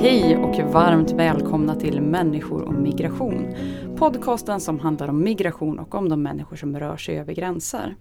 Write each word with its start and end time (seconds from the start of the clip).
Hej 0.00 0.36
och 0.36 0.72
varmt 0.72 1.10
välkomna 1.10 1.76
till 1.76 2.00
Människor 2.00 2.62
och 2.62 2.74
migration. 2.74 3.54
Podcasten 3.96 4.60
som 4.60 4.80
handlar 4.80 5.08
om 5.08 5.22
migration 5.22 5.78
och 5.78 5.94
om 5.94 6.08
de 6.08 6.22
människor 6.22 6.56
som 6.56 6.78
rör 6.78 6.96
sig 6.96 7.18
över 7.18 7.32
gränser. 7.32 7.96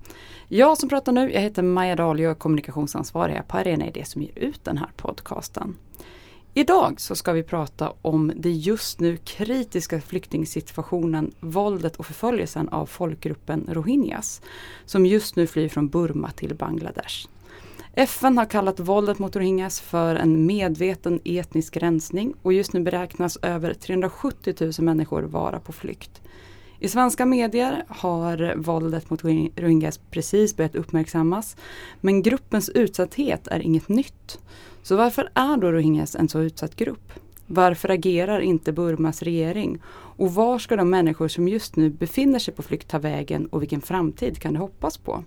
Jag 0.48 0.78
som 0.78 0.89
pratar 0.89 1.12
nu, 1.12 1.32
jag 1.32 1.42
heter 1.42 1.64
Maja 1.64 1.96
Dahl, 1.96 2.20
jag 2.20 2.32
är 2.32 2.36
kommunikationsansvarig 2.36 3.42
på 3.48 3.57
Arena 3.57 3.88
Idé 3.88 4.06
som 4.06 4.21
ger 4.21 4.39
ut 4.39 4.64
den 4.64 4.78
här 4.78 4.89
podcasten. 4.98 5.75
Idag 6.54 7.01
så 7.01 7.15
ska 7.15 7.32
vi 7.32 7.43
prata 7.43 7.93
om 8.01 8.32
det 8.36 8.51
just 8.51 9.00
nu 9.00 9.18
kritiska 9.18 10.01
flyktingsituationen, 10.01 11.32
våldet 11.39 11.96
och 11.96 12.06
förföljelsen 12.06 12.70
av 12.70 12.86
folkgruppen 12.86 13.68
rohingyas. 13.71 14.42
Som 14.86 15.06
just 15.06 15.36
nu 15.36 15.48
flyr 15.48 15.70
från 15.70 15.89
Burma 15.89 16.32
till 16.32 16.56
Bangladesh. 16.56 17.28
FN 17.95 18.37
har 18.37 18.45
kallat 18.45 18.79
våldet 18.79 19.19
mot 19.19 19.36
rohingyas 19.36 19.81
för 19.81 20.15
en 20.15 20.45
medveten 20.45 21.19
etnisk 21.25 21.77
rensning 21.77 22.33
och 22.41 22.54
just 22.54 22.73
nu 22.73 22.79
beräknas 22.79 23.37
över 23.41 23.73
370 23.73 24.55
000 24.59 24.71
människor 24.79 25.23
vara 25.23 25.59
på 25.59 25.71
flykt. 25.71 26.21
I 26.79 26.87
svenska 26.87 27.25
medier 27.25 27.86
har 27.87 28.55
våldet 28.57 29.09
mot 29.09 29.23
rohingyas 29.55 29.97
precis 29.97 30.55
börjat 30.55 30.75
uppmärksammas. 30.75 31.55
Men 32.02 32.22
gruppens 32.22 32.69
utsatthet 32.69 33.48
är 33.48 33.59
inget 33.59 33.89
nytt. 33.89 34.39
Så 34.83 34.95
varför 34.95 35.30
är 35.33 35.58
då 35.58 35.72
rohingyas 35.72 36.16
en 36.16 36.30
så 36.30 36.39
utsatt 36.39 36.76
grupp? 36.76 37.11
Varför 37.48 37.89
agerar 37.89 38.39
inte 38.39 38.72
Burmas 38.72 39.22
regering? 39.22 39.80
Och 40.17 40.33
var 40.33 40.59
ska 40.59 40.76
de 40.76 40.89
människor 40.89 41.28
som 41.28 41.48
just 41.48 41.76
nu 41.76 41.89
befinner 41.89 42.39
sig 42.39 42.53
på 42.53 42.64
flykt 42.64 42.88
ta 42.88 43.00
vägen 43.00 43.45
och 43.45 43.61
vilken 43.61 43.81
framtid 43.81 44.39
kan 44.39 44.53
de 44.53 44.59
hoppas 44.59 44.98
på? 44.98 45.23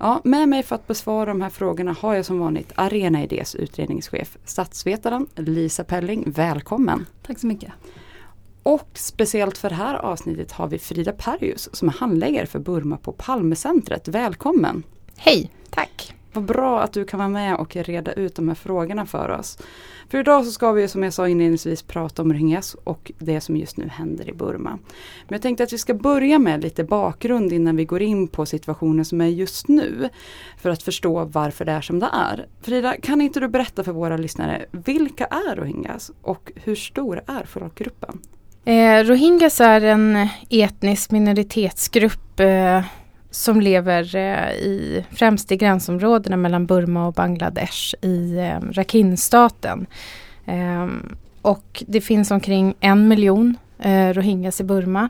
Ja, 0.00 0.20
med 0.24 0.48
mig 0.48 0.62
för 0.62 0.74
att 0.74 0.86
besvara 0.86 1.24
de 1.24 1.40
här 1.40 1.50
frågorna 1.50 1.96
har 2.00 2.14
jag 2.14 2.24
som 2.24 2.38
vanligt 2.38 2.72
Arena 2.74 3.22
Idés 3.22 3.54
utredningschef, 3.54 4.36
statsvetaren 4.44 5.26
Lisa 5.34 5.84
Pelling. 5.84 6.24
Välkommen! 6.26 7.06
Tack 7.22 7.38
så 7.38 7.46
mycket! 7.46 7.72
Och 8.62 8.88
speciellt 8.94 9.58
för 9.58 9.68
det 9.68 9.74
här 9.74 9.94
avsnittet 9.94 10.52
har 10.52 10.68
vi 10.68 10.78
Frida 10.78 11.12
Perjus 11.12 11.68
som 11.72 11.88
är 11.88 11.92
handläggare 11.92 12.46
för 12.46 12.58
Burma 12.58 12.96
på 12.96 13.12
Palmecentret. 13.12 14.08
Välkommen! 14.08 14.82
Hej, 15.16 15.50
tack! 15.70 16.17
Vad 16.38 16.46
bra 16.46 16.80
att 16.80 16.92
du 16.92 17.04
kan 17.04 17.18
vara 17.18 17.28
med 17.28 17.56
och 17.56 17.76
reda 17.76 18.12
ut 18.12 18.34
de 18.34 18.48
här 18.48 18.54
frågorna 18.54 19.06
för 19.06 19.28
oss. 19.28 19.58
För 20.08 20.18
idag 20.18 20.44
så 20.44 20.50
ska 20.50 20.72
vi 20.72 20.88
som 20.88 21.02
jag 21.02 21.12
sa 21.12 21.28
inledningsvis 21.28 21.82
prata 21.82 22.22
om 22.22 22.32
rohingyas 22.32 22.76
och 22.84 23.12
det 23.18 23.40
som 23.40 23.56
just 23.56 23.76
nu 23.76 23.88
händer 23.88 24.28
i 24.28 24.32
Burma. 24.32 24.70
Men 25.28 25.34
jag 25.34 25.42
tänkte 25.42 25.64
att 25.64 25.72
vi 25.72 25.78
ska 25.78 25.94
börja 25.94 26.38
med 26.38 26.62
lite 26.62 26.84
bakgrund 26.84 27.52
innan 27.52 27.76
vi 27.76 27.84
går 27.84 28.02
in 28.02 28.28
på 28.28 28.46
situationen 28.46 29.04
som 29.04 29.20
är 29.20 29.26
just 29.26 29.68
nu. 29.68 30.08
För 30.58 30.70
att 30.70 30.82
förstå 30.82 31.24
varför 31.24 31.64
det 31.64 31.72
är 31.72 31.80
som 31.80 31.98
det 31.98 32.08
är. 32.12 32.46
Frida, 32.62 32.96
kan 33.02 33.20
inte 33.20 33.40
du 33.40 33.48
berätta 33.48 33.84
för 33.84 33.92
våra 33.92 34.16
lyssnare, 34.16 34.66
vilka 34.70 35.24
är 35.26 35.56
rohingyas 35.56 36.10
och 36.22 36.52
hur 36.54 36.74
stor 36.74 37.22
är 37.26 37.44
folkgruppen? 37.44 38.18
Eh, 38.64 39.04
rohingyas 39.04 39.60
är 39.60 39.80
en 39.80 40.28
etnisk 40.50 41.10
minoritetsgrupp 41.10 42.40
eh, 42.40 42.82
som 43.30 43.60
lever 43.60 44.16
eh, 44.16 44.50
i, 44.50 45.04
främst 45.10 45.52
i 45.52 45.56
gränsområdena 45.56 46.36
mellan 46.36 46.66
Burma 46.66 47.06
och 47.06 47.14
Bangladesh 47.14 47.94
i 48.00 48.38
eh, 48.38 48.60
Rakhine-staten. 48.72 49.86
Ehm, 50.46 51.16
och 51.42 51.84
det 51.86 52.00
finns 52.00 52.30
omkring 52.30 52.74
en 52.80 53.08
miljon 53.08 53.56
eh, 53.78 54.12
rohingyas 54.12 54.60
i 54.60 54.64
Burma. 54.64 55.08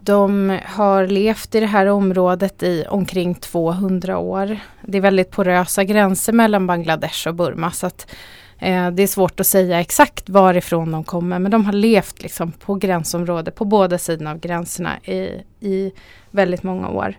De 0.00 0.58
har 0.64 1.06
levt 1.06 1.54
i 1.54 1.60
det 1.60 1.66
här 1.66 1.86
området 1.86 2.62
i 2.62 2.84
omkring 2.88 3.34
200 3.34 4.18
år. 4.18 4.58
Det 4.82 4.98
är 4.98 5.02
väldigt 5.02 5.30
porösa 5.30 5.84
gränser 5.84 6.32
mellan 6.32 6.66
Bangladesh 6.66 7.28
och 7.28 7.34
Burma 7.34 7.70
så 7.70 7.86
att 7.86 8.10
eh, 8.58 8.90
det 8.90 9.02
är 9.02 9.06
svårt 9.06 9.40
att 9.40 9.46
säga 9.46 9.80
exakt 9.80 10.28
varifrån 10.28 10.92
de 10.92 11.04
kommer 11.04 11.38
men 11.38 11.50
de 11.50 11.64
har 11.64 11.72
levt 11.72 12.22
liksom 12.22 12.52
på 12.52 12.74
gränsområdet 12.74 13.54
på 13.54 13.64
båda 13.64 13.98
sidorna 13.98 14.30
av 14.30 14.40
gränserna 14.40 14.98
i, 14.98 15.42
i 15.60 15.92
väldigt 16.30 16.62
många 16.62 16.88
år. 16.88 17.14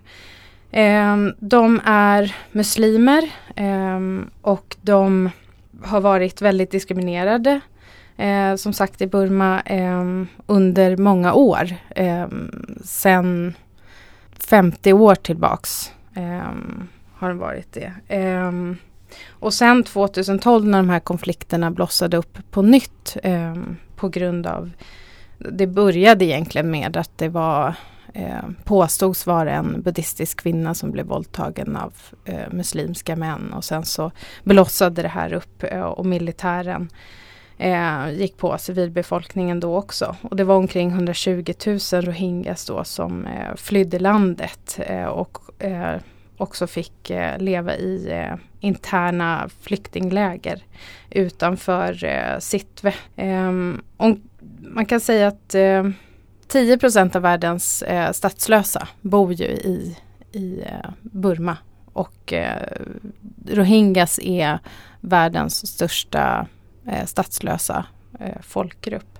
Eh, 0.71 1.17
de 1.39 1.81
är 1.85 2.35
muslimer 2.51 3.29
eh, 3.55 3.99
och 4.41 4.75
de 4.81 5.29
har 5.83 6.01
varit 6.01 6.41
väldigt 6.41 6.71
diskriminerade 6.71 7.61
eh, 8.17 8.55
som 8.55 8.73
sagt 8.73 9.01
i 9.01 9.07
Burma 9.07 9.61
eh, 9.61 10.03
under 10.45 10.97
många 10.97 11.33
år. 11.33 11.75
Ehm, 11.95 12.51
sen 12.83 13.53
50 14.49 14.93
år 14.93 15.15
tillbaks 15.15 15.91
eh, 16.15 16.51
har 17.13 17.29
de 17.29 17.37
varit 17.37 17.73
det 17.73 17.93
och 19.29 19.53
sen 19.53 19.83
2012 19.83 20.65
när 20.65 20.77
de 20.77 20.89
här 20.89 20.99
konflikterna 20.99 21.71
blossade 21.71 22.17
upp 22.17 22.37
på 22.51 22.61
nytt 22.61 23.17
ehm, 23.23 23.77
på 23.95 24.09
grund 24.09 24.47
av 24.47 24.71
det 25.37 25.67
började 25.67 26.25
egentligen 26.25 26.71
med 26.71 26.97
att 26.97 27.17
det 27.17 27.29
var 27.29 27.75
eh, 28.13 28.49
påstods 28.63 29.27
vara 29.27 29.51
en 29.51 29.81
buddhistisk 29.81 30.41
kvinna 30.41 30.73
som 30.73 30.91
blev 30.91 31.05
våldtagen 31.05 31.75
av 31.75 31.93
eh, 32.25 32.51
muslimska 32.51 33.15
män 33.15 33.53
och 33.53 33.63
sen 33.63 33.85
så 33.85 34.11
blossade 34.43 35.01
det 35.01 35.07
här 35.07 35.33
upp 35.33 35.63
eh, 35.63 35.81
och 35.81 36.05
militären 36.05 36.89
eh, 37.57 38.09
gick 38.11 38.37
på 38.37 38.57
civilbefolkningen 38.57 39.59
då 39.59 39.77
också. 39.77 40.15
Och 40.21 40.35
det 40.35 40.43
var 40.43 40.55
omkring 40.55 40.89
120 40.89 41.53
000 41.65 41.79
rohingyas 41.91 42.65
då 42.65 42.83
som 42.83 43.25
eh, 43.25 43.55
flydde 43.55 43.99
landet 43.99 44.79
eh, 44.79 45.05
och 45.05 45.63
eh, 45.63 45.95
också 46.39 46.67
fick 46.67 47.09
eh, 47.09 47.37
leva 47.37 47.75
i 47.75 48.11
eh, 48.11 48.35
interna 48.59 49.49
flyktingläger 49.61 50.63
utanför 51.09 52.03
eh, 52.03 52.39
ehm, 53.15 53.81
man 54.59 54.85
kan 54.85 54.99
säga 54.99 55.27
att 55.27 55.55
eh, 55.55 55.83
10% 56.47 57.15
av 57.15 57.21
världens 57.21 57.81
eh, 57.81 58.11
statslösa 58.11 58.87
bor 59.01 59.33
ju 59.33 59.45
i, 59.45 59.97
i 60.31 60.63
Burma. 61.01 61.57
Och 61.93 62.33
Rohingyas 63.47 64.19
är 64.19 64.59
världens 65.01 65.67
största 65.67 66.47
statslösa 67.05 67.85
folkgrupp. 68.41 69.18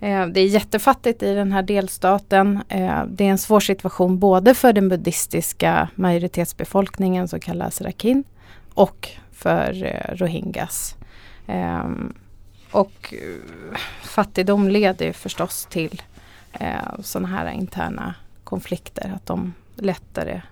Eh, 0.00 0.26
det 0.26 0.40
är 0.40 0.46
jättefattigt 0.46 1.22
i 1.22 1.34
den 1.34 1.52
här 1.52 1.62
delstaten. 1.62 2.60
Eh, 2.68 3.04
det 3.04 3.24
är 3.24 3.30
en 3.30 3.38
svår 3.38 3.60
situation 3.60 4.18
både 4.18 4.54
för 4.54 4.72
den 4.72 4.88
buddhistiska 4.88 5.88
majoritetsbefolkningen 5.94 7.28
som 7.28 7.40
kallas 7.40 7.80
rakin 7.80 8.24
och 8.74 9.08
för 9.32 9.84
eh, 9.84 10.16
rohingyas. 10.16 10.96
Ehm, 11.46 12.14
och 12.70 13.14
fattigdom 14.02 14.68
leder 14.68 15.12
förstås 15.12 15.66
till 15.70 16.02
sådana 17.00 17.28
här 17.28 17.50
interna 17.50 18.14
konflikter, 18.44 19.12
att 19.16 19.26
de 19.26 19.54
lättare 19.74 20.42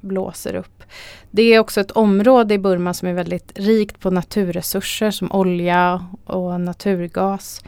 blåser 0.00 0.54
upp. 0.54 0.82
Det 1.30 1.42
är 1.42 1.58
också 1.58 1.80
ett 1.80 1.90
område 1.90 2.54
i 2.54 2.58
Burma 2.58 2.94
som 2.94 3.08
är 3.08 3.12
väldigt 3.12 3.52
rikt 3.58 4.00
på 4.00 4.10
naturresurser 4.10 5.10
som 5.10 5.32
olja 5.32 6.06
och 6.24 6.60
naturgas. 6.60 7.62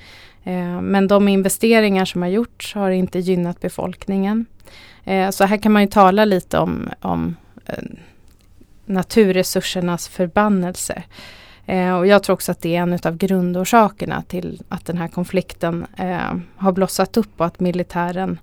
Eh, 0.48 0.80
men 0.80 1.08
de 1.08 1.28
investeringar 1.28 2.04
som 2.04 2.22
har 2.22 2.28
gjorts 2.28 2.74
har 2.74 2.90
inte 2.90 3.18
gynnat 3.18 3.60
befolkningen. 3.60 4.46
Eh, 5.04 5.30
så 5.30 5.44
här 5.44 5.56
kan 5.56 5.72
man 5.72 5.82
ju 5.82 5.88
tala 5.88 6.24
lite 6.24 6.58
om, 6.58 6.90
om 7.00 7.36
eh, 7.66 7.84
naturresursernas 8.86 10.08
förbannelse. 10.08 11.02
Eh, 11.66 11.96
och 11.96 12.06
jag 12.06 12.22
tror 12.22 12.34
också 12.34 12.52
att 12.52 12.60
det 12.60 12.76
är 12.76 12.82
en 12.82 12.98
av 13.04 13.16
grundorsakerna 13.16 14.22
till 14.22 14.62
att 14.68 14.86
den 14.86 14.98
här 14.98 15.08
konflikten 15.08 15.86
eh, 15.96 16.34
har 16.56 16.72
blossat 16.72 17.16
upp 17.16 17.40
och 17.40 17.46
att 17.46 17.60
militären 17.60 18.38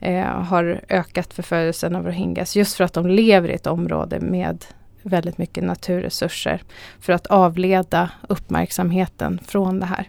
eh, 0.00 0.24
har 0.24 0.80
ökat 0.88 1.34
förföljelsen 1.34 1.96
av 1.96 2.06
rohingyas. 2.06 2.56
Just 2.56 2.76
för 2.76 2.84
att 2.84 2.92
de 2.92 3.06
lever 3.06 3.48
i 3.48 3.54
ett 3.54 3.66
område 3.66 4.20
med 4.20 4.64
väldigt 5.02 5.38
mycket 5.38 5.64
naturresurser. 5.64 6.62
För 7.00 7.12
att 7.12 7.26
avleda 7.26 8.10
uppmärksamheten 8.28 9.40
från 9.46 9.80
det 9.80 9.86
här. 9.86 10.08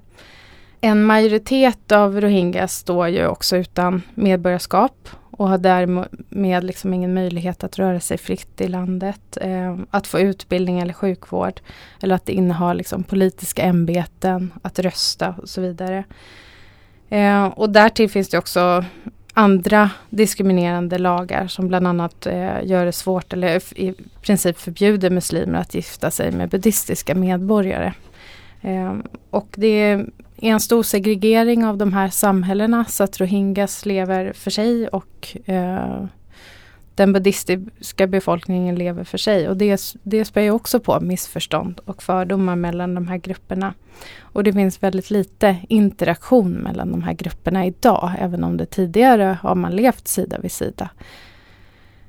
En 0.82 1.04
majoritet 1.04 1.92
av 1.92 2.22
rohingyas 2.22 2.74
står 2.74 3.08
ju 3.08 3.28
också 3.28 3.58
utan 3.58 4.02
medborgarskap 4.16 5.10
och 5.32 5.50
har 5.50 5.58
därmed 5.58 6.64
liksom 6.64 6.94
ingen 6.94 7.14
möjlighet 7.14 7.64
att 7.64 7.80
röra 7.80 8.00
sig 8.00 8.18
fritt 8.18 8.62
i 8.62 8.68
landet. 8.68 9.38
Eh, 9.42 9.78
att 9.92 10.08
få 10.08 10.20
utbildning 10.20 10.80
eller 10.80 10.94
sjukvård. 10.94 11.62
Eller 12.02 12.16
att 12.16 12.30
inneha 12.30 12.74
liksom, 12.74 13.04
politiska 13.04 13.62
ämbeten, 13.62 14.54
att 14.62 14.80
rösta 14.80 15.36
och 15.42 15.50
så 15.50 15.62
vidare. 15.62 16.04
Eh, 17.10 17.46
och 17.46 17.70
därtill 17.70 18.10
finns 18.10 18.30
det 18.30 18.38
också 18.38 18.86
andra 19.34 19.90
diskriminerande 20.10 20.98
lagar 20.98 21.48
som 21.48 21.68
bland 21.68 21.88
annat 21.88 22.26
eh, 22.26 22.66
gör 22.66 22.86
det 22.86 22.92
svårt 22.92 23.34
eller 23.34 23.80
i 23.80 23.94
princip 24.22 24.58
förbjuder 24.58 25.10
muslimer 25.10 25.60
att 25.60 25.76
gifta 25.76 26.12
sig 26.12 26.32
med 26.32 26.50
buddhistiska 26.50 27.16
medborgare. 27.16 27.94
Eh, 28.62 28.94
och 29.30 29.48
det 29.56 29.68
är 29.68 30.06
en 30.38 30.60
stor 30.60 30.84
segregering 30.84 31.66
av 31.66 31.78
de 31.78 31.94
här 31.94 32.10
samhällena 32.10 32.86
så 32.86 33.04
att 33.04 33.20
rohingyas 33.20 33.86
lever 33.86 34.34
för 34.34 34.52
sig 34.52 34.88
och 34.88 35.38
eh, 35.46 36.06
den 36.96 37.14
buddhistiska 37.14 38.08
befolkningen 38.08 38.76
lever 38.76 39.04
för 39.04 39.18
sig. 39.18 39.50
Och 39.50 39.58
det, 39.58 39.96
det 40.04 40.26
spär 40.26 40.42
ju 40.42 40.52
också 40.52 40.80
på 40.80 41.00
missförstånd 41.00 41.80
och 41.86 42.04
fördomar 42.04 42.56
mellan 42.56 42.96
de 42.96 43.08
här 43.08 43.18
grupperna. 43.18 43.74
Och 44.20 44.44
det 44.44 44.54
finns 44.54 44.84
väldigt 44.84 45.10
lite 45.10 45.58
interaktion 45.70 46.52
mellan 46.52 46.92
de 46.92 47.04
här 47.04 47.14
grupperna 47.14 47.66
idag, 47.66 48.12
även 48.20 48.44
om 48.44 48.58
det 48.58 48.66
tidigare 48.66 49.38
har 49.42 49.56
man 49.56 49.76
levt 49.76 50.08
sida 50.08 50.40
vid 50.40 50.52
sida. 50.52 50.90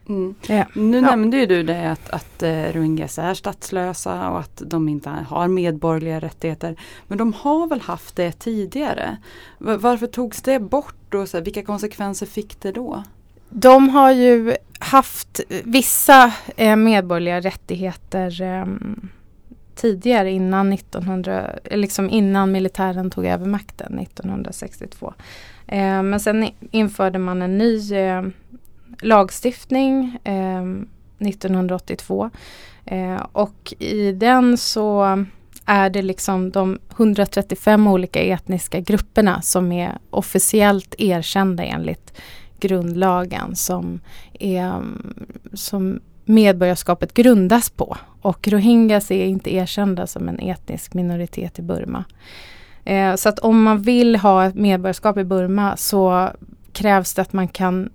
Mm. 0.09 0.35
Ja. 0.47 0.65
Nu 0.75 0.97
ja. 0.97 1.03
nämnde 1.03 1.37
ju 1.37 1.47
du 1.47 1.63
det 1.63 1.91
att, 1.91 2.11
att 2.11 2.43
uh, 2.43 2.73
rohingyas 2.73 3.19
är 3.19 3.35
statslösa 3.35 4.31
och 4.31 4.41
att 4.41 4.63
de 4.67 4.89
inte 4.89 5.11
har 5.11 5.49
medborgerliga 5.49 6.21
rättigheter. 6.21 6.77
Men 7.07 7.19
de 7.19 7.33
har 7.33 7.67
väl 7.67 7.81
haft 7.81 8.17
det 8.17 8.33
tidigare? 8.33 9.17
Varför 9.59 10.07
togs 10.07 10.43
det 10.43 10.61
bort 10.61 11.15
och 11.15 11.29
så 11.29 11.37
här, 11.37 11.45
vilka 11.45 11.63
konsekvenser 11.63 12.27
fick 12.27 12.61
det 12.61 12.73
då? 12.73 13.03
De 13.51 13.89
har 13.89 14.13
ju 14.13 14.57
haft 14.79 15.41
vissa 15.65 16.33
eh, 16.57 16.77
medborgerliga 16.77 17.41
rättigheter 17.41 18.43
eh, 18.43 18.67
tidigare 19.75 20.31
innan 20.31 20.73
1900, 20.73 21.59
liksom 21.71 22.11
innan 22.11 22.53
militären 22.53 23.11
tog 23.11 23.27
över 23.27 23.47
makten 23.47 23.99
1962. 23.99 25.15
Eh, 25.67 26.03
men 26.03 26.21
sen 26.21 26.49
införde 26.71 27.19
man 27.19 27.43
en 27.43 27.59
ny 27.59 27.93
eh, 27.93 28.23
lagstiftning 29.03 30.19
ehm, 30.25 30.89
1982 31.19 32.31
eh, 32.85 33.27
och 33.33 33.75
i 33.79 34.12
den 34.12 34.56
så 34.56 35.19
är 35.67 35.91
det 35.91 36.03
liksom 36.03 36.50
de 36.50 36.79
135 36.97 37.87
olika 37.87 38.23
etniska 38.23 38.81
grupperna 38.81 39.43
som 39.43 39.73
är 39.73 39.99
officiellt 40.11 40.95
erkända 40.99 41.65
enligt 41.65 42.21
grundlagen 42.61 43.56
som, 43.56 44.00
är, 44.41 44.83
som 45.53 46.00
medborgarskapet 46.25 47.15
grundas 47.15 47.71
på. 47.71 47.97
Och 48.23 48.49
rohingyas 48.49 49.11
är 49.11 49.25
inte 49.25 49.55
erkända 49.55 50.06
som 50.06 50.29
en 50.29 50.39
etnisk 50.41 50.95
minoritet 50.95 51.59
i 51.59 51.62
Burma. 51.62 52.05
Eh, 52.85 53.15
så 53.15 53.29
att 53.29 53.39
om 53.39 53.62
man 53.62 53.83
vill 53.83 54.17
ha 54.17 54.45
ett 54.45 54.55
medborgarskap 54.55 55.17
i 55.19 55.25
Burma 55.25 55.77
så 55.77 56.31
krävs 56.73 57.15
det 57.15 57.23
att 57.23 57.33
man 57.33 57.49
kan 57.49 57.91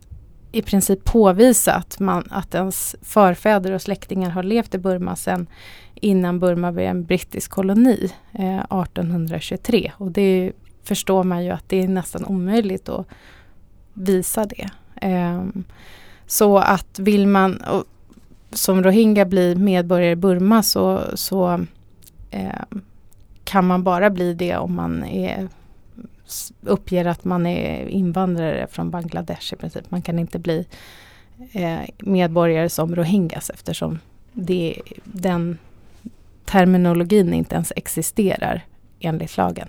i 0.54 0.62
princip 0.62 1.04
påvisa 1.04 1.74
att, 1.74 2.00
man, 2.00 2.28
att 2.30 2.56
ens 2.56 2.96
förfäder 3.02 3.72
och 3.72 3.82
släktingar 3.82 4.30
har 4.30 4.44
levt 4.44 4.76
i 4.76 4.78
Burma 4.78 5.16
sedan 5.16 5.48
innan 5.96 6.40
Burma 6.40 6.72
blev 6.72 6.86
en 6.86 7.04
brittisk 7.04 7.52
koloni 7.52 8.12
eh, 8.32 8.60
1823. 8.60 9.92
Och 9.98 10.12
det 10.12 10.52
förstår 10.84 11.24
man 11.24 11.44
ju 11.44 11.52
att 11.52 11.70
det 11.70 11.84
är 11.84 11.88
nästan 11.88 12.26
omöjligt 12.26 12.90
att 12.90 13.08
visa 13.94 14.46
det. 14.46 14.70
Eh, 14.96 15.44
så 16.28 16.58
att 16.58 17.00
vill 17.00 17.28
man 17.28 17.56
och, 17.56 17.84
som 18.52 18.84
rohingya 18.84 19.26
bli 19.26 19.56
medborgare 19.56 20.12
i 20.12 20.16
Burma 20.16 20.64
så, 20.64 21.02
så 21.14 21.66
eh, 22.32 22.80
kan 23.44 23.68
man 23.68 23.84
bara 23.84 24.10
bli 24.10 24.34
det 24.34 24.58
om 24.58 24.76
man 24.76 25.04
är, 25.04 25.48
uppger 26.62 27.06
att 27.06 27.24
man 27.24 27.46
är 27.46 27.88
invandrare 27.88 28.68
från 28.72 28.92
Bangladesh 28.92 29.54
i 29.54 29.58
princip. 29.58 29.92
Man 29.92 30.02
kan 30.02 30.20
inte 30.20 30.40
bli 30.40 30.68
eh, 31.52 31.80
medborgare 31.98 32.70
som 32.70 32.96
rohingyas 32.96 33.50
eftersom 33.50 34.00
det, 34.34 34.82
den 35.04 35.58
terminologin 36.46 37.34
inte 37.34 37.56
ens 37.56 37.74
existerar 37.76 38.62
enligt 39.00 39.38
lagen. 39.38 39.68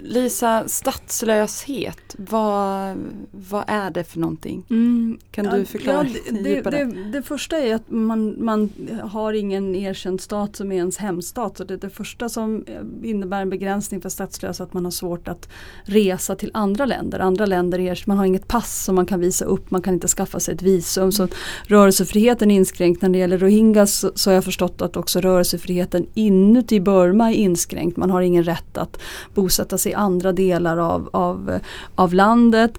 Lisa, 0.00 0.68
statslöshet, 0.68 2.14
vad, 2.18 2.96
vad 3.30 3.64
är 3.66 3.90
det 3.90 4.04
för 4.04 4.18
någonting? 4.18 4.64
Mm, 4.70 5.18
kan 5.30 5.44
du 5.44 5.64
förklara 5.64 6.06
ja, 6.06 6.32
det, 6.32 6.60
det, 6.62 6.70
det, 6.70 7.10
det, 7.12 7.22
första 7.22 7.58
är 7.58 7.74
att 7.74 7.90
man, 7.90 8.44
man 8.44 8.70
har 9.02 9.32
ingen 9.32 9.74
erkänd 9.74 10.20
stat 10.20 10.56
som 10.56 10.72
är 10.72 10.76
ens 10.76 10.96
hemstat. 10.96 11.56
Så 11.56 11.64
det, 11.64 11.76
det 11.76 11.90
första 11.90 12.28
som 12.28 12.64
innebär 13.02 13.42
en 13.42 13.50
begränsning 13.50 14.00
för 14.00 14.08
statslösa 14.08 14.64
att 14.64 14.72
man 14.72 14.84
har 14.84 14.90
svårt 14.90 15.28
att 15.28 15.48
resa 15.82 16.36
till 16.36 16.50
andra 16.54 16.86
länder. 16.86 17.18
Andra 17.18 17.46
länder 17.46 17.78
är, 17.78 18.02
man 18.06 18.18
har 18.18 18.24
inget 18.24 18.48
pass 18.48 18.84
som 18.84 18.94
man 18.94 19.06
kan 19.06 19.20
visa 19.20 19.44
upp, 19.44 19.70
man 19.70 19.82
kan 19.82 19.94
inte 19.94 20.08
skaffa 20.08 20.40
sig 20.40 20.54
ett 20.54 20.62
visum. 20.62 21.12
Så 21.12 21.28
rörelsefriheten 21.62 22.50
är 22.50 22.56
inskränkt. 22.56 23.02
När 23.02 23.08
det 23.08 23.18
gäller 23.18 23.38
rohingyas 23.38 23.98
så, 23.98 24.10
så 24.14 24.30
har 24.30 24.34
jag 24.34 24.44
förstått 24.44 24.82
att 24.82 24.96
också 24.96 25.20
rörelsefriheten 25.20 26.06
inuti 26.14 26.80
Burma 26.80 27.30
är 27.30 27.34
inskränkt. 27.34 27.96
Man 27.96 28.10
har 28.10 28.20
ingen 28.20 28.44
rätt 28.44 28.78
att 28.78 29.00
bosätta 29.34 29.77
sig 29.78 29.92
i 29.92 29.94
andra 29.94 30.32
delar 30.32 30.76
av, 30.76 31.08
av, 31.12 31.58
av 31.94 32.14
landet. 32.14 32.78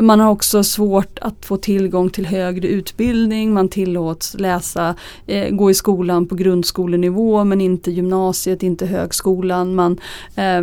Man 0.00 0.20
har 0.20 0.30
också 0.30 0.64
svårt 0.64 1.18
att 1.18 1.46
få 1.46 1.56
tillgång 1.56 2.10
till 2.10 2.26
högre 2.26 2.68
utbildning. 2.68 3.54
Man 3.54 3.68
tillåts 3.68 4.34
läsa, 4.38 4.94
eh, 5.26 5.50
gå 5.50 5.70
i 5.70 5.74
skolan 5.74 6.26
på 6.26 6.34
grundskolenivå 6.34 7.44
men 7.44 7.60
inte 7.60 7.90
gymnasiet, 7.90 8.62
inte 8.62 8.86
högskolan. 8.86 9.74
Man 9.74 10.00
eh, 10.36 10.62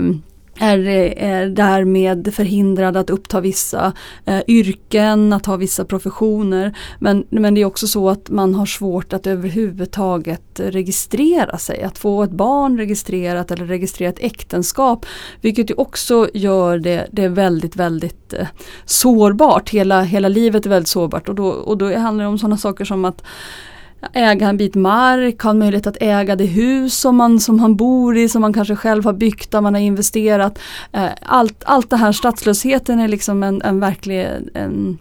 är, 0.60 0.88
eh, 0.88 1.30
är 1.30 1.46
därmed 1.46 2.34
förhindrad 2.34 2.98
att 2.98 3.10
uppta 3.10 3.42
vissa 3.42 3.94
eh, 4.26 4.40
yrken, 4.48 5.34
att 5.34 5.46
ha 5.46 5.56
vissa 5.56 5.86
professioner. 5.86 6.78
Men, 7.00 7.26
men 7.30 7.54
det 7.54 7.62
är 7.62 7.66
också 7.66 7.88
så 7.88 8.10
att 8.10 8.30
man 8.30 8.56
har 8.56 8.66
svårt 8.66 9.14
att 9.14 9.28
överhuvudtaget 9.28 10.60
registrera 10.60 11.58
sig, 11.58 11.84
att 11.84 11.98
få 11.98 12.24
ett 12.24 12.32
barn 12.32 12.78
registrerat 12.78 13.52
eller 13.52 13.66
registrera 13.66 14.10
ett 14.10 14.20
äktenskap. 14.20 15.06
Vilket 15.42 15.70
ju 15.70 15.74
också 15.74 16.30
gör 16.34 16.80
det, 16.80 17.08
det 17.12 17.28
väldigt, 17.28 17.76
väldigt 17.76 18.34
eh, 18.34 18.48
sårbart. 18.86 19.70
Hela, 19.70 20.02
hela 20.02 20.28
livet 20.28 20.66
är 20.66 20.70
väldigt 20.70 20.90
sårbart 20.90 21.30
och 21.30 21.36
då, 21.36 21.48
och 21.48 21.78
då 21.78 21.98
handlar 21.98 22.24
det 22.24 22.30
om 22.30 22.38
sådana 22.38 22.58
saker 22.58 22.86
som 22.86 23.06
att 23.06 23.24
äga 24.14 24.50
en 24.50 24.58
bit 24.58 24.76
mark, 24.76 25.42
ha 25.42 25.50
en 25.50 25.60
möjlighet 25.60 25.88
att 25.88 25.98
äga 26.02 26.36
det 26.36 26.46
hus 26.46 27.00
som 27.00 27.16
man, 27.16 27.40
som 27.40 27.58
man 27.58 27.76
bor 27.76 28.18
i, 28.18 28.30
som 28.30 28.42
man 28.42 28.54
kanske 28.54 28.76
själv 28.76 29.06
har 29.06 29.14
byggt, 29.14 29.52
där 29.52 29.62
man 29.62 29.74
har 29.74 29.82
investerat. 29.82 30.60
Eh, 30.92 31.10
allt, 31.22 31.64
allt 31.66 31.90
det 31.90 31.98
här, 31.98 32.12
statslösheten 32.12 33.00
är 33.00 33.08
liksom 33.08 33.44
en, 33.44 33.62
en 33.62 33.80
verklig 33.80 34.28
en, 34.54 34.98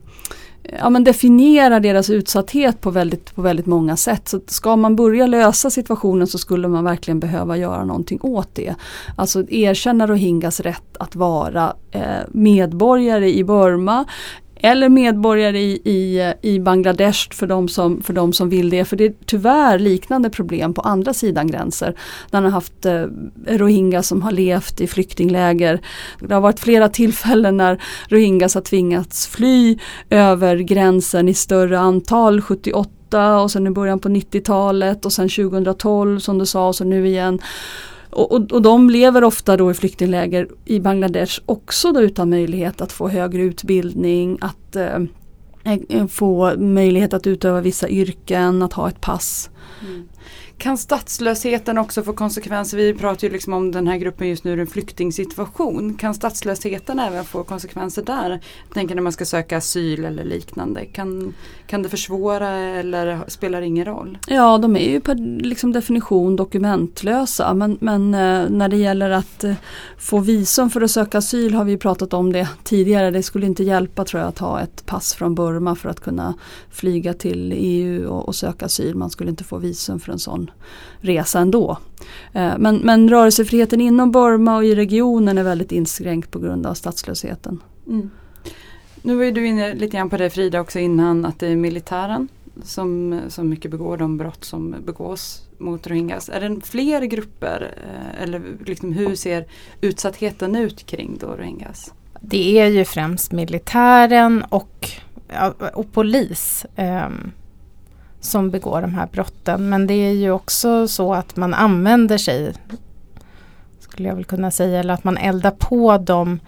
ja, 0.78 0.90
men 0.90 1.04
definierar 1.04 1.80
deras 1.80 2.10
utsatthet 2.10 2.80
på 2.80 2.90
väldigt, 2.90 3.34
på 3.34 3.42
väldigt 3.42 3.66
många 3.66 3.96
sätt. 3.96 4.28
Så 4.28 4.40
ska 4.46 4.76
man 4.76 4.96
börja 4.96 5.26
lösa 5.26 5.70
situationen 5.70 6.26
så 6.26 6.38
skulle 6.38 6.68
man 6.68 6.84
verkligen 6.84 7.20
behöva 7.20 7.56
göra 7.56 7.84
någonting 7.84 8.18
åt 8.22 8.54
det. 8.54 8.74
Alltså 9.16 9.50
erkänna 9.50 10.06
rohingyas 10.06 10.60
rätt 10.60 10.96
att 10.98 11.16
vara 11.16 11.74
eh, 11.90 12.02
medborgare 12.28 13.34
i 13.34 13.44
Burma, 13.44 14.04
eller 14.56 14.88
medborgare 14.88 15.60
i, 15.60 15.80
i, 15.84 16.32
i 16.42 16.60
Bangladesh 16.60 17.32
för 17.32 17.46
de, 17.46 17.68
som, 17.68 18.02
för 18.02 18.12
de 18.12 18.32
som 18.32 18.48
vill 18.48 18.70
det. 18.70 18.84
För 18.84 18.96
det 18.96 19.04
är 19.04 19.14
tyvärr 19.26 19.78
liknande 19.78 20.30
problem 20.30 20.74
på 20.74 20.80
andra 20.80 21.14
sidan 21.14 21.46
gränser. 21.46 21.94
Där 22.30 22.40
man 22.40 22.44
har 22.44 22.50
haft 22.50 22.86
eh, 22.86 23.04
rohingya 23.48 24.02
som 24.02 24.22
har 24.22 24.32
levt 24.32 24.80
i 24.80 24.86
flyktingläger. 24.86 25.80
Det 26.20 26.34
har 26.34 26.40
varit 26.40 26.60
flera 26.60 26.88
tillfällen 26.88 27.56
när 27.56 27.82
rohingyas 28.08 28.54
har 28.54 28.62
tvingats 28.62 29.26
fly 29.26 29.78
över 30.10 30.56
gränsen 30.56 31.28
i 31.28 31.34
större 31.34 31.78
antal, 31.78 32.40
78 32.40 33.40
och 33.40 33.50
sen 33.50 33.66
i 33.66 33.70
början 33.70 33.98
på 33.98 34.08
90-talet 34.08 35.04
och 35.04 35.12
sen 35.12 35.28
2012 35.28 36.18
som 36.18 36.38
du 36.38 36.46
sa 36.46 36.68
och 36.68 36.76
så 36.76 36.84
nu 36.84 37.06
igen. 37.06 37.40
Och, 38.14 38.32
och, 38.32 38.52
och, 38.52 38.62
de 38.62 38.90
lever 38.90 39.24
ofta 39.24 39.56
då 39.56 39.70
i 39.70 39.74
flyktingläger 39.74 40.48
i 40.64 40.80
Bangladesh 40.80 41.40
också 41.46 41.92
då 41.92 42.00
utan 42.00 42.30
möjlighet 42.30 42.80
att 42.80 42.92
få 42.92 43.08
högre 43.08 43.42
utbildning, 43.42 44.38
att 44.40 44.76
eh, 44.76 44.98
få 46.10 46.56
möjlighet 46.56 47.14
att 47.14 47.26
utöva 47.26 47.60
vissa 47.60 47.88
yrken, 47.88 48.62
att 48.62 48.72
ha 48.72 48.88
ett 48.88 49.00
pass. 49.00 49.50
Mm. 49.80 50.08
Kan 50.58 50.78
statslösheten 50.78 51.78
också 51.78 52.02
få 52.02 52.12
konsekvenser? 52.12 52.78
Vi 52.78 52.94
pratar 52.94 53.26
ju 53.26 53.32
liksom 53.32 53.52
om 53.52 53.72
den 53.72 53.86
här 53.86 53.96
gruppen 53.96 54.28
just 54.28 54.44
nu, 54.44 54.60
en 54.60 54.66
flyktingsituation. 54.66 55.94
Kan 55.94 56.14
statslösheten 56.14 56.98
även 56.98 57.24
få 57.24 57.44
konsekvenser 57.44 58.02
där? 58.02 58.30
Jag 58.30 58.74
tänker 58.74 58.94
när 58.94 59.02
man 59.02 59.12
ska 59.12 59.24
söka 59.24 59.56
asyl 59.56 60.04
eller 60.04 60.24
liknande. 60.24 60.84
Kan, 60.84 61.34
kan 61.66 61.82
det 61.82 61.88
försvåra 61.88 62.50
eller 62.50 63.24
spelar 63.28 63.60
det 63.60 63.66
ingen 63.66 63.84
roll? 63.84 64.18
Ja, 64.26 64.58
de 64.58 64.76
är 64.76 64.90
ju 64.90 65.00
per 65.00 65.14
liksom 65.42 65.72
definition 65.72 66.36
dokumentlösa. 66.36 67.54
Men, 67.54 67.78
men 67.80 68.14
eh, 68.14 68.50
när 68.50 68.68
det 68.68 68.76
gäller 68.76 69.10
att 69.10 69.44
eh, 69.44 69.54
få 69.98 70.18
visum 70.18 70.70
för 70.70 70.80
att 70.80 70.90
söka 70.90 71.18
asyl 71.18 71.54
har 71.54 71.64
vi 71.64 71.76
pratat 71.76 72.12
om 72.12 72.32
det 72.32 72.48
tidigare. 72.64 73.10
Det 73.10 73.22
skulle 73.22 73.46
inte 73.46 73.64
hjälpa 73.64 74.04
tror 74.04 74.20
jag 74.20 74.28
att 74.28 74.38
ha 74.38 74.60
ett 74.60 74.86
pass 74.86 75.14
från 75.14 75.34
Burma 75.54 75.74
för 75.74 75.88
att 75.88 76.00
kunna 76.00 76.34
flyga 76.70 77.14
till 77.14 77.52
EU 77.56 78.08
och, 78.08 78.28
och 78.28 78.34
söka 78.34 78.66
asyl. 78.66 78.94
Man 78.94 79.10
skulle 79.10 79.30
inte 79.30 79.44
få 79.44 79.58
visum 79.58 80.00
för 80.00 80.12
en 80.12 80.18
sån 80.18 80.50
resa 81.00 81.38
ändå. 81.38 81.78
Eh, 82.32 82.52
men, 82.58 82.76
men 82.76 83.08
rörelsefriheten 83.08 83.80
inom 83.80 84.12
Burma 84.12 84.56
och 84.56 84.64
i 84.64 84.74
regionen 84.74 85.38
är 85.38 85.42
väldigt 85.42 85.72
inskränkt 85.72 86.30
på 86.30 86.38
grund 86.38 86.66
av 86.66 86.74
statslösheten. 86.74 87.62
Mm. 87.86 88.10
Nu 89.02 89.16
var 89.16 89.24
ju 89.24 89.32
du 89.32 89.46
inne 89.46 89.74
lite 89.74 89.96
grann 89.96 90.10
på 90.10 90.16
det 90.16 90.30
Frida 90.30 90.60
också 90.60 90.78
innan 90.78 91.24
att 91.24 91.38
det 91.38 91.46
är 91.46 91.56
militären 91.56 92.28
som, 92.62 93.20
som 93.28 93.48
mycket 93.48 93.70
begår 93.70 93.96
de 93.96 94.18
brott 94.18 94.44
som 94.44 94.74
begås 94.86 95.42
mot 95.58 95.86
rohingyas. 95.86 96.28
Är 96.28 96.40
det 96.40 96.60
fler 96.60 97.02
grupper 97.02 97.74
eh, 97.76 98.22
eller 98.22 98.42
liksom 98.66 98.92
hur 98.92 99.14
ser 99.14 99.46
utsattheten 99.80 100.56
ut 100.56 100.86
kring 100.86 101.16
då 101.20 101.26
rohingyas? 101.26 101.92
Det 102.20 102.58
är 102.58 102.66
ju 102.66 102.84
främst 102.84 103.32
militären 103.32 104.44
och, 104.48 104.90
Eh, 105.28 105.46
och 105.48 105.92
polis 105.92 106.66
eh, 106.76 107.08
som 108.20 108.50
begår 108.50 108.80
de 108.80 108.94
här 108.94 109.08
brotten. 109.12 109.68
Men 109.68 109.86
det 109.86 109.94
är 109.94 110.12
ju 110.12 110.30
också 110.30 110.88
så 110.88 111.14
att 111.14 111.36
man 111.36 111.54
använder 111.54 112.18
sig, 112.18 112.52
skulle 113.78 114.08
jag 114.08 114.14
väl 114.14 114.24
kunna 114.24 114.50
säga, 114.50 114.80
eller 114.80 114.94
att 114.94 115.04
man 115.04 115.16
eldar 115.16 115.50
på 115.50 115.98
de 115.98 116.40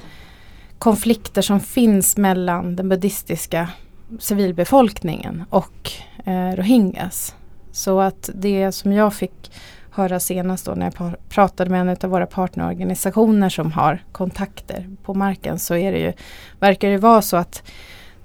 konflikter 0.79 1.43
som 1.43 1.61
finns 1.61 2.17
mellan 2.17 2.77
den 2.77 2.89
buddhistiska 2.89 3.69
civilbefolkningen 4.19 5.45
och 5.51 5.91
eh, 6.25 6.57
rohingyas. 6.57 7.35
Så 7.73 8.01
att 8.01 8.31
det 8.35 8.73
som 8.73 8.93
jag 8.93 9.15
fick 9.15 9.51
höra 9.91 10.21
senast 10.21 10.67
då 10.67 10.75
när 10.75 10.93
jag 10.99 11.15
pratade 11.29 11.71
med 11.71 11.81
en 11.81 11.89
av 11.89 12.11
våra 12.11 12.27
partnerorganisationer 12.27 13.49
som 13.49 13.73
har 13.73 14.05
kontakter 14.13 14.89
på 15.03 15.15
marken 15.15 15.59
så 15.59 15.75
är 15.75 15.93
det 15.93 15.99
ju, 15.99 16.13
verkar 16.61 16.91
det 16.91 16.99
vara 16.99 17.23
så 17.23 17.37
att 17.37 17.63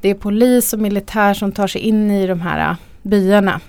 det 0.02 0.10
är 0.10 0.16
polis 0.16 0.74
och 0.74 0.80
militär 0.80 1.34
som 1.34 1.52
tar 1.52 1.68
sig 1.68 1.82
in 1.82 2.12
i 2.12 2.28
de 2.28 2.42
här 2.42 2.76
byarna 3.02 3.60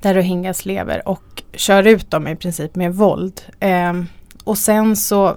där 0.00 0.14
rohingyas 0.14 0.66
lever 0.66 1.08
och 1.08 1.42
kör 1.52 1.86
ut 1.86 2.10
dem 2.10 2.28
i 2.28 2.36
princip 2.36 2.74
med 2.74 2.94
våld. 2.94 3.42
Eh, 3.60 3.92
och 4.44 4.58
sen 4.58 4.96
så 4.96 5.36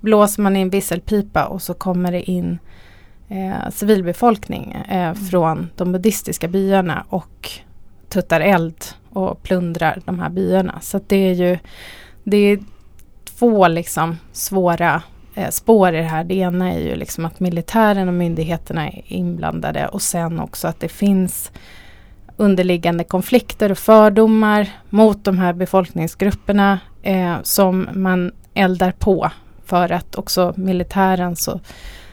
blåser 0.00 0.42
man 0.42 0.56
i 0.56 0.60
en 0.60 0.70
visselpipa 0.70 1.44
och 1.46 1.62
så 1.62 1.74
kommer 1.74 2.12
det 2.12 2.30
in 2.30 2.58
eh, 3.28 3.70
civilbefolkning 3.70 4.72
eh, 4.72 4.96
mm. 4.96 5.14
från 5.14 5.70
de 5.76 5.92
buddhistiska 5.92 6.48
byarna 6.48 7.04
och 7.08 7.50
tuttar 8.08 8.40
eld 8.40 8.84
och 9.10 9.42
plundrar 9.42 10.02
de 10.04 10.18
här 10.18 10.30
byarna. 10.30 10.80
Så 10.80 11.00
det 11.06 11.16
är 11.16 11.34
ju 11.34 11.58
det 12.24 12.36
är 12.36 12.58
två 13.24 13.68
liksom 13.68 14.16
svåra 14.32 15.02
Eh, 15.34 15.50
spår 15.50 15.94
i 15.94 15.96
det 15.96 16.02
här. 16.02 16.24
Det 16.24 16.34
ena 16.34 16.72
är 16.72 16.78
ju 16.78 16.96
liksom 16.96 17.24
att 17.24 17.40
militären 17.40 18.08
och 18.08 18.14
myndigheterna 18.14 18.88
är 18.88 19.02
inblandade 19.06 19.88
och 19.88 20.02
sen 20.02 20.40
också 20.40 20.68
att 20.68 20.80
det 20.80 20.88
finns 20.88 21.52
underliggande 22.36 23.04
konflikter 23.04 23.70
och 23.70 23.78
fördomar 23.78 24.68
mot 24.90 25.24
de 25.24 25.38
här 25.38 25.52
befolkningsgrupperna 25.52 26.80
eh, 27.02 27.36
som 27.42 27.88
man 27.92 28.32
eldar 28.54 28.92
på 28.92 29.30
för 29.64 29.92
att 29.92 30.14
också 30.14 30.54
militären 30.56 31.36
så 31.36 31.60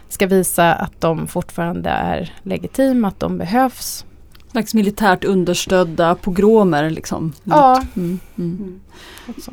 ska 0.10 0.28
visa 0.28 0.74
att 0.74 1.02
de 1.02 1.28
fortfarande 1.28 1.90
är 1.90 2.34
legitima, 2.44 3.08
att 3.08 3.20
de 3.20 3.38
behövs. 3.38 4.06
Slags 4.52 4.74
militärt 4.74 5.24
understödda 5.24 6.16
pogromer 6.16 6.90
liksom. 6.90 7.34
Ja. 7.44 7.84
Mm, 7.96 8.20
mm. 8.38 8.58
Mm. 8.58 8.80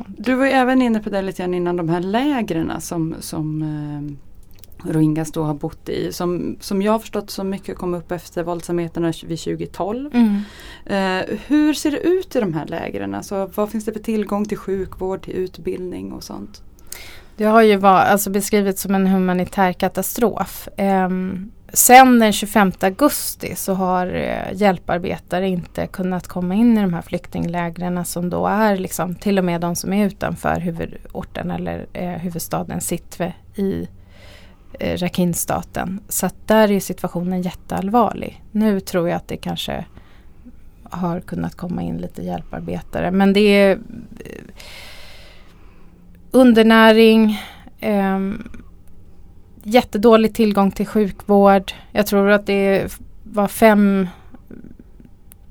Du 0.07 0.35
var 0.35 0.45
ju 0.45 0.51
även 0.51 0.81
inne 0.81 0.99
på 0.99 1.09
det 1.09 1.21
lite 1.21 1.41
grann 1.41 1.53
innan 1.53 1.75
de 1.77 1.89
här 1.89 1.99
lägren 1.99 2.81
som, 2.81 3.15
som 3.19 3.61
eh, 3.61 4.91
Rohingyas 4.91 5.31
då 5.31 5.43
har 5.43 5.53
bott 5.53 5.89
i. 5.89 6.13
Som, 6.13 6.57
som 6.59 6.81
jag 6.81 6.91
har 6.91 6.99
förstått 6.99 7.29
så 7.29 7.43
mycket 7.43 7.77
kom 7.77 7.93
upp 7.93 8.11
efter 8.11 8.43
våldsamheterna 8.43 9.13
vid 9.25 9.39
2012. 9.39 10.09
Mm. 10.13 10.41
Eh, 10.85 11.37
hur 11.47 11.73
ser 11.73 11.91
det 11.91 11.99
ut 11.99 12.35
i 12.35 12.39
de 12.39 12.53
här 12.53 12.65
lägren? 12.65 13.15
Alltså, 13.15 13.51
vad 13.55 13.69
finns 13.69 13.85
det 13.85 13.93
för 13.93 13.99
tillgång 13.99 14.45
till 14.45 14.57
sjukvård, 14.57 15.21
till 15.21 15.33
utbildning 15.33 16.11
och 16.11 16.23
sånt? 16.23 16.63
Det 17.39 17.45
har 17.45 17.61
ju 17.61 17.75
var, 17.75 17.99
alltså 17.99 18.29
beskrivits 18.29 18.81
som 18.81 18.95
en 18.95 19.07
humanitär 19.07 19.73
katastrof. 19.73 20.67
Eh, 20.77 21.09
sen 21.73 22.19
den 22.19 22.33
25 22.33 22.71
augusti 22.79 23.55
så 23.55 23.73
har 23.73 24.07
eh, 24.07 24.53
hjälparbetare 24.53 25.47
inte 25.47 25.87
kunnat 25.87 26.27
komma 26.27 26.55
in 26.55 26.77
i 26.77 26.81
de 26.81 26.93
här 26.93 27.01
flyktinglägren 27.01 28.05
som 28.05 28.29
då 28.29 28.47
är 28.47 28.77
liksom 28.77 29.15
till 29.15 29.37
och 29.37 29.45
med 29.45 29.61
de 29.61 29.75
som 29.75 29.93
är 29.93 30.05
utanför 30.05 30.59
huvudorten 30.59 31.51
eller 31.51 31.85
eh, 31.93 32.09
huvudstaden 32.09 32.81
Sitwe 32.81 33.33
i 33.55 33.87
eh, 34.79 34.97
Rakhine-staten. 34.97 35.99
Så 36.09 36.25
att 36.25 36.47
där 36.47 36.71
är 36.71 36.79
situationen 36.79 37.41
jätteallvarlig. 37.41 38.43
Nu 38.51 38.79
tror 38.79 39.09
jag 39.09 39.15
att 39.15 39.27
det 39.27 39.37
kanske 39.37 39.85
har 40.83 41.19
kunnat 41.19 41.55
komma 41.55 41.81
in 41.81 41.97
lite 41.97 42.21
hjälparbetare 42.21 43.11
men 43.11 43.33
det 43.33 43.39
är 43.39 43.71
eh, 43.71 44.43
undernäring, 46.31 47.41
eh, 47.79 48.19
jättedålig 49.63 50.33
tillgång 50.33 50.71
till 50.71 50.87
sjukvård. 50.87 51.71
Jag 51.91 52.07
tror 52.07 52.29
att 52.29 52.45
det 52.45 52.99
var 53.23 53.47
fem 53.47 54.07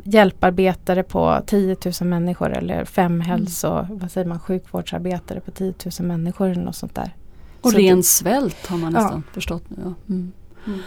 hjälparbetare 0.03 1.03
på 1.03 1.43
10 1.47 1.77
000 2.01 2.09
människor 2.09 2.51
eller 2.51 2.85
fem 2.85 3.13
mm. 3.13 3.21
hälso, 3.21 3.87
vad 3.91 4.11
säger 4.11 4.29
man, 4.29 4.41
sjukvårdsarbetare 4.41 5.41
på 5.41 5.51
10 5.51 5.75
000 6.01 6.09
människor 6.09 6.51
eller 6.51 6.63
något 6.63 6.77
sånt 6.77 6.95
där. 6.95 7.15
Och 7.61 7.71
Så 7.71 7.79
ren 7.79 7.97
det, 7.97 8.03
svält 8.03 8.67
har 8.67 8.79
man 8.79 8.93
nästan 8.93 9.23
ja. 9.27 9.33
förstått 9.35 9.65
nu. 9.69 9.77
Ja. 9.85 10.15
Mm. 10.15 10.33
Mm. 10.67 10.81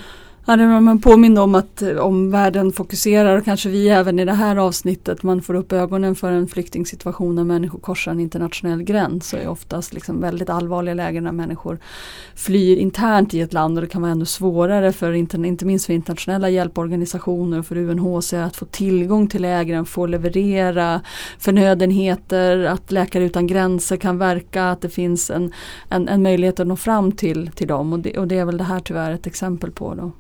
Ja, 0.46 0.56
det 0.56 0.68
man 0.68 1.02
påminner 1.02 1.42
om 1.42 1.56
att 1.56 1.82
eh, 1.82 1.98
om 1.98 2.32
världen 2.32 2.72
fokuserar 2.72 3.38
och 3.38 3.46
kanske 3.46 3.70
vi 3.70 3.90
även 3.90 4.20
i 4.20 4.26
det 4.26 4.34
här 4.34 4.56
avsnittet 4.56 5.24
man 5.24 5.42
får 5.42 5.54
upp 5.54 5.72
ögonen 5.72 6.16
för 6.16 6.32
en 6.32 6.48
flyktingsituation 6.48 7.36
när 7.36 7.44
människor 7.44 7.80
korsar 7.80 8.12
en 8.12 8.20
internationell 8.20 8.84
gräns 8.84 9.30
så 9.30 9.38
är 9.38 9.48
oftast 9.48 9.94
liksom 9.94 10.22
väldigt 10.22 10.50
allvarliga 10.50 10.94
lägen 10.94 11.24
när 11.24 11.32
människor 11.32 11.80
flyr 12.36 12.78
internt 12.78 13.34
i 13.34 13.42
ett 13.42 13.54
land 13.54 13.78
och 13.78 13.82
det 13.82 13.88
kan 13.88 14.02
vara 14.02 14.12
ännu 14.12 14.26
svårare 14.26 14.92
för 14.92 15.14
inte 15.14 15.66
minst 15.66 15.86
för 15.86 15.94
internationella 15.94 16.50
hjälporganisationer 16.50 17.60
och 17.60 17.66
för 17.66 17.78
UNHCR 17.78 18.36
att 18.36 18.56
få 18.56 18.66
tillgång 18.66 19.28
till 19.28 19.42
lägren, 19.42 19.86
få 19.86 20.06
leverera 20.06 21.02
förnödenheter, 21.40 22.66
att 22.66 22.92
Läkare 22.92 23.24
utan 23.24 23.48
gränser 23.48 23.98
kan 23.98 24.18
verka, 24.18 24.72
att 24.72 24.82
det 24.82 24.90
finns 24.90 25.30
en, 25.30 25.54
en, 25.90 26.08
en 26.08 26.24
möjlighet 26.24 26.60
att 26.60 26.68
nå 26.68 26.76
fram 26.76 27.12
till, 27.12 27.52
till 27.56 27.68
dem 27.68 27.94
och 27.94 28.00
det, 28.00 28.18
och 28.18 28.28
det 28.28 28.38
är 28.38 28.46
väl 28.46 28.58
det 28.58 28.64
här 28.64 28.80
tyvärr 28.80 29.12
ett 29.12 29.28
exempel 29.28 29.72
på. 29.72 29.96
Då. 29.96 30.12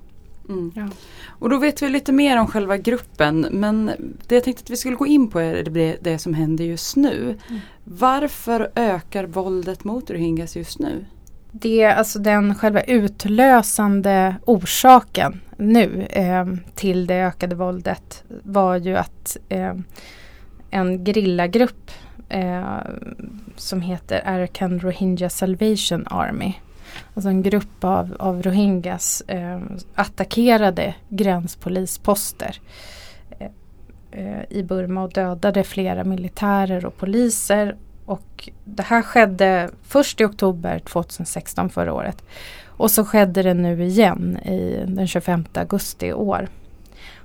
Mm. 0.52 0.72
Ja. 0.76 0.88
Och 1.28 1.50
då 1.50 1.58
vet 1.58 1.82
vi 1.82 1.90
lite 1.90 2.12
mer 2.12 2.38
om 2.38 2.48
själva 2.48 2.78
gruppen 2.78 3.48
men 3.52 3.92
det 4.28 4.36
jag 4.36 4.44
tänkte 4.44 4.64
att 4.64 4.70
vi 4.70 4.78
skulle 4.78 4.96
gå 4.96 5.08
in 5.08 5.30
på 5.30 5.40
är 5.40 5.64
det, 5.64 5.98
det 6.02 6.18
som 6.18 6.34
händer 6.34 6.64
just 6.64 6.96
nu. 6.96 7.38
Mm. 7.50 7.62
Varför 7.84 8.72
ökar 8.76 9.24
våldet 9.24 9.84
mot 9.84 10.10
rohingyas 10.10 10.56
just 10.56 10.80
nu? 10.80 11.06
Det 11.52 11.82
är 11.82 11.96
alltså 11.96 12.20
den 12.20 12.56
själva 12.56 12.82
utlösande 12.82 14.36
orsaken 14.46 15.42
nu 15.58 16.08
eh, 16.10 16.46
till 16.76 17.08
det 17.08 17.16
ökade 17.16 17.56
våldet 17.56 18.24
var 18.44 18.76
ju 18.76 18.98
att 18.98 19.38
eh, 19.50 19.74
en 20.70 21.04
grillagrupp 21.04 21.92
eh, 22.30 22.78
som 23.56 23.82
heter 23.82 24.22
Arakan 24.26 24.80
Rohingya 24.80 25.30
Salvation 25.30 26.08
Army 26.08 26.54
alltså 27.14 27.30
en 27.30 27.42
grupp 27.42 27.84
av, 27.84 28.16
av 28.20 28.42
rohingyas 28.42 29.22
eh, 29.28 29.60
attackerade 29.96 30.96
gränspolisposter 31.10 32.62
eh, 33.40 33.48
eh, 34.12 34.44
i 34.50 34.64
Burma 34.64 35.04
och 35.04 35.12
dödade 35.12 35.64
flera 35.64 36.04
militärer 36.04 36.86
och 36.86 36.98
poliser. 36.98 37.76
Och 38.06 38.50
det 38.66 38.84
här 38.84 39.02
skedde 39.02 39.70
först 39.84 40.22
i 40.22 40.26
oktober 40.26 40.80
2016 40.80 41.70
förra 41.70 41.94
året. 41.94 42.24
Och 42.66 42.92
så 42.92 43.06
skedde 43.06 43.44
det 43.44 43.54
nu 43.54 43.84
igen 43.84 44.38
i 44.38 44.84
den 44.88 45.08
25 45.08 45.46
augusti 45.54 46.06
i 46.06 46.14
år. 46.14 46.48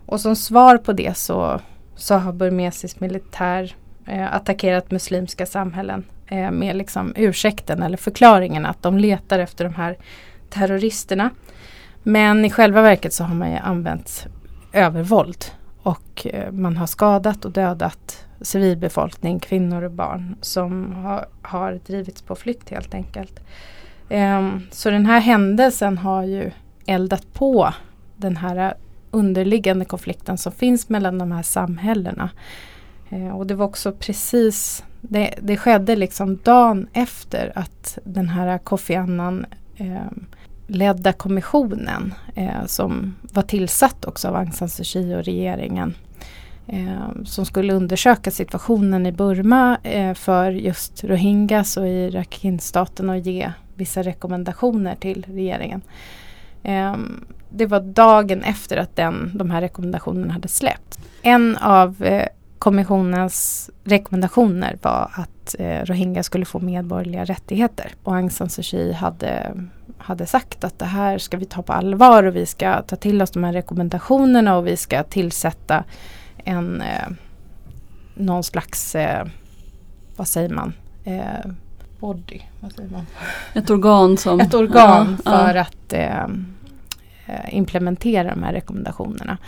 Och 0.06 0.20
som 0.20 0.36
svar 0.36 0.76
på 0.76 0.92
det 0.92 1.16
så, 1.16 1.60
så 1.96 2.14
har 2.14 2.32
burmesisk 2.32 3.00
militär 3.00 3.76
eh, 4.06 4.34
attackerat 4.34 4.90
muslimska 4.90 5.46
samhällen 5.46 6.04
eh, 6.26 6.50
med 6.50 6.76
liksom 6.76 7.12
ursäkten 7.16 7.82
eller 7.82 7.96
förklaringen 7.96 8.66
att 8.66 8.82
de 8.82 8.98
letar 8.98 9.38
efter 9.38 9.64
de 9.64 9.74
här 9.74 9.96
terroristerna. 10.50 11.30
Men 12.02 12.44
i 12.44 12.50
själva 12.50 12.82
verket 12.82 13.12
så 13.12 13.24
har 13.24 13.34
man 13.34 13.50
ju 13.50 13.56
använt 13.56 14.26
övervåld 14.72 15.44
och 15.82 16.26
eh, 16.26 16.52
man 16.52 16.76
har 16.76 16.86
skadat 16.86 17.44
och 17.44 17.52
dödat 17.52 18.26
civilbefolkning, 18.40 19.38
kvinnor 19.40 19.82
och 19.82 19.90
barn 19.90 20.36
som 20.40 20.92
har, 20.92 21.26
har 21.42 21.80
drivits 21.86 22.22
på 22.22 22.34
flykt 22.34 22.70
helt 22.70 22.94
enkelt. 22.94 23.40
Um, 24.10 24.66
så 24.70 24.90
den 24.90 25.06
här 25.06 25.20
händelsen 25.20 25.98
har 25.98 26.22
ju 26.22 26.50
eldat 26.86 27.32
på 27.32 27.74
den 28.16 28.36
här 28.36 28.74
underliggande 29.10 29.84
konflikten 29.84 30.38
som 30.38 30.52
finns 30.52 30.88
mellan 30.88 31.18
de 31.18 31.32
här 31.32 31.42
samhällena. 31.42 32.30
Uh, 33.12 33.36
och 33.36 33.46
det 33.46 33.54
var 33.54 33.66
också 33.66 33.92
precis 33.92 34.84
det, 35.08 35.34
det 35.42 35.56
skedde 35.56 35.96
liksom 35.96 36.38
dagen 36.42 36.88
efter 36.92 37.52
att 37.54 37.98
den 38.04 38.28
här 38.28 38.58
Kofi 38.58 38.94
Annan 38.94 39.46
eh, 39.76 40.10
ledda 40.66 41.12
kommissionen 41.12 42.14
eh, 42.34 42.66
som 42.66 43.16
var 43.22 43.42
tillsatt 43.42 44.04
också 44.04 44.28
av 44.28 44.36
Aung 44.36 44.52
San 44.52 44.68
Suu 44.68 44.84
Kyi 44.84 45.14
och 45.14 45.24
regeringen 45.24 45.94
eh, 46.66 47.22
som 47.24 47.46
skulle 47.46 47.74
undersöka 47.74 48.30
situationen 48.30 49.06
i 49.06 49.12
Burma 49.12 49.78
eh, 49.82 50.14
för 50.14 50.50
just 50.50 51.04
rohingyas 51.04 51.76
och 51.76 51.88
i 51.88 52.10
Rakhine-staten 52.10 53.10
och 53.10 53.18
ge 53.18 53.52
vissa 53.74 54.02
rekommendationer 54.02 54.94
till 54.94 55.26
regeringen. 55.28 55.82
Eh, 56.62 56.96
det 57.50 57.66
var 57.66 57.80
dagen 57.80 58.42
efter 58.42 58.76
att 58.76 58.96
den, 58.96 59.30
de 59.34 59.50
här 59.50 59.60
rekommendationerna 59.60 60.32
hade 60.32 60.48
släppt. 60.48 60.98
En 61.22 61.56
av 61.56 62.02
eh, 62.02 62.28
kommissionens 62.58 63.70
rekommendationer 63.84 64.78
var 64.82 65.10
att 65.14 65.54
eh, 65.58 65.84
rohingya 65.84 66.22
skulle 66.22 66.44
få 66.44 66.58
medborgerliga 66.58 67.24
rättigheter. 67.24 67.92
Och 68.02 68.14
Aung 68.14 68.30
San 68.30 68.50
Suu 68.50 68.62
Kyi 68.62 68.92
hade, 68.92 69.54
hade 69.98 70.26
sagt 70.26 70.64
att 70.64 70.78
det 70.78 70.84
här 70.84 71.18
ska 71.18 71.36
vi 71.36 71.44
ta 71.44 71.62
på 71.62 71.72
allvar 71.72 72.22
och 72.22 72.36
vi 72.36 72.46
ska 72.46 72.82
ta 72.82 72.96
till 72.96 73.22
oss 73.22 73.30
de 73.30 73.44
här 73.44 73.52
rekommendationerna 73.52 74.56
och 74.56 74.66
vi 74.66 74.76
ska 74.76 75.02
tillsätta 75.02 75.84
en 76.36 76.80
eh, 76.82 77.08
någon 78.14 78.44
slags, 78.44 78.94
eh, 78.94 79.26
vad 80.16 80.28
säger 80.28 80.48
man, 80.48 80.72
eh, 81.04 81.50
body, 82.00 82.40
vad 82.60 82.72
säger 82.72 82.90
man? 82.90 83.06
Ett 83.54 83.70
organ 83.70 84.16
som... 84.16 84.40
Ett 84.40 84.54
organ 84.54 85.16
Ja, 85.24 85.30
för 85.30 85.54
ja. 85.54 85.60
att 85.60 85.92
eh, 85.92 86.24
eh, 87.26 87.54
implementera 87.54 88.30
de 88.34 88.42
här 88.42 88.52
rekommendationerna. 88.52 89.38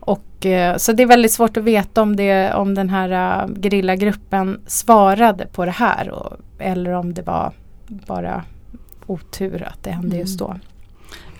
Och, 0.00 0.46
eh, 0.46 0.76
så 0.76 0.92
det 0.92 1.02
är 1.02 1.06
väldigt 1.06 1.32
svårt 1.32 1.56
att 1.56 1.64
veta 1.64 2.02
om, 2.02 2.16
det, 2.16 2.54
om 2.54 2.74
den 2.74 2.88
här 2.90 3.42
uh, 3.44 3.54
gerillagruppen 3.62 4.60
svarade 4.66 5.46
på 5.46 5.64
det 5.64 5.70
här 5.70 6.10
och, 6.10 6.36
eller 6.58 6.92
om 6.92 7.14
det 7.14 7.22
var 7.22 7.52
bara 7.88 8.44
otur 9.06 9.62
att 9.62 9.84
det 9.84 9.90
hände 9.90 10.08
Mm. 10.08 10.20
just 10.20 10.38
då. 10.38 10.56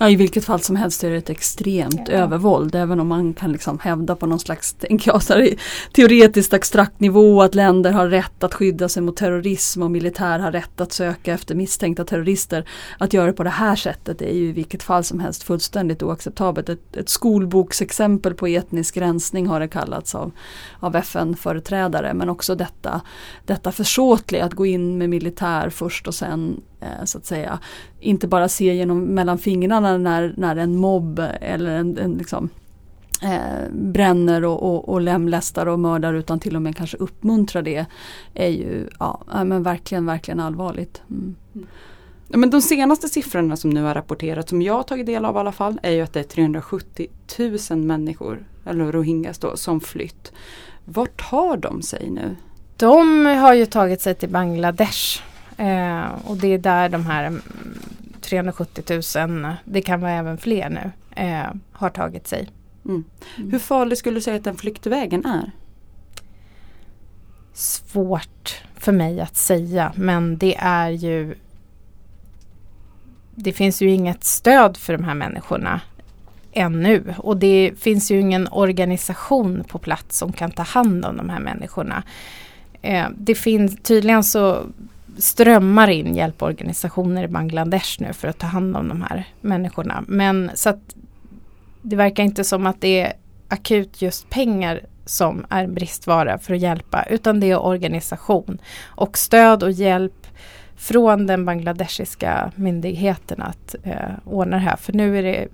Ja, 0.02 0.10
I 0.10 0.16
vilket 0.16 0.44
fall 0.44 0.60
som 0.60 0.76
helst 0.76 1.04
är 1.04 1.10
det 1.10 1.16
ett 1.16 1.30
extremt 1.30 2.08
Ja. 2.08 2.14
övervåld. 2.14 2.74
Även 2.74 3.00
om 3.00 3.08
man 3.08 3.34
kan 3.34 3.52
liksom 3.52 3.78
hävda 3.78 4.16
på 4.16 4.26
någon 4.26 4.40
slags 4.40 4.76
jag, 4.88 5.22
här, 5.28 5.54
teoretiskt 5.92 6.54
abstrakt 6.54 7.00
nivå 7.00 7.42
att 7.42 7.54
länder 7.54 7.92
har 7.92 8.08
rätt 8.08 8.44
att 8.44 8.54
skydda 8.54 8.88
sig 8.88 9.02
mot 9.02 9.16
terrorism 9.16 9.82
och 9.82 9.90
militär 9.90 10.38
har 10.38 10.52
rätt 10.52 10.80
att 10.80 10.92
söka 10.92 11.34
efter 11.34 11.54
misstänkta 11.54 12.04
terrorister. 12.04 12.64
Att 12.98 13.12
göra 13.12 13.26
det 13.26 13.32
på 13.32 13.42
det 13.42 13.50
här 13.50 13.76
sättet 13.76 14.22
är 14.22 14.34
ju 14.34 14.48
i 14.48 14.52
vilket 14.52 14.82
fall 14.82 15.04
som 15.04 15.20
helst 15.20 15.42
fullständigt 15.42 16.02
oacceptabelt. 16.02 16.68
Ett, 16.68 16.96
ett 16.96 17.08
skolboksexempel 17.08 18.34
på 18.34 18.46
etnisk 18.46 18.96
rensning 18.96 19.46
har 19.46 19.60
det 19.60 19.68
kallats 19.68 20.14
av, 20.14 20.32
av 20.80 20.96
FN-företrädare. 20.96 22.14
Men 22.14 22.28
också 22.28 22.54
detta, 22.54 23.00
detta 23.46 23.72
försåtliga 23.72 24.44
att 24.44 24.54
gå 24.54 24.66
in 24.66 24.98
med 24.98 25.10
militär 25.10 25.70
först 25.70 26.08
och 26.08 26.14
sen 26.14 26.60
så 27.04 27.18
att 27.18 27.26
säga 27.26 27.58
inte 28.00 28.28
bara 28.28 28.48
se 28.48 28.74
genom 28.74 29.00
mellan 29.00 29.38
fingrarna 29.38 29.98
när, 29.98 30.34
när 30.36 30.56
en 30.56 30.76
mobb 30.76 31.22
eller 31.40 31.76
en, 31.76 31.98
en 31.98 32.12
liksom 32.14 32.48
eh, 33.22 33.70
bränner 33.72 34.44
och, 34.44 34.62
och, 34.62 34.88
och 34.88 35.00
lemlästar 35.00 35.66
och 35.66 35.80
mördar 35.80 36.14
utan 36.14 36.40
till 36.40 36.56
och 36.56 36.62
med 36.62 36.76
kanske 36.76 36.96
uppmuntrar 36.96 37.62
det 37.62 37.86
är 38.34 38.48
ju 38.48 38.88
ja, 38.98 39.22
men 39.44 39.62
verkligen, 39.62 40.06
verkligen 40.06 40.40
allvarligt. 40.40 41.02
Mm. 41.10 41.36
Men 42.32 42.50
de 42.50 42.62
senaste 42.62 43.08
siffrorna 43.08 43.56
som 43.56 43.70
nu 43.70 43.82
har 43.82 43.94
rapporterats, 43.94 44.50
som 44.50 44.62
jag 44.62 44.74
har 44.74 44.82
tagit 44.82 45.06
del 45.06 45.24
av 45.24 45.34
i 45.34 45.38
alla 45.38 45.52
fall, 45.52 45.80
är 45.82 45.90
ju 45.90 46.00
att 46.00 46.12
det 46.12 46.20
är 46.20 46.24
370 46.24 47.08
000 47.70 47.78
människor, 47.78 48.46
eller 48.66 48.92
rohingyas 48.92 49.38
då, 49.38 49.56
som 49.56 49.80
flytt. 49.80 50.32
Vart 50.84 51.30
tar 51.30 51.56
de 51.56 51.82
sig 51.82 52.10
nu? 52.10 52.36
De 52.76 53.26
har 53.26 53.54
ju 53.54 53.66
tagit 53.66 54.00
sig 54.00 54.14
till 54.14 54.28
Bangladesh 54.28 55.22
eh, 55.60 56.08
och 56.24 56.36
det 56.36 56.48
är 56.48 56.58
där 56.58 56.88
de 56.88 57.06
här 57.06 57.24
mm, 57.24 57.42
370 58.20 58.84
000, 59.28 59.54
det 59.64 59.82
kan 59.82 60.00
vara 60.00 60.12
även 60.12 60.38
fler 60.38 60.70
nu, 60.70 60.90
eh, 61.22 61.52
har 61.72 61.90
tagit 61.90 62.26
sig. 62.28 62.48
Mm. 62.84 63.04
Hur 63.36 63.58
farlig 63.58 63.98
skulle 63.98 64.16
du 64.16 64.20
säga 64.20 64.36
att 64.36 64.44
den 64.44 64.56
flyktvägen 64.56 65.26
är? 65.26 65.50
Svårt 67.52 68.62
för 68.74 68.92
mig 68.92 69.20
att 69.20 69.36
säga 69.36 69.92
men 69.96 70.38
det 70.38 70.56
är 70.58 70.90
ju 70.90 71.34
Det 73.34 73.52
finns 73.52 73.82
ju 73.82 73.90
inget 73.90 74.24
stöd 74.24 74.76
för 74.76 74.92
de 74.92 75.04
här 75.04 75.14
människorna 75.14 75.80
ännu 76.52 77.14
och 77.18 77.36
det 77.36 77.72
finns 77.78 78.10
ju 78.10 78.20
ingen 78.20 78.48
organisation 78.48 79.64
på 79.68 79.78
plats 79.78 80.18
som 80.18 80.32
kan 80.32 80.50
ta 80.50 80.62
hand 80.62 81.04
om 81.04 81.16
de 81.16 81.28
här 81.28 81.40
människorna. 81.40 82.02
Eh, 82.82 83.06
det 83.16 83.34
finns 83.34 83.76
tydligen 83.82 84.24
så 84.24 84.62
strömmar 85.18 85.88
in 85.88 86.14
hjälporganisationer 86.14 87.24
i 87.24 87.28
Bangladesh 87.28 88.02
nu 88.02 88.12
för 88.12 88.28
att 88.28 88.38
ta 88.38 88.46
hand 88.46 88.76
om 88.76 88.88
de 88.88 89.02
här 89.02 89.28
människorna. 89.40 90.04
Men 90.08 90.50
så 90.54 90.68
att 90.68 90.94
det 91.82 91.96
verkar 91.96 92.22
inte 92.22 92.44
som 92.44 92.66
att 92.66 92.80
det 92.80 93.00
är 93.00 93.12
akut 93.48 94.02
just 94.02 94.30
pengar 94.30 94.80
som 95.04 95.46
är 95.48 95.66
bristvara 95.66 96.38
för 96.38 96.54
att 96.54 96.60
hjälpa 96.60 97.04
utan 97.10 97.40
det 97.40 97.50
är 97.50 97.58
organisation 97.60 98.58
och 98.84 99.18
stöd 99.18 99.62
och 99.62 99.72
hjälp 99.72 100.26
från 100.76 101.26
den 101.26 101.44
bangladeshiska 101.44 102.52
myndigheten 102.54 103.42
att 103.42 103.74
eh, 103.82 103.94
ordna 104.24 104.56
det 104.56 104.62
här. 104.62 104.76
För 104.76 104.92
nu 104.92 105.18
är 105.18 105.22
det 105.22 105.48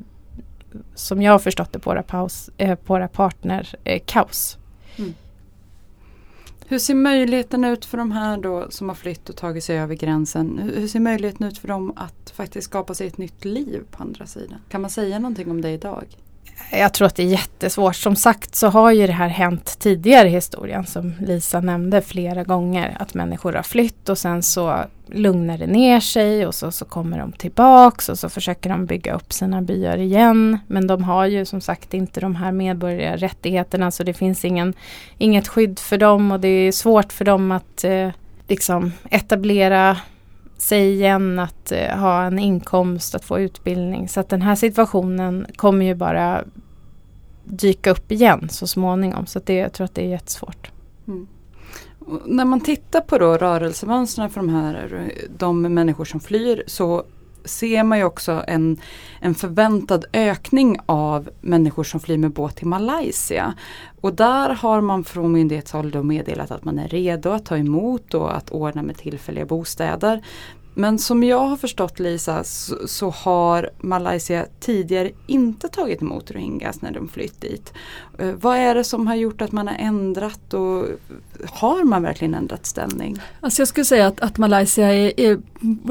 som 0.95 1.23
jag 1.23 1.33
har 1.33 1.39
förstått 1.39 1.73
det 1.73 1.79
på 1.79 1.91
våra, 1.91 2.03
paus, 2.03 2.51
eh, 2.57 2.75
på 2.75 2.93
våra 2.93 3.09
partner 3.09 3.75
eh, 3.85 4.03
kaos. 4.07 4.59
Mm. 4.97 5.15
Hur 6.69 6.79
ser 6.79 6.95
möjligheten 6.95 7.65
ut 7.65 7.85
för 7.85 7.99
de 7.99 8.13
här 8.13 8.39
då 8.39 8.71
som 8.71 8.89
har 8.89 8.97
flytt 8.97 9.29
och 9.29 9.37
tagit 9.37 9.65
sig 9.65 9.79
över 9.79 9.95
gränsen? 9.95 10.59
Hur, 10.59 10.81
hur 10.81 10.89
ser 10.89 11.01
möjligheten 11.01 11.47
ut 11.47 11.59
för 11.59 11.69
dem 11.69 11.93
att 11.97 12.31
faktiskt 12.31 12.65
skapa 12.65 12.95
sig 12.95 13.07
ett 13.07 13.19
nytt 13.19 13.45
liv 13.45 13.83
på 13.91 14.03
andra 14.03 14.27
sidan? 14.27 14.59
Kan 14.69 14.81
man 14.81 14.91
säga 14.91 15.19
någonting 15.19 15.51
om 15.51 15.61
det 15.61 15.71
idag? 15.71 16.05
Jag 16.71 16.95
tror 16.95 17.07
att 17.07 17.17
det 17.17 17.23
är 17.23 17.27
jättesvårt. 17.27 17.97
Som 17.97 18.17
sagt 18.17 18.55
så 18.55 18.69
har 18.69 18.91
ju 18.91 19.07
det 19.07 19.13
här 19.13 19.29
hänt 19.29 19.79
tidigare 19.79 20.29
i 20.29 20.31
historien 20.31 20.87
som 20.87 21.15
Lisa 21.21 21.61
nämnde 21.61 22.03
flera 22.03 22.45
gånger. 22.45 22.97
Att 23.01 23.15
människor 23.15 23.53
har 23.53 23.63
flytt 23.63 24.09
och 24.09 24.19
sen 24.19 24.43
så 24.43 24.85
lugnar 25.07 25.59
det 25.59 25.67
ner 25.67 26.01
sig 26.01 26.47
och 26.47 26.55
så, 26.55 26.71
så 26.71 26.85
kommer 26.85 27.19
de 27.19 27.33
tillbaks 27.33 28.09
och 28.09 28.19
så 28.19 28.29
försöker 28.29 28.71
de 28.71 28.87
bygga 28.87 29.15
upp 29.15 29.33
sina 29.33 29.63
byar 29.63 29.99
igen. 29.99 30.59
Men 30.67 30.87
de 30.87 31.05
har 31.05 31.27
ju 31.27 31.45
som 31.45 31.61
sagt 31.61 31.95
inte 31.95 32.21
de 32.21 32.37
här 32.37 32.53
medborgarrättigheterna 32.53 33.91
så 33.91 34.03
det 34.03 34.15
finns 34.15 34.45
ingen, 34.45 34.75
inget 35.19 35.49
skydd 35.49 35.79
för 35.79 35.99
dem 35.99 36.31
och 36.33 36.41
det 36.41 36.49
är 36.49 36.73
svårt 36.73 37.13
för 37.13 37.25
dem 37.25 37.53
att 37.53 37.85
eh, 37.85 38.09
liksom 38.49 38.93
etablera 39.11 39.97
sig 40.57 40.93
igen, 40.93 41.39
att 41.39 41.73
eh, 41.73 41.99
ha 41.99 42.23
en 42.23 42.39
inkomst, 42.39 43.15
att 43.15 43.25
få 43.25 43.39
utbildning. 43.41 44.09
Så 44.09 44.21
att 44.21 44.29
den 44.29 44.43
här 44.43 44.55
situationen 44.55 45.47
kommer 45.57 45.85
ju 45.85 45.95
bara 45.95 46.45
dyka 47.45 47.91
upp 47.91 48.13
igen 48.13 48.49
så 48.49 48.67
småningom. 48.67 49.27
Så 49.27 49.39
att 49.39 49.47
det, 49.47 49.55
jag 49.55 49.73
tror 49.73 49.85
att 49.85 49.95
det 49.95 50.05
är 50.05 50.09
jättesvårt. 50.09 50.71
Mm. 51.09 51.27
när 52.27 52.45
man 52.45 52.61
tittar 52.61 53.01
på 53.01 53.19
då 53.19 53.37
rörelsemönstren 53.37 54.31
för 54.31 54.41
de 54.41 54.49
här 54.49 55.13
de 55.39 55.63
människor 55.63 56.05
som 56.05 56.21
flyr 56.21 56.65
så 56.67 57.05
ser 57.47 57.85
man 57.85 57.99
ju 57.99 58.05
också 58.05 58.45
en, 58.47 58.81
en 59.21 59.35
förväntad 59.35 60.05
ökning 60.13 60.77
av 60.87 61.29
människor 61.41 61.85
som 61.85 62.01
flyr 62.01 62.19
med 62.19 62.33
båt 62.33 62.57
till 62.57 62.67
Malaysia. 62.67 63.55
Och 64.01 64.15
där 64.15 64.49
har 64.49 64.81
man 64.81 65.05
från 65.05 65.33
myndighetshåll 65.33 65.91
då 65.91 66.03
meddelat 66.03 66.51
att 66.51 66.65
man 66.65 66.79
är 66.79 66.89
redo 66.89 67.31
att 67.31 67.47
ta 67.47 67.57
emot 67.57 68.15
och 68.15 68.37
att 68.37 68.51
ordna 68.51 68.83
med 68.83 68.97
tillfälliga 68.97 69.47
bostäder. 69.47 70.23
Men 70.79 70.99
som 70.99 71.23
jag 71.23 71.47
har 71.47 71.57
förstått 71.57 71.99
Lisa 71.99 72.45
så, 72.45 72.89
så 72.89 73.11
har 73.11 73.71
Malaysia 73.81 74.47
tidigare 74.61 75.11
inte 75.27 75.69
tagit 75.69 76.03
emot 76.03 76.31
rohingyas 76.31 76.83
när 76.83 76.93
de 76.93 77.09
flytt 77.09 77.41
dit. 77.41 77.73
Eh, 78.19 78.33
vad 78.41 78.57
är 78.57 78.75
det 78.75 78.85
som 78.85 79.07
har 79.07 79.15
gjort 79.15 79.41
att 79.41 79.53
man 79.53 79.69
har 79.69 79.75
ändrat 79.75 80.55
och 80.55 80.85
har 81.51 81.85
man 81.85 82.03
verkligen 82.03 82.35
ändrat 82.35 82.67
ställning? 82.67 83.19
Alltså 83.41 83.61
jag 83.61 83.69
skulle 83.69 83.85
säga 83.85 84.07
att, 84.07 84.21
att 84.21 84.39
Malaysia 84.39 84.95
är, 84.95 85.21
är 85.21 85.39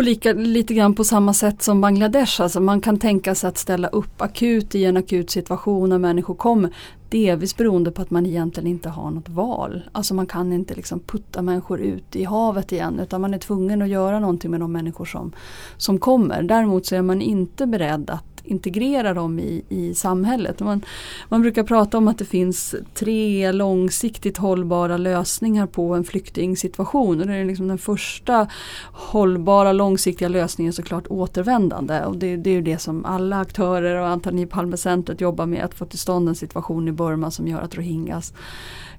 lika, 0.02 0.34
lite 0.34 0.74
grann 0.74 0.96
på 0.96 1.04
samma 1.04 1.34
sätt 1.34 1.64
som 1.64 1.82
Bangladesh. 1.82 2.42
Alltså 2.42 2.60
man 2.60 2.82
kan 2.82 3.00
tänka 3.00 3.36
sig 3.36 3.48
att 3.48 3.58
ställa 3.58 3.88
upp 3.88 4.22
akut 4.22 4.76
i 4.76 4.86
en 4.86 4.98
akut 4.98 5.30
situation 5.30 5.90
när 5.90 5.98
människor 5.98 6.36
kommer. 6.36 6.72
Delvis 7.16 7.58
beroende 7.58 7.92
på 7.92 8.02
att 8.02 8.12
man 8.12 8.26
egentligen 8.26 8.68
inte 8.68 8.90
har 8.90 9.12
något 9.12 9.30
val. 9.30 9.82
Alltså 9.92 10.14
man 10.14 10.28
kan 10.28 10.54
inte 10.54 10.76
liksom 10.76 11.00
putta 11.00 11.42
människor 11.42 11.80
ut 11.82 12.16
i 12.16 12.24
havet 12.24 12.72
igen 12.72 13.00
utan 13.00 13.22
man 13.22 13.34
är 13.34 13.38
tvungen 13.38 13.82
att 13.82 13.90
göra 13.90 14.20
någonting 14.20 14.52
med 14.52 14.60
de 14.60 14.72
människor 14.72 15.06
som, 15.06 15.32
som 15.78 16.00
kommer. 16.00 16.44
Däremot 16.44 16.86
så 16.86 16.96
är 16.96 17.02
man 17.02 17.22
inte 17.22 17.68
beredd 17.68 18.10
att 18.10 18.36
integrera 18.46 19.14
dem 19.14 19.40
i, 19.40 19.64
i 19.70 19.94
samhället. 19.94 20.60
Man, 20.60 20.82
man 21.30 21.42
brukar 21.42 21.64
prata 21.64 21.98
om 21.98 22.08
att 22.08 22.18
det 22.18 22.26
finns 22.26 22.76
tre 22.94 23.52
långsiktigt 23.52 24.38
hållbara 24.38 24.98
lösningar 24.98 25.68
på 25.68 25.94
en 25.94 26.04
flyktingsituation. 26.04 27.22
Och 27.22 27.28
det 27.28 27.34
är 27.34 27.46
liksom 27.46 27.68
den 27.68 27.78
första 27.78 28.48
hållbara 28.92 29.74
långsiktiga 29.74 30.28
lösningen 30.28 30.74
såklart 30.74 31.08
återvändande. 31.08 32.06
Och 32.06 32.18
det, 32.18 32.38
det 32.38 32.50
är 32.50 32.54
ju 32.54 32.62
det 32.62 32.78
som 32.78 33.06
alla 33.06 33.40
aktörer 33.40 34.02
och 34.02 34.08
Antoni 34.08 34.46
Palmecentret 34.46 35.22
jobbar 35.22 35.46
med. 35.46 35.66
Att 35.66 35.74
få 35.74 35.86
till 35.86 36.00
stånd 36.00 36.30
en 36.30 36.36
situation 36.36 36.88
i 36.88 36.92
Burma 37.06 37.32
som 37.32 37.48
gör 37.48 37.62
att 37.62 37.76
rohingyas 37.76 38.34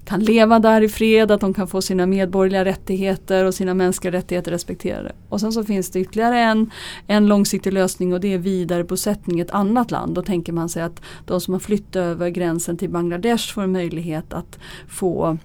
kan 0.06 0.20
leva 0.20 0.58
där 0.58 0.80
i 0.80 0.88
fred, 0.88 1.30
att 1.30 1.40
de 1.40 1.54
kan 1.54 1.68
få 1.68 1.82
sina 1.82 2.06
medborgerliga 2.06 2.64
rättigheter 2.64 3.44
och 3.44 3.54
sina 3.54 3.74
mänskliga 3.74 4.12
rättigheter 4.12 4.50
respekterade. 4.50 5.12
Och 5.28 5.40
sen 5.40 5.52
så 5.52 5.64
finns 5.64 5.90
det 5.90 6.00
ytterligare 6.00 6.40
en, 6.40 6.70
en 7.06 7.26
långsiktig 7.26 7.72
lösning 7.72 8.12
och 8.12 8.20
det 8.20 8.34
är 8.34 8.38
vidarebosättning 8.38 9.38
i 9.38 9.42
ett 9.42 9.50
annat 9.50 9.90
land. 9.90 10.14
Då 10.14 10.22
tänker 10.22 10.52
man 10.52 10.68
sig 10.68 10.82
att 10.82 11.02
de 11.24 11.40
som 11.40 11.54
har 11.54 11.60
flytt 11.60 11.96
över 11.96 12.28
gränsen 12.28 12.76
till 12.76 12.90
Bangladesh 12.90 13.54
får 13.54 13.62
en 13.62 13.72
möjlighet 13.72 14.32
att 14.32 14.58
få 14.88 15.38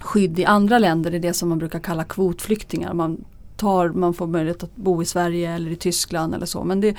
skydd 0.00 0.38
i 0.38 0.44
andra 0.44 0.78
länder. 0.78 1.10
Det 1.10 1.16
är 1.16 1.20
det 1.20 1.32
som 1.32 1.48
man 1.48 1.58
brukar 1.58 1.78
kalla 1.78 2.04
kvotflyktingar. 2.04 2.94
Man 2.94 3.24
tar, 3.56 3.88
man 3.88 4.14
får 4.14 4.26
möjlighet 4.26 4.62
att 4.62 4.76
bo 4.76 5.02
i 5.02 5.04
Sverige 5.04 5.54
eller 5.54 5.70
i 5.70 5.76
Tyskland 5.76 6.34
eller 6.34 6.46
så. 6.46 6.64
Men 6.64 6.80
det 6.80 6.96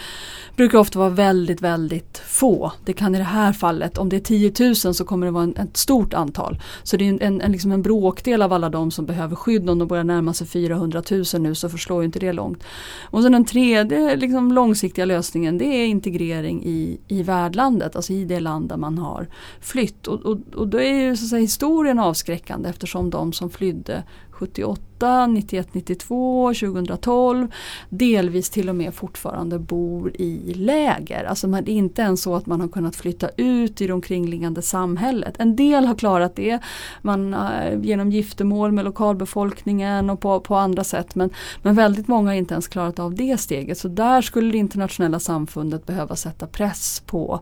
brukar 0.55 0.77
ofta 0.77 0.99
vara 0.99 1.09
väldigt, 1.09 1.61
väldigt 1.61 2.17
få. 2.17 2.71
Det 2.85 2.93
kan 2.93 3.15
i 3.15 3.17
det 3.17 3.23
här 3.23 3.53
fallet, 3.53 3.97
om 3.97 4.09
det 4.09 4.15
är 4.15 4.19
10 4.19 4.53
000 4.59 4.75
så 4.75 5.05
kommer 5.05 5.25
det 5.25 5.31
vara 5.31 5.43
en, 5.43 5.57
ett 5.57 5.77
stort 5.77 6.13
antal. 6.13 6.59
Så 6.83 6.97
det 6.97 7.09
är 7.09 7.23
en, 7.23 7.41
en, 7.41 7.51
liksom 7.51 7.71
en 7.71 7.81
bråkdel 7.81 8.41
av 8.41 8.53
alla 8.53 8.69
de 8.69 8.91
som 8.91 9.05
behöver 9.05 9.35
skydd. 9.35 9.69
Om 9.69 9.79
de 9.79 9.87
börjar 9.87 10.03
närma 10.03 10.33
sig 10.33 10.47
400 10.47 11.03
000 11.11 11.23
nu 11.39 11.55
så 11.55 11.69
förslår 11.69 12.03
inte 12.03 12.19
det 12.19 12.33
långt. 12.33 12.63
Och 13.03 13.23
sen 13.23 13.31
den 13.31 13.45
tredje 13.45 14.15
liksom, 14.15 14.51
långsiktiga 14.51 15.05
lösningen 15.05 15.57
det 15.57 15.65
är 15.65 15.85
integrering 15.85 16.63
i, 16.65 16.99
i 17.07 17.23
värdlandet, 17.23 17.95
alltså 17.95 18.13
i 18.13 18.25
det 18.25 18.39
land 18.39 18.69
där 18.69 18.77
man 18.77 18.97
har 18.97 19.27
flytt. 19.59 20.07
Och, 20.07 20.25
och, 20.25 20.37
och 20.55 20.67
då 20.67 20.79
är 20.79 20.93
ju 20.93 21.17
så 21.17 21.25
att 21.25 21.29
säga, 21.29 21.41
historien 21.41 21.99
avskräckande 21.99 22.69
eftersom 22.69 23.09
de 23.09 23.33
som 23.33 23.49
flydde 23.49 24.03
78, 24.36 25.28
91, 25.28 25.74
92, 25.74 26.54
2012 26.54 27.48
delvis 27.89 28.50
till 28.50 28.69
och 28.69 28.76
med 28.76 28.93
fortfarande 28.93 29.60
bor 29.60 30.12
i 30.15 30.54
läger. 30.54 31.24
Alltså 31.24 31.48
det 31.48 31.71
är 31.71 31.76
inte 31.76 32.02
ens 32.02 32.21
så 32.21 32.36
att 32.36 32.45
man 32.45 32.62
har 32.62 32.67
kunnat 32.67 32.95
flytta 32.95 33.30
ut 33.38 33.82
i 33.82 33.88
det 33.88 33.93
omkringliggande 33.93 34.62
samhället. 34.62 35.36
En 35.39 35.56
del 35.56 35.86
har 35.86 35.95
klarat 35.95 36.36
det 36.36 36.60
man, 37.02 37.34
eh, 37.34 37.80
genom 37.82 38.12
giftermål 38.12 38.71
med 38.71 38.86
lokalbefolkningen 38.86 40.10
och 40.10 40.19
på, 40.19 40.39
på 40.39 40.56
andra 40.56 40.84
sätt 40.84 41.15
men, 41.15 41.30
men 41.62 41.76
väldigt 41.76 42.08
många 42.08 42.30
har 42.30 42.36
inte 42.36 42.54
ens 42.54 42.67
klarat 42.67 43.00
av 43.00 43.15
det 43.15 43.38
steget. 43.39 43.78
Så 43.78 43.88
där 43.88 44.21
skulle 44.21 44.52
det 44.52 44.58
internationella 44.58 45.19
samfundet 45.19 45.86
behöva 45.86 46.15
sätta 46.15 46.48
press 46.48 47.04
på 47.06 47.39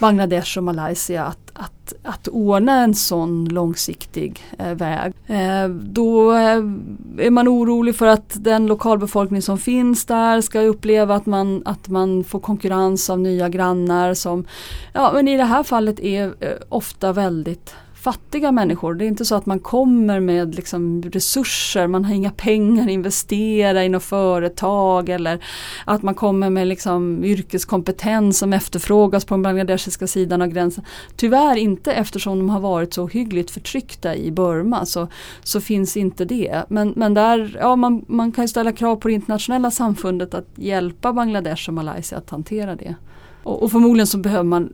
Bangladesh 0.00 0.58
och 0.58 0.64
Malaysia 0.64 1.24
att, 1.24 1.50
att, 1.52 1.94
att 2.02 2.28
ordna 2.28 2.82
en 2.82 2.94
sån 2.94 3.44
långsiktig 3.44 4.42
eh, 4.58 4.74
väg. 4.74 5.12
Eh, 5.26 5.68
då 5.68 6.23
då 6.24 6.30
är 6.30 7.30
man 7.30 7.48
orolig 7.48 7.96
för 7.96 8.06
att 8.06 8.36
den 8.44 8.66
lokalbefolkning 8.66 9.42
som 9.42 9.58
finns 9.58 10.04
där 10.04 10.40
ska 10.40 10.60
uppleva 10.60 11.14
att 11.14 11.26
man, 11.26 11.62
att 11.64 11.88
man 11.88 12.24
får 12.24 12.40
konkurrens 12.40 13.10
av 13.10 13.18
nya 13.20 13.48
grannar 13.48 14.14
som, 14.14 14.44
ja 14.92 15.10
men 15.14 15.28
i 15.28 15.36
det 15.36 15.44
här 15.44 15.62
fallet 15.62 16.00
är 16.00 16.34
eh, 16.40 16.50
ofta 16.68 17.12
väldigt 17.12 17.74
fattiga 18.04 18.52
människor. 18.52 18.94
Det 18.94 19.04
är 19.04 19.06
inte 19.06 19.24
så 19.24 19.34
att 19.34 19.46
man 19.46 19.58
kommer 19.58 20.20
med 20.20 20.54
liksom 20.54 21.02
resurser, 21.02 21.86
man 21.86 22.04
har 22.04 22.14
inga 22.14 22.30
pengar 22.30 22.84
att 22.84 22.90
investera 22.90 23.84
i 23.84 23.88
något 23.88 24.02
företag 24.02 25.08
eller 25.08 25.44
att 25.84 26.02
man 26.02 26.14
kommer 26.14 26.50
med 26.50 26.66
liksom 26.66 27.24
yrkeskompetens 27.24 28.38
som 28.38 28.52
efterfrågas 28.52 29.24
på 29.24 29.34
den 29.34 29.42
bangladeshiska 29.42 30.06
sidan 30.06 30.42
av 30.42 30.48
gränsen. 30.48 30.84
Tyvärr 31.16 31.56
inte 31.56 31.92
eftersom 31.92 32.38
de 32.38 32.50
har 32.50 32.60
varit 32.60 32.94
så 32.94 33.06
hyggligt 33.06 33.50
förtryckta 33.50 34.16
i 34.16 34.30
Burma 34.30 34.86
så, 34.86 35.08
så 35.42 35.60
finns 35.60 35.96
inte 35.96 36.24
det. 36.24 36.64
Men, 36.68 36.92
men 36.96 37.14
där, 37.14 37.56
ja, 37.60 37.76
man, 37.76 38.04
man 38.08 38.32
kan 38.32 38.48
ställa 38.48 38.72
krav 38.72 38.96
på 38.96 39.08
det 39.08 39.14
internationella 39.14 39.70
samfundet 39.70 40.34
att 40.34 40.48
hjälpa 40.54 41.12
Bangladesh 41.12 41.68
och 41.68 41.74
Malaysia 41.74 42.18
att 42.18 42.30
hantera 42.30 42.76
det. 42.76 42.94
Och, 43.42 43.62
och 43.62 43.70
förmodligen 43.70 44.06
så 44.06 44.18
behöver 44.18 44.44
man 44.44 44.72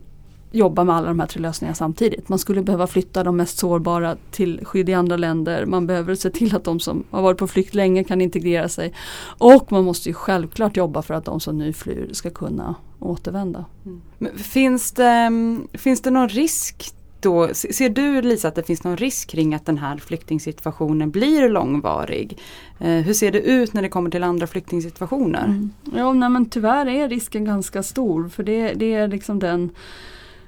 jobba 0.51 0.83
med 0.83 0.95
alla 0.95 1.07
de 1.07 1.19
här 1.19 1.27
tre 1.27 1.41
lösningarna 1.41 1.75
samtidigt. 1.75 2.29
Man 2.29 2.39
skulle 2.39 2.61
behöva 2.61 2.87
flytta 2.87 3.23
de 3.23 3.37
mest 3.37 3.57
sårbara 3.57 4.17
till 4.31 4.65
skydd 4.65 4.89
i 4.89 4.93
andra 4.93 5.17
länder. 5.17 5.65
Man 5.65 5.87
behöver 5.87 6.15
se 6.15 6.29
till 6.29 6.55
att 6.55 6.63
de 6.63 6.79
som 6.79 7.03
har 7.09 7.21
varit 7.21 7.37
på 7.37 7.47
flykt 7.47 7.75
länge 7.75 8.03
kan 8.03 8.21
integrera 8.21 8.69
sig. 8.69 8.93
Och 9.37 9.71
man 9.71 9.83
måste 9.83 10.09
ju 10.09 10.13
självklart 10.13 10.77
jobba 10.77 11.01
för 11.01 11.13
att 11.13 11.25
de 11.25 11.39
som 11.39 11.57
nu 11.57 11.73
flyr 11.73 12.09
ska 12.13 12.29
kunna 12.29 12.75
återvända. 12.99 13.65
Mm. 13.85 14.37
finns, 14.37 14.91
det, 14.91 15.31
finns 15.73 16.01
det 16.01 16.11
någon 16.11 16.29
risk 16.29 16.93
då, 17.21 17.53
ser 17.53 17.89
du 17.89 18.21
Lisa 18.21 18.47
att 18.47 18.55
det 18.55 18.63
finns 18.63 18.83
någon 18.83 18.97
risk 18.97 19.29
kring 19.29 19.53
att 19.53 19.65
den 19.65 19.77
här 19.77 19.97
flyktingsituationen 19.97 21.11
blir 21.11 21.49
långvarig? 21.49 22.39
Eh, 22.79 22.89
hur 22.89 23.13
ser 23.13 23.31
det 23.31 23.39
ut 23.41 23.73
när 23.73 23.81
det 23.81 23.89
kommer 23.89 24.09
till 24.09 24.23
andra 24.23 24.47
flyktingsituationer? 24.47 25.45
Mm. 25.45 25.69
Ja, 25.95 26.13
nej, 26.13 26.29
men 26.29 26.45
tyvärr 26.45 26.85
är 26.85 27.09
risken 27.09 27.45
ganska 27.45 27.83
stor 27.83 28.29
för 28.29 28.43
det, 28.43 28.73
det 28.73 28.93
är 28.93 29.07
liksom 29.07 29.39
den 29.39 29.69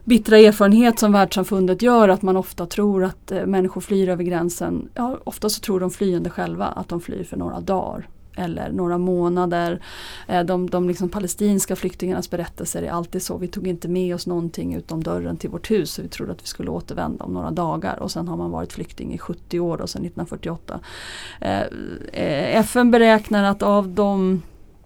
bittra 0.03 0.37
erfarenhet 0.37 0.99
som 0.99 1.11
världssamfundet 1.11 1.81
gör 1.81 2.09
att 2.09 2.21
man 2.21 2.37
ofta 2.37 2.65
tror 2.65 3.03
att 3.03 3.31
eh, 3.31 3.45
människor 3.45 3.81
flyr 3.81 4.09
över 4.09 4.23
gränsen. 4.23 4.89
Ja, 4.93 5.17
ofta 5.23 5.49
så 5.49 5.59
tror 5.59 5.79
de 5.79 5.91
flyende 5.91 6.29
själva 6.29 6.65
att 6.65 6.89
de 6.89 7.01
flyr 7.01 7.23
för 7.23 7.37
några 7.37 7.59
dagar 7.59 8.07
eller 8.35 8.71
några 8.71 8.97
månader. 8.97 9.81
Eh, 10.27 10.43
de, 10.43 10.69
de 10.69 10.87
liksom 10.87 11.09
palestinska 11.09 11.75
flyktingarnas 11.75 12.29
berättelser 12.29 12.83
är 12.83 12.91
alltid 12.91 13.23
så. 13.23 13.37
Vi 13.37 13.47
tog 13.47 13.67
inte 13.67 13.87
med 13.87 14.15
oss 14.15 14.27
någonting 14.27 14.75
utom 14.75 15.03
dörren 15.03 15.37
till 15.37 15.49
vårt 15.49 15.71
hus. 15.71 15.99
Vi 15.99 16.07
trodde 16.07 16.31
att 16.31 16.43
vi 16.43 16.47
skulle 16.47 16.69
återvända 16.69 17.25
om 17.25 17.33
några 17.33 17.51
dagar 17.51 17.99
och 17.99 18.11
sen 18.11 18.27
har 18.27 18.37
man 18.37 18.51
varit 18.51 18.73
flykting 18.73 19.13
i 19.13 19.17
70 19.17 19.59
år 19.59 19.81
och 19.81 19.89
sedan 19.89 20.05
1948. 20.05 20.79
Eh, 21.41 21.61
eh 22.13 22.59
FN 22.59 22.91
beräknar 22.91 23.43
att 23.43 23.63
av 23.63 23.87
de 23.87 24.41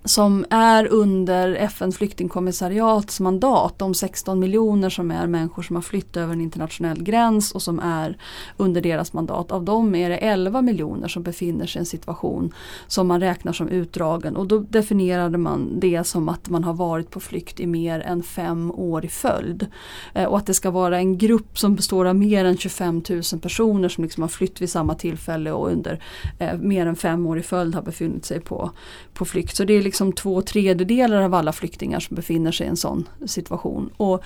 som 0.08 0.46
är 0.50 0.88
under 0.88 1.56
FN 1.56 1.91
flyktingkommissariats 1.91 3.20
mandat, 3.20 3.80
de 3.80 3.93
16 3.93 4.39
miljoner 4.39 4.89
som 4.89 5.12
är 5.12 5.28
människor 5.28 5.63
som 5.63 5.76
har 5.76 5.84
flytt 5.84 6.17
över 6.17 6.34
en 6.34 6.41
internationell 6.41 7.04
gräns 7.04 7.52
och 7.52 7.62
som 7.62 7.80
är 7.80 8.17
under 8.58 8.82
deras 8.82 9.13
mandat. 9.13 9.52
Av 9.52 9.63
dem 9.63 9.96
är 9.96 10.10
det 10.10 10.17
11 10.17 10.62
miljoner 10.62 11.08
som 11.08 11.24
befinner 11.24 11.65
sig 11.65 11.80
i 11.80 11.82
en 11.82 11.86
situation 11.86 12.54
som 12.88 13.08
man 13.08 13.20
räknar 13.20 13.54
som 13.54 13.67
utdragen 13.67 14.36
och 14.36 14.48
då 14.48 14.60
definierade 14.60 15.38
man 15.38 15.80
det 15.80 16.04
som 16.04 16.30
att 16.30 16.50
man 16.50 16.63
har 16.63 16.74
varit 16.74 17.12
på 17.12 17.20
flykt 17.20 17.60
i 17.60 17.67
mer 17.67 18.00
än 18.00 18.24
fem 18.24 18.72
år 18.72 19.06
i 19.06 19.10
följd. 19.10 19.67
Eh, 20.13 20.26
och 20.26 20.38
att 20.38 20.46
det 20.46 20.54
ska 20.54 20.72
vara 20.72 20.98
en 20.98 21.17
grupp 21.17 21.60
som 21.60 21.76
består 21.76 22.06
av 22.06 22.15
mer 22.15 22.46
än 22.46 22.58
25 22.58 23.04
000 23.10 23.22
personer 23.41 23.89
som 23.89 24.04
liksom 24.04 24.22
har 24.22 24.28
flytt 24.28 24.62
vid 24.62 24.70
samma 24.70 24.96
tillfälle 24.96 25.52
och 25.52 25.72
under 25.72 26.04
eh, 26.39 26.58
mer 26.58 26.86
än 26.86 26.96
fem 26.96 27.28
år 27.28 27.39
i 27.39 27.41
följd 27.41 27.76
har 27.76 27.82
befunnit 27.82 28.26
sig 28.26 28.39
på, 28.39 28.72
på 29.13 29.26
flykt. 29.26 29.56
Så 29.56 29.63
det 29.63 29.74
är 29.74 29.82
liksom 29.82 29.96
Liksom 29.97 30.13
två 30.13 30.41
tredjedelar 30.41 31.21
av 31.21 31.33
alla 31.33 31.51
flyktingar 31.51 31.99
som 31.99 32.15
befinner 32.15 32.51
sig 32.51 32.65
i 32.65 32.69
en 32.69 32.77
sån 32.77 33.10
situation. 33.25 33.89
Och 33.97 34.23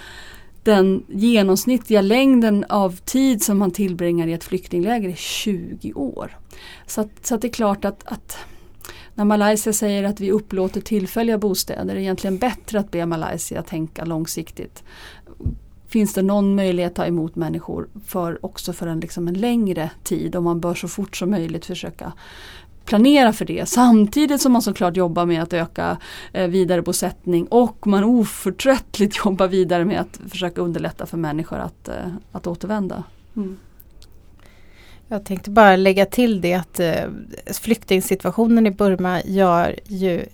den 0.63 1.03
genomsnittliga 1.07 2.01
längden 2.01 2.65
av 2.69 2.95
tid 2.95 3.43
som 3.43 3.57
man 3.57 3.71
tillbringar 3.71 4.27
i 4.27 4.33
ett 4.33 4.43
flyktingläger 4.43 5.09
är 5.09 5.15
20 5.15 5.93
år. 5.93 6.37
Så, 6.85 7.01
att, 7.01 7.09
så 7.21 7.35
att 7.35 7.41
det 7.41 7.47
är 7.47 7.51
klart 7.51 7.85
att, 7.85 8.03
att 8.05 8.37
när 9.15 9.25
Malaysia 9.25 9.73
säger 9.73 10.03
att 10.03 10.19
vi 10.19 10.31
upplåter 10.31 10.81
tillfälliga 10.81 11.37
bostäder 11.37 11.91
är 11.91 11.95
det 11.95 12.01
egentligen 12.01 12.37
bättre 12.37 12.79
att 12.79 12.91
be 12.91 13.05
Malaysia 13.05 13.61
tänka 13.61 14.05
långsiktigt. 14.05 14.83
Finns 15.87 16.13
det 16.13 16.21
någon 16.21 16.55
möjlighet 16.55 16.91
att 16.91 16.95
ta 16.95 17.05
emot 17.05 17.35
människor 17.35 17.87
för, 18.05 18.45
också 18.45 18.73
för 18.73 18.87
en, 18.87 18.99
liksom 18.99 19.27
en 19.27 19.33
längre 19.33 19.89
tid 20.03 20.35
och 20.35 20.43
man 20.43 20.59
bör 20.59 20.75
så 20.75 20.87
fort 20.87 21.17
som 21.17 21.31
möjligt 21.31 21.65
försöka 21.65 22.13
planera 22.85 23.33
för 23.33 23.45
det 23.45 23.69
samtidigt 23.69 24.41
som 24.41 24.51
man 24.51 24.61
såklart 24.61 24.97
jobbar 24.97 25.25
med 25.25 25.43
att 25.43 25.53
öka 25.53 25.97
eh, 26.33 26.47
vidarebosättning 26.47 27.47
och 27.47 27.87
man 27.87 28.03
oförtröttligt 28.03 29.17
jobbar 29.25 29.47
vidare 29.47 29.85
med 29.85 30.01
att 30.01 30.19
försöka 30.29 30.61
underlätta 30.61 31.05
för 31.05 31.17
människor 31.17 31.59
att, 31.59 31.87
eh, 31.87 31.95
att 32.31 32.47
återvända. 32.47 33.03
Mm. 33.35 33.57
Jag 35.07 35.25
tänkte 35.25 35.49
bara 35.49 35.75
lägga 35.75 36.05
till 36.05 36.41
det 36.41 36.53
att 36.53 36.79
eh, 36.79 37.03
flyktingsituationen 37.61 38.67
i 38.67 38.71
Burma 38.71 39.21
gör 39.25 39.79
ju, 39.85 40.25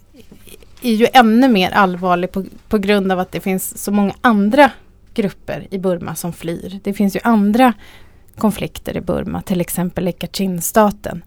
är 0.82 0.94
ju 0.94 1.08
ännu 1.14 1.48
mer 1.48 1.72
allvarlig 1.72 2.32
på, 2.32 2.44
på 2.70 2.78
grund 2.78 3.12
av 3.12 3.20
att 3.20 3.32
det 3.32 3.40
finns 3.40 3.84
så 3.84 3.92
många 3.92 4.14
andra 4.22 4.72
grupper 5.14 5.68
i 5.72 5.80
Burma 5.80 6.16
som 6.16 6.34
flyr. 6.34 6.80
Det 6.84 6.94
finns 6.94 7.16
ju 7.16 7.20
andra 7.24 7.74
konflikter 8.38 8.98
i 8.98 9.02
Burma, 9.02 9.42
till 9.42 9.62
exempel 9.62 10.08
i 10.08 10.12
Kachinstaten 10.12 11.24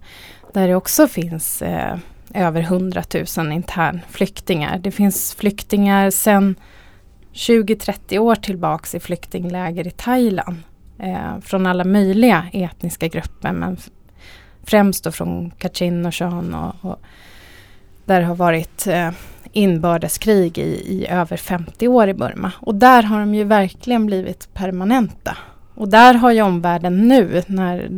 där 0.52 0.68
det 0.68 0.74
också 0.74 1.08
finns 1.08 1.62
eh, 1.62 1.98
över 2.34 2.60
100 2.60 3.02
000 3.36 3.52
internflyktingar. 3.52 4.78
Det 4.78 4.90
finns 4.90 5.34
flyktingar 5.34 6.10
sedan 6.10 6.54
20-30 7.32 8.18
år 8.18 8.34
tillbaks 8.34 8.94
i 8.94 9.00
flyktingläger 9.00 9.86
i 9.86 9.90
Thailand. 9.90 10.56
Eh, 10.98 11.40
från 11.40 11.66
alla 11.66 11.84
möjliga 11.84 12.46
etniska 12.52 13.08
grupper 13.08 13.52
men 13.52 13.76
främst 14.64 15.04
då 15.04 15.12
från 15.12 15.50
Kachin 15.50 16.06
och 16.06 16.14
Shan 16.14 16.54
och, 16.54 16.90
och 16.90 17.00
där 18.04 18.20
det 18.20 18.26
har 18.26 18.34
varit 18.34 18.86
eh, 18.86 19.10
inbördeskrig 19.52 20.58
i, 20.58 20.62
i 20.62 21.06
över 21.08 21.36
50 21.36 21.88
år 21.88 22.08
i 22.08 22.14
Burma. 22.14 22.52
Och 22.60 22.74
där 22.74 23.02
har 23.02 23.20
de 23.20 23.34
ju 23.34 23.44
verkligen 23.44 24.06
blivit 24.06 24.54
permanenta. 24.54 25.36
Och 25.74 25.88
där 25.88 26.14
har 26.14 26.30
ju 26.32 26.42
omvärlden 26.42 27.08
nu 27.08 27.42
när 27.46 27.90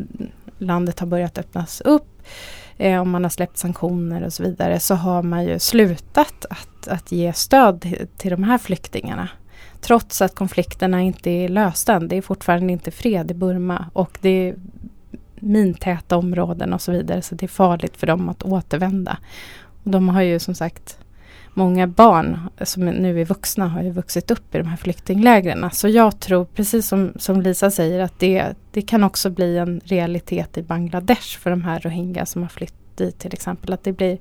landet 0.59 1.01
har 1.01 1.07
börjat 1.07 1.39
öppnas 1.39 1.81
upp 1.81 2.12
eh, 2.77 3.01
om 3.01 3.11
man 3.11 3.23
har 3.23 3.31
släppt 3.31 3.59
sanktioner 3.59 4.23
och 4.23 4.33
så 4.33 4.43
vidare, 4.43 4.81
så 4.81 4.95
har 4.95 5.23
man 5.23 5.45
ju 5.45 5.59
slutat 5.59 6.47
att, 6.51 6.89
att 6.89 7.13
ge 7.13 7.33
stöd 7.33 7.81
till, 7.81 8.07
till 8.17 8.31
de 8.31 8.43
här 8.45 8.59
flyktingarna. 8.59 9.29
Trots 9.81 10.23
att 10.23 10.35
konflikterna 10.35 11.01
inte 11.01 11.31
är 11.31 11.49
lösta. 11.49 12.01
Det 12.01 12.17
är 12.17 12.23
fortfarande 12.23 12.73
inte 12.73 12.91
fred 12.91 13.31
i 13.31 13.35
Burma 13.35 13.87
och 13.93 14.19
det 14.21 14.29
är 14.29 14.55
mintäta 15.35 16.17
områden 16.17 16.73
och 16.73 16.81
så 16.81 16.93
vidare. 16.93 17.23
Så 17.23 17.35
det 17.35 17.47
är 17.47 17.49
farligt 17.49 17.97
för 17.97 18.07
dem 18.07 18.29
att 18.29 18.43
återvända. 18.43 19.19
Och 19.85 19.91
de 19.91 20.09
har 20.09 20.23
ju 20.23 20.39
som 20.39 20.55
sagt 20.55 20.99
många 21.55 21.87
barn 21.87 22.39
som 22.63 22.85
nu 22.87 23.21
är 23.21 23.25
vuxna 23.25 23.69
har 23.69 23.83
ju 23.83 23.91
vuxit 23.91 24.31
upp 24.31 24.55
i 24.55 24.59
de 24.59 24.67
här 24.67 24.77
flyktinglägren. 24.77 25.71
Så 25.73 25.89
jag 25.89 26.21
tror, 26.21 26.45
precis 26.45 26.89
som, 26.89 27.13
som 27.17 27.43
Lisa 27.43 27.71
säger, 27.71 28.01
att 28.01 28.19
det, 28.19 28.55
det 28.71 28.83
kan 28.83 29.05
också 29.05 29.31
bli 29.31 29.59
en 29.59 29.81
realitet 29.85 30.59
i 30.59 30.63
Bangladesh 30.63 31.39
för 31.39 31.51
de 31.51 31.63
här 31.63 31.81
rohingya 31.81 32.27
som 32.27 32.43
har 32.43 32.49
flytt 32.49 32.97
dit 32.97 33.19
till 33.19 33.33
exempel. 33.33 33.73
Att 33.73 33.85
det 33.85 33.93
blir 33.93 34.19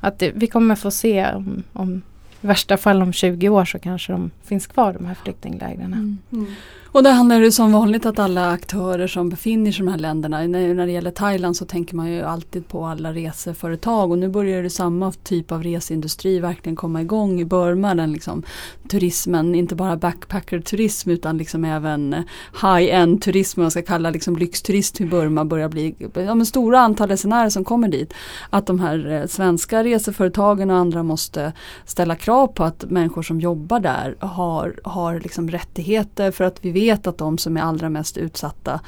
att 0.00 0.18
det, 0.18 0.32
vi 0.34 0.46
kommer 0.46 0.74
få 0.74 0.90
se 0.90 1.32
om, 1.34 1.62
om 1.72 2.02
i 2.40 2.46
värsta 2.46 2.76
fall 2.76 3.02
om 3.02 3.12
20 3.12 3.48
år 3.48 3.64
så 3.64 3.78
kanske 3.78 4.12
de 4.12 4.30
finns 4.42 4.66
kvar 4.66 4.92
de 4.92 5.06
här 5.06 5.14
flyktinglägren. 5.14 5.92
Mm. 5.92 6.18
Mm. 6.32 6.46
Och 6.92 7.02
där 7.02 7.12
handlar 7.12 7.40
det 7.40 7.52
som 7.52 7.72
vanligt 7.72 8.06
att 8.06 8.18
alla 8.18 8.50
aktörer 8.50 9.06
som 9.06 9.28
befinner 9.28 9.72
sig 9.72 9.82
i 9.82 9.86
de 9.86 9.90
här 9.90 9.98
länderna, 9.98 10.38
när, 10.38 10.74
när 10.74 10.86
det 10.86 10.92
gäller 10.92 11.10
Thailand 11.10 11.56
så 11.56 11.64
tänker 11.64 11.96
man 11.96 12.10
ju 12.10 12.22
alltid 12.22 12.68
på 12.68 12.84
alla 12.84 13.12
reseföretag 13.12 14.10
och 14.10 14.18
nu 14.18 14.28
börjar 14.28 14.62
det 14.62 14.70
samma 14.70 15.12
typ 15.12 15.52
av 15.52 15.62
reseindustri 15.62 16.38
verkligen 16.38 16.76
komma 16.76 17.00
igång 17.00 17.40
i 17.40 17.44
Burma. 17.44 17.94
Den 17.94 18.12
liksom, 18.12 18.42
turismen, 18.88 19.54
inte 19.54 19.74
bara 19.74 19.96
backpacker-turism 19.96 21.10
utan 21.10 21.38
liksom 21.38 21.64
även 21.64 22.24
high-end 22.62 23.22
turism, 23.22 23.60
man 23.60 23.70
ska 23.70 23.82
kalla 23.82 24.10
liksom 24.10 24.36
lyxturism 24.36 25.02
i 25.02 25.06
Burma 25.06 25.44
börjar 25.44 25.68
bli 25.68 25.94
ja, 26.14 26.34
men 26.34 26.46
stora 26.46 26.80
antal 26.80 27.08
resenärer 27.08 27.50
som 27.50 27.64
kommer 27.64 27.88
dit. 27.88 28.12
Att 28.50 28.66
de 28.66 28.80
här 28.80 29.12
eh, 29.12 29.26
svenska 29.26 29.84
reseföretagen 29.84 30.70
och 30.70 30.76
andra 30.76 31.02
måste 31.02 31.52
ställa 31.84 32.16
krav 32.16 32.46
på 32.46 32.64
att 32.64 32.84
människor 32.90 33.22
som 33.22 33.40
jobbar 33.40 33.80
där 33.80 34.16
har, 34.20 34.74
har 34.84 35.20
liksom 35.20 35.50
rättigheter 35.50 36.30
för 36.30 36.44
att 36.44 36.58
vi 36.64 36.79
vet 36.80 37.06
att 37.06 37.18
de 37.18 37.38
som 37.38 37.56
är 37.56 37.60
allra 37.60 37.88
mest 37.88 38.16
utsatta 38.16 38.80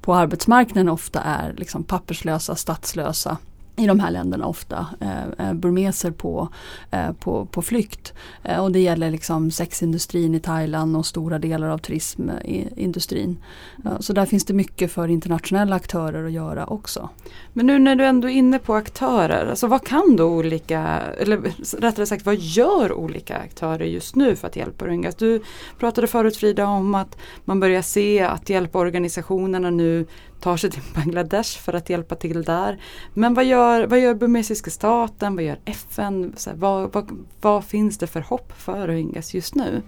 på 0.00 0.14
arbetsmarknaden 0.14 0.88
ofta 0.88 1.20
är 1.20 1.54
liksom 1.56 1.84
papperslösa, 1.84 2.54
statslösa 2.54 3.38
i 3.80 3.86
de 3.86 4.00
här 4.00 4.10
länderna 4.10 4.46
ofta, 4.46 4.86
eh, 5.00 5.48
eh, 5.48 5.54
burmeser 5.54 6.10
på, 6.10 6.48
eh, 6.90 7.12
på, 7.12 7.46
på 7.46 7.62
flykt. 7.62 8.14
Eh, 8.42 8.64
och 8.64 8.72
det 8.72 8.78
gäller 8.78 9.10
liksom 9.10 9.50
sexindustrin 9.50 10.34
i 10.34 10.40
Thailand 10.40 10.96
och 10.96 11.06
stora 11.06 11.38
delar 11.38 11.68
av 11.68 11.78
turismindustrin. 11.78 13.38
Eh, 13.84 13.98
så 14.00 14.12
där 14.12 14.26
finns 14.26 14.44
det 14.44 14.54
mycket 14.54 14.92
för 14.92 15.08
internationella 15.08 15.76
aktörer 15.76 16.24
att 16.24 16.32
göra 16.32 16.66
också. 16.66 17.08
Men 17.52 17.66
nu 17.66 17.78
när 17.78 17.96
du 17.96 18.04
ändå 18.04 18.28
är 18.28 18.32
inne 18.32 18.58
på 18.58 18.74
aktörer, 18.74 19.46
alltså 19.46 19.66
vad 19.66 19.86
kan 19.86 20.16
då 20.16 20.24
olika, 20.24 21.00
eller 21.18 21.36
rättare 21.80 22.06
sagt 22.06 22.26
vad 22.26 22.36
gör 22.36 22.92
olika 22.92 23.36
aktörer 23.36 23.84
just 23.84 24.14
nu 24.16 24.36
för 24.36 24.48
att 24.48 24.56
hjälpa 24.56 24.86
Rohingyas? 24.86 25.14
Du 25.14 25.42
pratade 25.78 26.06
förut 26.06 26.36
Frida 26.36 26.66
om 26.66 26.94
att 26.94 27.18
man 27.44 27.60
börjar 27.60 27.82
se 27.82 28.20
att 28.20 28.50
hjälporganisationerna 28.50 29.70
nu 29.70 30.06
tar 30.40 30.56
sig 30.56 30.70
till 30.70 30.82
Bangladesh 30.94 31.58
för 31.58 31.72
att 31.72 31.90
hjälpa 31.90 32.14
till 32.14 32.42
där. 32.42 32.80
Men 33.14 33.34
vad 33.34 33.44
gör, 33.44 33.86
vad 33.86 34.00
gör 34.00 34.14
burmesiska 34.14 34.70
staten, 34.70 35.34
vad 35.34 35.44
gör 35.44 35.58
FN? 35.64 36.34
Här, 36.46 36.54
vad, 36.54 36.92
vad, 36.92 37.10
vad, 37.40 37.64
finns 37.64 37.98
det 37.98 38.06
för 38.06 38.20
hopp 38.20 38.52
för 38.56 38.88
Rohingyas 38.88 39.34
just 39.34 39.54
nu? 39.54 39.82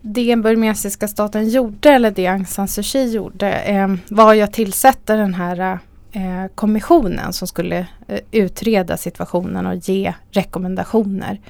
Det 0.00 0.36
burmesiska 0.36 1.08
staten 1.08 1.48
gjorde, 1.48 1.90
eller 1.90 2.10
det 2.10 2.26
Aung 2.26 2.46
San 2.46 2.68
Suu 2.68 2.82
Kyi 2.82 3.12
gjorde, 3.14 3.52
eh, 3.52 3.94
var 4.08 4.34
ju 4.34 4.42
att 4.42 4.52
tillsätta 4.52 5.16
den 5.16 5.34
här 5.34 5.78
eh, 6.12 6.46
kommissionen 6.54 7.32
som 7.32 7.48
skulle 7.48 7.86
eh, 8.08 8.20
utreda 8.30 8.96
situationen 8.96 9.66
och 9.66 9.74
ge 9.74 10.14
rekommendationer. 10.30 11.40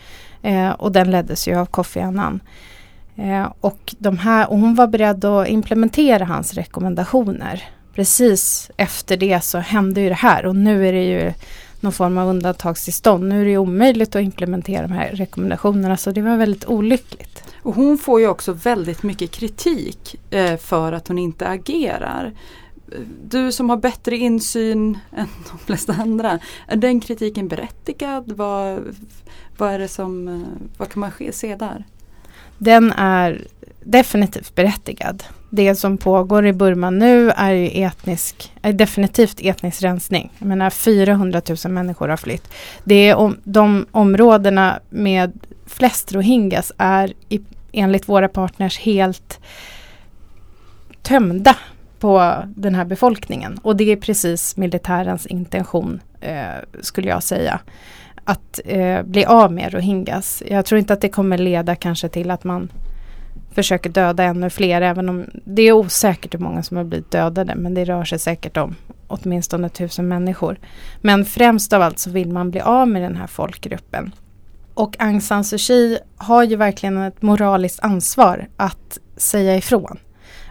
Eh, 0.43 0.71
och 0.71 0.93
den 0.93 1.11
leddes 1.11 1.49
ju 1.49 1.55
av 1.55 1.67
Kofi 1.67 2.01
Annan. 2.01 2.41
Eh, 3.17 3.53
och, 3.61 3.95
de 3.99 4.19
här, 4.19 4.51
och 4.51 4.59
hon 4.59 4.75
var 4.75 4.87
beredd 4.87 5.25
att 5.25 5.49
implementera 5.49 6.25
hans 6.25 6.55
rekommendationer 6.55 7.65
precis 7.97 8.71
efter 8.77 9.17
det 9.17 9.45
så 9.45 9.59
hände 9.59 10.01
ju 10.01 10.09
det 10.09 10.15
här 10.15 10.47
och 10.47 10.57
nu 10.57 10.89
är 10.89 10.93
det 10.93 11.05
ju 11.05 11.33
någon 11.81 11.93
form 11.93 12.19
av 12.19 12.29
undantagstillstånd. 12.29 13.29
Nu 13.29 13.43
är 13.43 13.45
det 13.45 13.59
omöjligt 13.59 14.17
att 14.17 14.23
implementera 14.23 14.83
de 14.83 14.93
här 14.93 15.09
rekommendationerna 15.09 15.97
så 15.97 16.11
det 16.11 16.23
var 16.23 16.37
väldigt 16.37 16.67
olyckligt. 16.67 17.43
Och 17.63 17.75
hon 17.75 17.99
får 17.99 18.21
ju 18.21 18.29
också 18.29 18.53
väldigt 18.53 19.03
mycket 19.03 19.31
kritik 19.31 20.17
eh, 20.31 20.57
för 20.57 20.93
att 20.93 21.09
hon 21.09 21.19
inte 21.19 21.49
agerar. 21.49 22.33
Du 23.25 23.53
som 23.53 23.71
har 23.71 23.77
bättre 23.77 24.17
insyn 24.17 24.99
än 25.17 25.29
de 25.51 25.59
flesta 25.59 25.93
andra, 25.93 26.39
är 26.67 26.77
den 26.77 27.01
kritiken 27.01 27.49
berättigad? 27.49 28.33
Vad, 28.33 28.95
vad, 29.57 29.73
är 29.73 29.79
det 29.79 29.89
som, 29.89 30.29
eh, 30.29 30.41
vad 30.77 30.89
kan 30.89 31.01
man 31.01 31.13
se 31.33 31.57
där? 31.57 31.85
Den 32.59 32.93
är 32.93 33.47
definitivt 33.87 34.55
berättigad 34.55 35.23
det 35.51 35.75
som 35.75 35.99
pågår 35.99 36.47
i 36.47 36.53
Burma 36.53 36.91
nu 36.91 37.31
är 37.31 37.53
ju 37.53 37.83
etnisk, 37.83 38.53
är 38.63 38.73
definitivt 38.73 39.41
etnisk 39.41 39.83
rensning. 39.83 40.33
Jag 40.39 40.49
menar 40.49 40.71
400 40.71 41.43
000 41.65 41.73
människor 41.73 42.09
har 42.09 42.17
flytt. 42.17 42.49
Det 42.85 42.95
är 42.95 43.15
om, 43.15 43.37
de 43.45 43.87
områdena 43.91 44.81
med 44.91 45.41
flest 45.67 46.13
rohingyas 46.13 46.73
är 46.79 47.13
i, 47.29 47.41
enligt 47.73 48.09
våra 48.09 48.29
partners 48.29 48.79
helt 48.79 49.41
tömda 51.03 51.57
på 51.99 52.35
den 52.57 52.75
här 52.75 52.85
befolkningen. 52.85 53.59
Och 53.63 53.77
det 53.77 53.93
är 53.93 53.97
precis 53.97 54.57
militärens 54.57 55.27
intention, 55.27 56.01
eh, 56.21 56.81
skulle 56.81 57.09
jag 57.09 57.23
säga. 57.23 57.61
Att 58.25 58.61
eh, 58.65 59.03
bli 59.03 59.25
av 59.25 59.53
med 59.53 59.73
rohingyas. 59.73 60.43
Jag 60.47 60.65
tror 60.65 60.79
inte 60.79 60.93
att 60.93 61.01
det 61.01 61.09
kommer 61.09 61.39
leda 61.39 61.77
kanske 61.77 62.09
till 62.09 62.31
att 62.31 62.45
man 62.45 62.69
försöker 63.57 63.91
döda 63.91 64.23
ännu 64.23 64.51
fler. 64.51 64.81
Även 64.81 65.09
om 65.09 65.27
det 65.45 65.63
är 65.63 65.73
osäkert 65.73 66.35
hur 66.35 66.39
många 66.39 66.63
som 66.63 66.77
har 66.77 66.85
blivit 66.85 67.11
dödade. 67.11 67.55
Men 67.55 67.75
det 67.75 67.85
rör 67.85 68.05
sig 68.05 68.19
säkert 68.19 68.57
om 68.57 68.75
åtminstone 69.07 69.69
tusen 69.69 70.09
människor. 70.09 70.59
Men 71.01 71.25
främst 71.25 71.73
av 71.73 71.83
allt 71.83 71.99
så 71.99 72.11
vill 72.11 72.29
man 72.29 72.51
bli 72.51 72.61
av 72.61 72.89
med 72.89 73.03
den 73.03 73.17
här 73.17 73.27
folkgruppen. 73.27 74.13
Och 74.75 74.97
Aung 74.99 75.21
San 75.21 75.45
Suu 75.45 75.59
Kyi 75.59 75.99
har 76.17 76.45
ju 76.45 76.57
verkligen 76.57 76.99
ett 76.99 77.23
moraliskt 77.23 77.81
ansvar 77.81 78.49
att 78.57 78.99
säga 79.17 79.57
ifrån. 79.57 79.99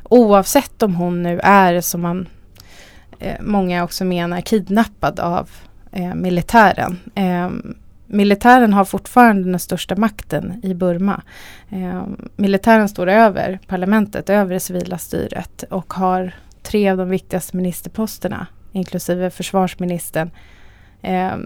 Oavsett 0.04 0.84
om 0.84 0.96
hon 0.96 1.24
nu 1.24 1.39
är, 1.44 1.82
som 1.82 2.02
man, 2.02 2.28
eh, 3.20 3.41
många 3.41 3.84
också 3.84 4.06
menar, 4.06 4.41
kidnappad 4.41 5.20
av 5.20 5.50
eh, 5.91 6.15
militären. 6.15 7.00
Eh, 7.15 7.50
militären 8.08 8.74
har 8.74 8.86
fortfarande 8.86 9.52
den 9.52 9.60
största 9.60 9.96
makten 9.96 10.60
i 10.63 10.74
Burma. 10.74 11.22
Eh, 11.70 12.04
militären 12.36 12.89
står 12.89 13.10
över 13.10 13.60
parlamentet, 13.68 14.30
över 14.30 14.54
det 14.54 14.60
civila 14.60 14.98
styret 14.98 15.63
och 15.70 15.94
har 15.94 16.32
tre 16.63 16.89
av 16.89 16.98
de 16.98 17.10
viktigaste 17.10 17.58
ministerposterna, 17.58 18.48
inklusive 18.72 19.30
försvarsministern. 19.30 20.32
Eh, 21.02 21.38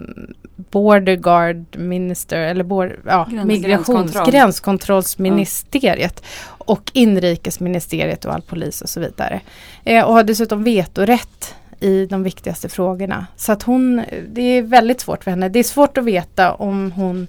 border 0.56 1.15
guard 1.15 1.65
minister 1.78 2.38
eller 2.38 2.63
board, 2.63 2.91
ja, 3.06 3.28
Gräns, 3.32 3.48
migrations, 3.48 4.17
gränskontrollsministeriet 4.26 6.24
och 6.45 6.91
inrikesministeriet 6.93 8.26
och 8.26 8.34
all 8.34 8.41
polis 8.41 8.82
och 8.82 8.89
så 8.89 9.00
vidare. 9.00 9.41
Eh, 9.84 10.06
och 10.06 10.13
har 10.13 10.24
dessutom 10.24 10.63
vetorätt 10.63 11.56
i 11.80 12.06
de 12.06 12.24
viktigaste 12.24 12.70
frågorna. 12.70 13.28
Så 13.36 13.52
att 13.52 13.63
hon, 13.63 14.04
det 14.28 14.42
är 14.42 14.62
väldigt 14.62 15.02
svårt 15.02 15.24
för 15.24 15.32
henne. 15.32 15.50
Det 15.50 15.60
är 15.60 15.63
svårt 15.63 15.98
att 15.98 16.04
veta 16.04 16.54
om 16.54 16.92
hon 16.92 17.28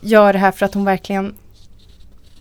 gör 0.00 0.32
det 0.32 0.38
här 0.38 0.52
för 0.52 0.66
att 0.66 0.74
hon 0.74 0.84
verkligen 0.84 1.34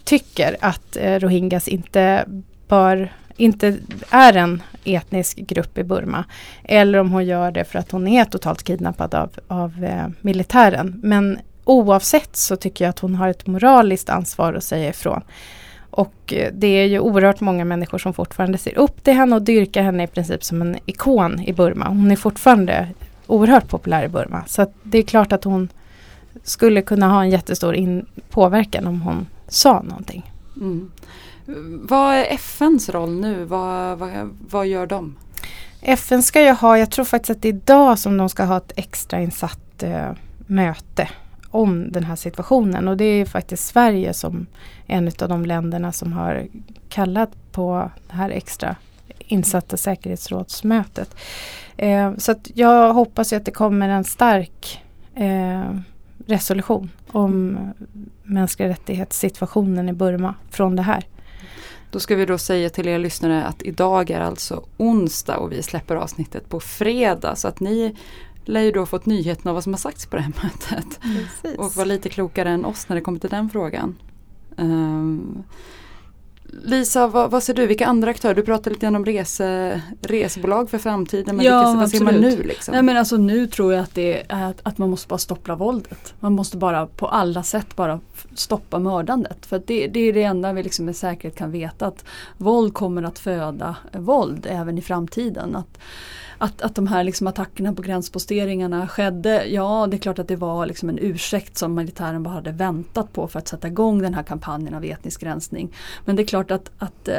tycker 0.04 0.58
att 0.60 0.98
eh, 0.98 1.20
rohingyas 1.20 1.68
inte 1.68 2.26
bör 2.68 3.12
inte 3.38 3.78
är 4.10 4.38
en 4.38 4.64
etnisk 4.84 5.38
grupp 5.38 5.78
i 5.78 5.84
Burma. 5.84 6.26
Eller 6.64 7.00
om 7.00 7.12
hon 7.12 7.26
gör 7.26 7.52
det 7.52 7.64
för 7.64 7.80
att 7.80 7.92
hon 7.92 8.08
är 8.08 8.26
totalt 8.26 8.64
kidnappad 8.64 9.16
av, 9.16 9.30
av 9.48 9.84
eh, 9.84 10.08
militären. 10.22 11.00
Men 11.04 11.40
oavsett 11.64 12.36
så 12.36 12.56
tycker 12.56 12.86
jag 12.86 12.90
att 12.90 13.00
hon 13.00 13.16
har 13.16 13.30
ett 13.30 13.48
moraliskt 13.48 14.10
ansvar 14.10 14.54
att 14.54 14.64
säga 14.64 14.90
ifrån. 14.90 15.22
Och 15.94 16.34
eh, 16.34 16.54
det 16.54 16.68
är 16.68 16.86
ju 16.86 17.00
oerhört 17.00 17.42
många 17.42 17.66
människor 17.66 17.98
som 17.98 18.14
fortfarande 18.14 18.58
ser 18.58 18.78
upp 18.78 19.04
till 19.04 19.14
henne 19.14 19.36
och 19.36 19.42
dyrkar 19.42 19.82
henne 19.82 20.04
i 20.04 20.08
princip 20.08 20.44
som 20.44 20.62
en 20.62 20.78
ikon 20.86 21.40
i 21.40 21.54
Burma. 21.54 21.88
Hon 21.88 22.12
är 22.12 22.16
fortfarande 22.16 22.90
oerhört 23.28 23.68
populär 23.68 24.06
i 24.06 24.08
Burma. 24.08 24.44
Så 24.48 24.74
det 24.84 24.98
är 24.98 25.04
klart 25.04 25.32
att 25.32 25.44
hon 25.44 25.70
skulle 26.44 26.82
kunna 26.82 27.10
ha 27.10 27.24
en 27.24 27.30
jättestor 27.30 27.76
in 27.76 28.06
påverkan 28.30 28.88
om 28.88 29.02
hon 29.02 29.28
sa 29.48 29.82
någonting. 29.82 30.32
Mm. 30.62 30.92
Vad 31.84 32.16
är 32.16 32.26
FNs 32.34 32.90
roll 32.90 33.20
nu? 33.20 33.46
Vad, 33.46 33.98
vad, 33.98 34.30
vad 34.50 34.68
gör 34.68 34.88
de? 34.88 35.16
FN 35.82 36.24
ska 36.24 36.42
ju 36.42 36.52
ha, 36.52 36.78
jag 36.78 36.92
tror 36.92 37.06
faktiskt 37.06 37.30
att 37.30 37.42
det 37.42 37.48
är 37.48 37.54
idag 37.54 38.00
som 38.00 38.18
de 38.18 38.30
ska 38.30 38.44
ha 38.44 38.58
ett 38.58 38.72
extrainsatt 38.76 39.84
eh, 39.84 40.12
möte 40.38 41.10
om 41.54 41.92
den 41.92 42.04
här 42.04 42.16
situationen. 42.16 42.88
Och 42.88 42.98
det 42.98 43.06
är 43.06 43.26
faktiskt 43.26 43.68
Sverige 43.68 44.14
som 44.14 44.46
en 44.88 45.12
av 45.22 45.30
de 45.30 45.46
länderna 45.46 45.92
som 45.92 46.14
har 46.14 46.48
kallat 46.90 47.30
på 47.52 47.92
det 48.08 48.14
här 48.16 48.30
extra 48.30 48.76
insatta 49.20 49.78
säkerhetsrådsmötet. 49.78 51.16
Eh, 51.78 52.16
så 52.18 52.32
att 52.32 52.52
jag 52.54 52.94
hoppas 52.94 53.34
att 53.34 53.46
det 53.46 53.52
kommer 53.52 53.90
en 53.90 54.04
stark 54.04 54.82
eh, 55.16 55.80
resolution 56.28 56.90
om 57.12 57.58
mänskliga 58.24 58.70
rättighetssituationen 58.70 59.90
i 59.90 59.94
Burma 59.94 60.36
från 60.50 60.76
det 60.76 60.82
här. 60.82 61.06
Då 61.92 62.00
ska 62.00 62.16
vi 62.16 62.26
då 62.26 62.38
säga 62.38 62.70
till 62.70 62.88
er 62.88 63.00
lyssnare 63.00 63.44
att 63.44 63.62
idag 63.62 64.10
är 64.10 64.20
alltså 64.20 64.64
onsdag 64.78 65.38
och 65.38 65.52
vi 65.52 65.64
släpper 65.64 65.96
avsnittet 65.96 66.50
på 66.50 66.60
fredag. 66.60 67.36
Så 67.36 67.48
att 67.48 67.60
ni 67.60 67.96
lär 68.46 68.62
ju 68.62 68.72
då 68.72 68.86
fått 68.86 69.06
nyheten 69.06 69.50
av 69.50 69.54
vad 69.54 69.64
som 69.64 69.74
har 69.74 69.78
sagts 69.78 70.06
på 70.06 70.16
det 70.16 70.22
här 70.22 70.34
mötet. 70.44 71.00
Mm. 71.04 71.60
Och 71.60 71.76
var 71.76 71.86
lite 71.86 72.10
klokare 72.10 72.50
än 72.50 72.66
oss 72.66 72.90
när 72.90 72.96
det 72.96 73.02
kommer 73.02 73.20
till 73.20 73.30
den 73.30 73.50
frågan. 73.50 73.96
Um, 74.58 75.44
Lisa, 76.62 77.08
vad, 77.08 77.32
vad, 77.32 77.44
ser 77.44 77.54
du, 77.54 77.68
vilka 77.68 77.86
andra 77.86 78.10
aktörer? 78.10 78.36
Du 78.36 78.44
pratade 78.44 78.70
lite 78.70 78.86
grann 78.86 78.96
om 78.96 79.06
rese, 79.06 79.82
resebolag 80.02 80.70
för 80.70 80.78
framtiden. 80.78 81.36
Men 81.36 81.46
ja, 81.46 81.72
vilka, 81.72 81.88
ser 81.88 82.04
man 82.04 82.16
nu? 82.16 82.44
Liksom? 82.44 82.72
Nej, 82.72 82.84
men 82.84 82.98
alltså, 82.98 83.18
nu 83.18 83.48
tror 83.48 83.74
jag 83.74 83.84
att, 83.84 83.96
det 83.96 84.32
är 84.32 84.50
att, 84.50 84.60
att 84.64 84.78
man 84.78 84.90
måste 84.90 85.08
bara 85.08 85.18
stoppa 85.18 85.56
våldet. 85.56 86.14
Man 86.20 86.34
måste 86.34 86.58
bara 86.58 86.88
på 86.88 87.08
alla 87.08 87.44
sätt 87.44 87.76
bara 87.76 88.00
stoppa 88.36 88.80
mördandet. 88.80 89.46
För 89.46 89.62
det, 89.66 89.88
det, 89.88 90.00
är 90.00 90.14
det 90.14 90.24
enda 90.24 90.54
vi 90.54 90.64
liksom 90.64 90.86
med 90.86 90.96
säkerhet 90.96 91.38
kan 91.38 91.52
veta. 91.52 91.86
Att 91.86 92.06
våld 92.38 92.74
kommer 92.74 93.04
att 93.04 93.20
föda 93.20 93.76
våld 93.92 94.48
även 94.50 94.78
i 94.78 94.82
framtiden. 94.82 95.56
Att, 95.56 95.80
att, 96.44 96.62
att 96.62 96.76
de 96.76 96.88
här 96.88 97.04
liksom 97.04 97.28
attackerna 97.28 97.74
på 97.74 97.82
gränsposteringarna 97.82 98.88
skedde, 98.88 99.46
ja 99.46 99.88
det 99.92 99.98
är 99.98 100.00
klart 100.00 100.20
att 100.20 100.28
det 100.28 100.36
var 100.36 100.66
liksom 100.66 100.90
en 100.90 101.00
ursäkt 101.00 101.58
som 101.58 101.76
militären 101.76 102.24
bara 102.24 102.34
hade 102.34 102.52
väntat 102.52 103.14
på 103.14 103.28
för 103.28 103.40
att 103.40 103.48
sätta 103.48 103.68
igång 103.68 104.02
den 104.02 104.14
här 104.14 104.24
kampanjen 104.24 104.74
av 104.74 104.86
etnisk 104.86 105.24
rensning. 105.24 105.74
Men 106.06 106.16
det 106.16 106.24
är 106.24 106.26
klart 106.26 106.52
att, 106.52 106.72
att 106.78 107.08
eh, 107.08 107.16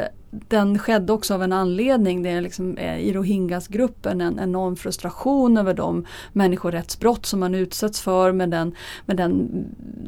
den 0.47 0.79
skedde 0.79 1.13
också 1.13 1.33
av 1.33 1.43
en 1.43 1.53
anledning. 1.53 2.23
Det 2.23 2.29
är 2.29 2.41
liksom 2.41 2.77
eh, 2.77 2.97
i 2.97 3.13
Rohingyas-gruppen 3.13 4.21
en 4.21 4.39
enorm 4.39 4.75
frustration 4.75 5.57
över 5.57 5.73
de 5.73 6.05
människorättsbrott 6.33 7.25
som 7.25 7.39
man 7.39 7.55
utsätts 7.55 8.01
för 8.01 8.31
med 8.31 8.49
den, 8.49 8.75
med 9.05 9.17
den 9.17 9.49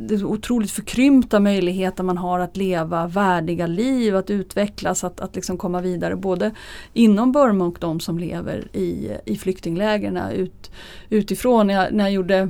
det 0.10 0.24
otroligt 0.24 0.72
förkrympta 0.72 1.40
möjligheten 1.40 2.06
man 2.06 2.18
har 2.18 2.40
att 2.40 2.58
leva 2.58 3.08
värdiga 3.08 3.68
liv, 3.68 4.16
att 4.16 4.30
utvecklas, 4.30 5.04
att, 5.04 5.20
att 5.20 5.36
liksom 5.36 5.58
komma 5.58 5.82
vidare 5.82 6.16
både 6.16 6.52
inom 6.94 7.32
Burma 7.32 7.66
och 7.66 7.78
de 7.80 8.00
som 8.00 8.20
lever 8.20 8.68
i, 8.74 9.12
i 9.26 9.38
flyktinglägren 9.38 10.18
ut, 10.32 10.72
utifrån. 11.10 11.70
Jag, 11.70 11.94
när 11.94 12.04
jag 12.04 12.14
gjorde 12.14 12.50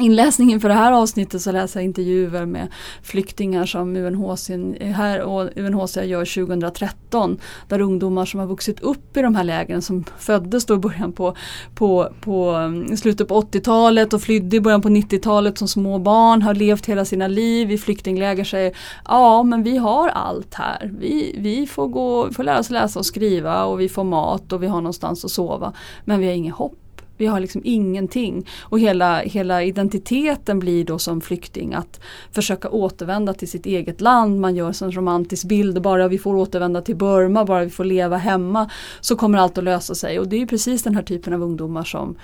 Inläsningen 0.00 0.60
för 0.60 0.68
det 0.68 0.74
här 0.74 0.92
avsnittet 0.92 1.42
så 1.42 1.52
läser 1.52 1.80
jag 1.80 1.84
intervjuer 1.84 2.46
med 2.46 2.68
flyktingar 3.02 3.66
som 3.66 3.96
UNHCR, 3.96 4.84
här 4.84 5.20
och 5.20 5.48
UNHCR 5.56 6.02
gör 6.02 6.44
2013. 6.46 7.38
Där 7.68 7.80
ungdomar 7.80 8.24
som 8.24 8.40
har 8.40 8.46
vuxit 8.46 8.80
upp 8.80 9.16
i 9.16 9.22
de 9.22 9.34
här 9.34 9.44
lägren 9.44 9.82
som 9.82 10.04
föddes 10.18 10.66
då 10.66 10.74
i 10.74 10.78
början 10.78 11.12
på, 11.12 11.36
på, 11.74 12.12
på 12.20 12.50
mm, 12.50 12.96
slutet 12.96 13.28
på 13.28 13.40
80-talet 13.40 14.12
och 14.12 14.22
flydde 14.22 14.56
i 14.56 14.60
början 14.60 14.82
på 14.82 14.88
90-talet 14.88 15.58
som 15.58 15.68
små 15.68 15.98
barn, 15.98 16.42
har 16.42 16.54
levt 16.54 16.86
hela 16.86 17.04
sina 17.04 17.28
liv 17.28 17.70
i 17.70 17.78
flyktingläger 17.78 18.44
säger 18.44 18.76
ja 19.04 19.42
men 19.42 19.62
vi 19.62 19.76
har 19.76 20.08
allt 20.08 20.54
här. 20.54 20.92
Vi, 20.98 21.36
vi 21.38 21.66
får, 21.66 21.88
gå, 21.88 22.32
får 22.32 22.44
lära 22.44 22.58
oss 22.58 22.70
läsa 22.70 22.98
och 22.98 23.06
skriva 23.06 23.64
och 23.64 23.80
vi 23.80 23.88
får 23.88 24.04
mat 24.04 24.52
och 24.52 24.62
vi 24.62 24.66
har 24.66 24.80
någonstans 24.80 25.24
att 25.24 25.30
sova. 25.30 25.72
Men 26.04 26.20
vi 26.20 26.26
har 26.26 26.34
inget 26.34 26.54
hopp. 26.54 26.79
Vi 27.20 27.26
har 27.26 27.40
liksom 27.40 27.60
ingenting. 27.64 28.46
Och 28.60 28.80
hela, 28.80 29.18
hela 29.18 29.62
identiteten 29.62 30.58
blir 30.58 30.84
då 30.84 30.98
som 30.98 31.20
flykting 31.20 31.74
att 31.74 32.00
försöka 32.32 32.70
återvända 32.70 33.34
till 33.34 33.48
sitt 33.48 33.66
eget 33.66 34.00
land. 34.00 34.40
Man 34.40 34.56
gör 34.56 34.82
en 34.84 34.92
romantisk 34.92 35.44
bild, 35.44 35.82
bara 35.82 36.08
vi 36.08 36.18
får 36.18 36.36
återvända 36.36 36.82
till 36.82 36.96
Burma, 36.96 37.44
bara 37.44 37.64
vi 37.64 37.70
får 37.70 37.84
leva 37.84 38.16
hemma 38.16 38.70
så 39.00 39.16
kommer 39.16 39.38
allt 39.38 39.58
att 39.58 39.64
lösa 39.64 39.94
sig. 39.94 40.18
Och 40.18 40.28
det 40.28 40.42
är 40.42 40.46
precis 40.46 40.82
den 40.82 40.94
här 40.94 41.02
typen 41.02 41.32
av 41.32 41.42
ungdomar 41.42 41.84
som 41.84 42.16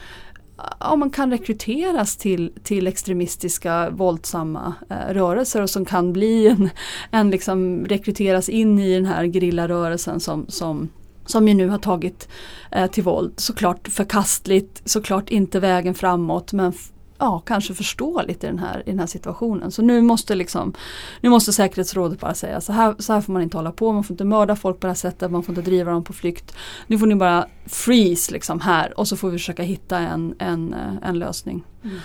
ja, 0.80 0.96
man 0.96 1.10
kan 1.10 1.30
rekryteras 1.30 2.16
till, 2.16 2.52
till 2.62 2.86
extremistiska 2.86 3.90
våldsamma 3.90 4.74
eh, 4.90 5.14
rörelser 5.14 5.62
och 5.62 5.70
som 5.70 5.84
kan 5.84 6.12
bli 6.12 6.48
en, 6.48 6.70
en 7.10 7.30
liksom 7.30 7.84
rekryteras 7.84 8.48
in 8.48 8.78
i 8.78 8.94
den 8.94 9.06
här 9.06 9.24
gerillarörelsen 9.24 10.20
som, 10.20 10.46
som 10.48 10.88
som 11.26 11.48
ju 11.48 11.54
nu 11.54 11.68
har 11.68 11.78
tagit 11.78 12.28
eh, 12.70 12.90
till 12.90 13.02
våld. 13.02 13.32
Såklart 13.36 13.88
förkastligt, 13.88 14.82
såklart 14.84 15.30
inte 15.30 15.60
vägen 15.60 15.94
framåt 15.94 16.52
men 16.52 16.72
ja, 17.18 17.42
kanske 17.46 17.74
förståeligt 17.74 18.44
i 18.44 18.46
den, 18.46 18.58
här, 18.58 18.82
i 18.86 18.90
den 18.90 18.98
här 18.98 19.06
situationen. 19.06 19.70
Så 19.70 19.82
nu 19.82 20.02
måste, 20.02 20.34
liksom, 20.34 20.74
nu 21.20 21.28
måste 21.28 21.52
säkerhetsrådet 21.52 22.20
bara 22.20 22.34
säga 22.34 22.60
så 22.60 22.72
här, 22.72 22.94
så 22.98 23.12
här 23.12 23.20
får 23.20 23.32
man 23.32 23.42
inte 23.42 23.56
hålla 23.56 23.72
på, 23.72 23.92
man 23.92 24.04
får 24.04 24.14
inte 24.14 24.24
mörda 24.24 24.56
folk 24.56 24.80
på 24.80 24.86
det 24.86 24.90
här 24.90 24.94
sättet, 24.94 25.30
man 25.30 25.42
får 25.42 25.52
inte 25.52 25.70
driva 25.70 25.92
dem 25.92 26.04
på 26.04 26.12
flykt. 26.12 26.56
Nu 26.86 26.98
får 26.98 27.06
ni 27.06 27.14
bara 27.14 27.46
freeze 27.66 28.32
liksom 28.32 28.60
här 28.60 28.98
och 28.98 29.08
så 29.08 29.16
får 29.16 29.30
vi 29.30 29.38
försöka 29.38 29.62
hitta 29.62 29.98
en, 29.98 30.34
en, 30.38 30.74
eh, 30.74 31.08
en 31.08 31.18
lösning. 31.18 31.64
Mm. 31.84 31.96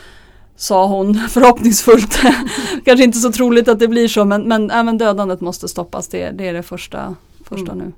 Sa 0.55 0.87
hon 0.87 1.15
förhoppningsfullt. 1.29 2.19
Kanske 2.85 3.03
inte 3.03 3.17
så 3.17 3.31
troligt 3.31 3.67
att 3.67 3.79
det 3.79 3.87
blir 3.87 4.07
så 4.07 4.25
men, 4.25 4.47
men 4.47 4.71
även 4.71 4.97
dödandet 4.97 5.41
måste 5.41 5.67
stoppas. 5.67 6.07
Det, 6.07 6.31
det 6.31 6.47
är 6.47 6.53
det 6.53 6.63
första, 6.63 7.15
första 7.55 7.71
mm. 7.71 7.85
nu. 7.85 7.93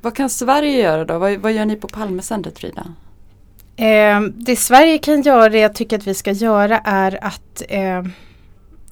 Vad 0.00 0.16
kan 0.16 0.30
Sverige 0.30 0.82
göra 0.82 1.04
då? 1.04 1.18
Vad, 1.18 1.36
vad 1.36 1.52
gör 1.52 1.64
ni 1.64 1.76
på 1.76 1.88
Palmecentret 1.88 2.58
Frida? 2.58 2.86
Eh, 3.76 4.20
det 4.20 4.56
Sverige 4.56 4.98
kan 4.98 5.22
göra, 5.22 5.48
det 5.48 5.58
jag 5.58 5.74
tycker 5.74 5.98
att 5.98 6.06
vi 6.06 6.14
ska 6.14 6.32
göra 6.32 6.78
är 6.78 7.24
att 7.24 7.62
eh, 7.68 8.02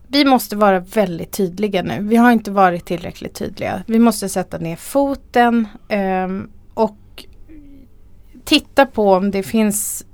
vi 0.09 0.25
måste 0.25 0.57
vara 0.57 0.81
väldigt 0.81 1.33
tydliga 1.33 1.83
nu. 1.83 1.99
Vi 2.01 2.17
har 2.17 2.33
inte 2.33 2.51
varit 2.51 2.85
tillräckligt 2.85 3.35
tydliga. 3.35 3.83
Vi 3.87 3.99
måste 3.99 4.29
sätta 4.29 4.59
ner 4.59 4.77
foten 4.77 5.69
eh, 5.89 6.29
och 6.75 7.25
titta 8.45 8.87
på 8.87 9.13
om 9.13 9.31
det 9.31 9.43
finns 9.43 10.07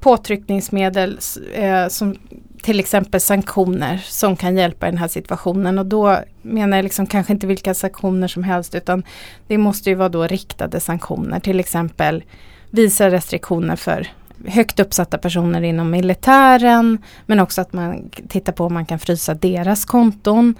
påtryckningsmedel 0.00 1.18
eh, 1.54 1.88
som 1.88 2.16
till 2.64 2.80
exempel 2.80 3.20
sanktioner 3.20 4.02
som 4.04 4.36
kan 4.36 4.56
hjälpa 4.56 4.88
i 4.88 4.90
den 4.90 4.98
här 4.98 5.08
situationen 5.08 5.78
och 5.78 5.86
då 5.86 6.18
menar 6.42 6.78
jag 6.78 6.84
liksom 6.84 7.06
kanske 7.06 7.32
inte 7.32 7.46
vilka 7.46 7.74
sanktioner 7.74 8.28
som 8.28 8.44
helst 8.44 8.74
utan 8.74 9.02
det 9.46 9.58
måste 9.58 9.90
ju 9.90 9.96
vara 9.96 10.08
då 10.08 10.26
riktade 10.26 10.80
sanktioner 10.80 11.40
till 11.40 11.60
exempel 11.60 12.24
visa 12.70 13.10
restriktioner 13.10 13.76
för 13.76 14.08
högt 14.46 14.80
uppsatta 14.80 15.18
personer 15.18 15.62
inom 15.62 15.90
militären 15.90 16.98
men 17.26 17.40
också 17.40 17.60
att 17.60 17.72
man 17.72 18.10
tittar 18.28 18.52
på 18.52 18.64
om 18.64 18.74
man 18.74 18.86
kan 18.86 18.98
frysa 18.98 19.34
deras 19.34 19.84
konton. 19.84 20.54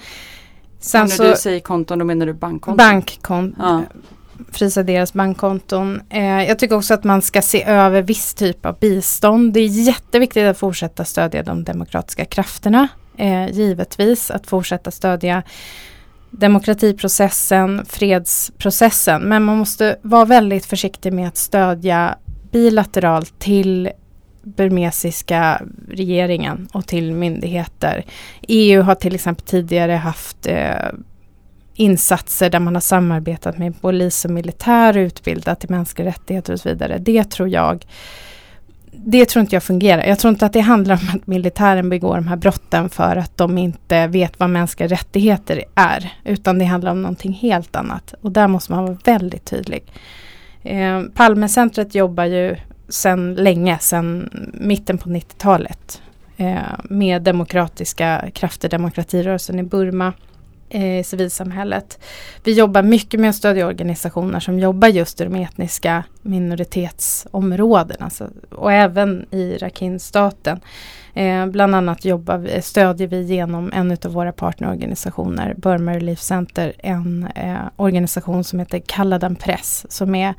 Sen 0.81 1.01
när 1.01 1.09
så, 1.09 1.23
du 1.23 1.37
säger 1.37 1.61
konton 1.61 1.99
då 1.99 2.05
menar 2.05 2.27
du 2.27 2.33
bankkonton? 2.33 2.77
Bankkonton. 2.77 3.57
Ja 3.59 3.83
frysa 4.53 4.83
deras 4.83 5.13
bankkonton. 5.13 6.01
Eh, 6.11 6.45
jag 6.45 6.59
tycker 6.59 6.77
också 6.77 6.95
att 6.95 7.05
man 7.05 7.23
ska 7.23 7.43
se 7.43 7.65
över 7.65 8.03
viss 8.03 8.35
typ 8.35 8.67
av 8.67 8.79
bistånd. 8.79 9.53
Det 9.53 9.61
är 9.61 9.69
jätteviktigt 9.69 10.45
att 10.45 10.59
fortsätta 10.59 11.05
stödja 11.05 11.43
de 11.43 11.65
demokratiska 11.65 12.25
krafterna. 12.25 12.89
Eh, 13.17 13.51
givetvis 13.51 14.31
att 14.31 14.47
fortsätta 14.47 14.91
stödja 14.91 15.43
demokratiprocessen, 16.31 17.87
fredsprocessen. 17.89 19.23
Men 19.23 19.45
man 19.45 19.57
måste 19.57 19.97
vara 20.03 20.25
väldigt 20.25 20.67
försiktig 20.67 21.13
med 21.13 21.29
att 21.29 21.37
stödja 21.37 22.19
bilateralt 22.51 23.39
till 23.39 23.91
burmesiska 24.43 25.63
regeringen 25.89 26.69
och 26.73 26.87
till 26.87 27.13
myndigheter. 27.13 28.05
EU 28.49 28.83
har 28.83 28.95
till 28.95 29.15
exempel 29.15 29.47
tidigare 29.47 29.93
haft 29.93 30.47
eh, 30.47 30.89
insatser 31.75 32.51
där 32.51 32.61
man 32.61 32.75
har 32.75 32.81
samarbetat 32.81 33.59
med 33.59 33.81
polis 33.81 34.25
och 34.25 34.31
militär, 34.31 34.97
utbildat 34.97 35.65
i 35.65 35.69
mänskliga 35.69 36.09
rättigheter 36.09 36.53
och 36.53 36.61
så 36.61 36.69
vidare. 36.69 36.99
Det 36.99 37.31
tror 37.31 37.49
jag 37.49 37.87
det 39.07 39.27
tror 39.29 39.41
inte 39.41 39.57
jag 39.57 39.63
fungerar. 39.63 40.05
Jag 40.05 40.19
tror 40.19 40.31
inte 40.31 40.47
att 40.47 40.53
det 40.53 40.61
handlar 40.61 40.95
om 40.95 41.17
att 41.17 41.27
militären 41.27 41.89
begår 41.89 42.15
de 42.15 42.27
här 42.27 42.37
brotten 42.37 42.91
för 42.91 43.17
att 43.17 43.37
de 43.37 43.59
inte 43.59 44.07
vet 44.07 44.41
vad 44.41 44.51
mänskliga 44.51 44.89
rättigheter 44.89 45.65
är. 45.75 46.13
Utan 46.25 46.59
det 46.59 46.65
handlar 46.65 46.91
om 46.91 47.03
någonting 47.03 47.33
helt 47.33 47.77
annat. 47.77 48.15
Och 48.21 48.33
där 48.33 48.49
måste 48.49 48.73
man 48.73 48.85
vara 48.85 48.99
väldigt 49.05 49.45
tydlig. 49.45 49.85
Eh, 50.63 51.03
Palmecentret 51.15 51.95
jobbar 51.95 52.25
ju 52.25 52.57
sedan 52.89 53.35
länge, 53.35 53.79
sedan 53.79 54.31
mitten 54.55 54.99
på 54.99 55.09
90-talet. 55.09 56.03
Eh, 56.37 56.57
med 56.85 57.23
demokratiska 57.23 58.25
krafter, 58.35 58.69
demokratirörelsen 58.69 59.59
i 59.59 59.63
Burma 59.63 60.13
eh, 60.69 61.05
civilsamhället. 61.05 61.99
Vi 62.45 62.53
jobbar 62.53 62.83
mycket 62.83 63.21
med 63.21 63.31
att 63.31 63.37
stödja 63.37 63.67
organisationer 63.67 64.41
som 64.41 64.59
jobbar 64.59 64.89
just 64.89 65.21
i 65.21 65.25
de 65.25 65.35
etniska 65.35 66.05
minoritetsområdena 66.23 68.05
alltså, 68.05 68.29
och 68.51 68.73
även 68.73 69.27
i 69.31 69.57
Rakhine-staten. 69.57 70.61
Eh, 71.15 71.47
bland 71.47 71.75
annat 71.75 72.05
jobbar 72.05 72.61
stödjer 72.61 73.09
vi 73.09 73.23
genom 73.23 73.73
en 73.73 73.91
av 74.05 74.13
våra 74.13 74.33
partnerorganisationer, 74.33 75.55
Burma 75.57 75.95
Relief 75.95 76.21
Center, 76.21 76.73
en 76.79 77.29
eh, 77.35 77.57
organisation 77.77 78.45
som 78.45 78.59
heter 78.59 78.83
Kalladan 78.87 79.37
Press 79.37 79.87
som 79.89 80.15
är 80.15 80.35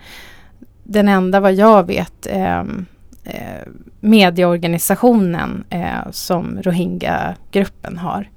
den 0.83 1.07
enda 1.07 1.39
vad 1.39 1.53
jag 1.53 1.87
vet 1.87 2.27
ehm, 2.29 2.85
eh, 3.23 3.67
medieorganisationen 3.99 5.63
eh, 5.69 6.11
som 6.11 6.61
Rohingya-gruppen 6.61 7.97
har. 7.97 8.29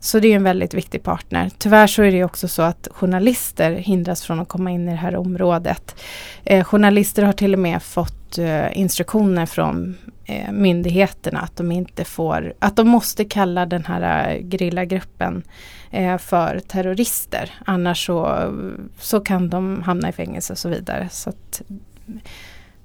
Så 0.00 0.18
det 0.18 0.28
är 0.28 0.36
en 0.36 0.42
väldigt 0.42 0.74
viktig 0.74 1.02
partner. 1.02 1.50
Tyvärr 1.58 1.86
så 1.86 2.02
är 2.02 2.12
det 2.12 2.24
också 2.24 2.48
så 2.48 2.62
att 2.62 2.88
journalister 2.90 3.72
hindras 3.72 4.22
från 4.22 4.40
att 4.40 4.48
komma 4.48 4.70
in 4.70 4.88
i 4.88 4.90
det 4.90 4.96
här 4.96 5.16
området. 5.16 5.96
Eh, 6.44 6.64
journalister 6.64 7.22
har 7.22 7.32
till 7.32 7.52
och 7.52 7.58
med 7.58 7.82
fått 7.82 8.38
eh, 8.38 8.78
instruktioner 8.78 9.46
från 9.46 9.96
eh, 10.24 10.52
myndigheterna 10.52 11.40
att 11.40 11.56
de 11.56 11.72
inte 11.72 12.04
får, 12.04 12.54
att 12.58 12.76
de 12.76 12.88
måste 12.88 13.24
kalla 13.24 13.66
den 13.66 13.84
här 13.84 14.34
eh, 14.34 14.40
grillagruppen 14.40 15.42
eh, 15.90 16.18
för 16.18 16.60
terrorister. 16.68 17.50
Annars 17.64 18.06
så, 18.06 18.50
så 18.98 19.20
kan 19.20 19.50
de 19.50 19.82
hamna 19.82 20.08
i 20.08 20.12
fängelse 20.12 20.52
och 20.52 20.58
så 20.58 20.68
vidare. 20.68 21.08
Så 21.10 21.30
att, 21.30 21.62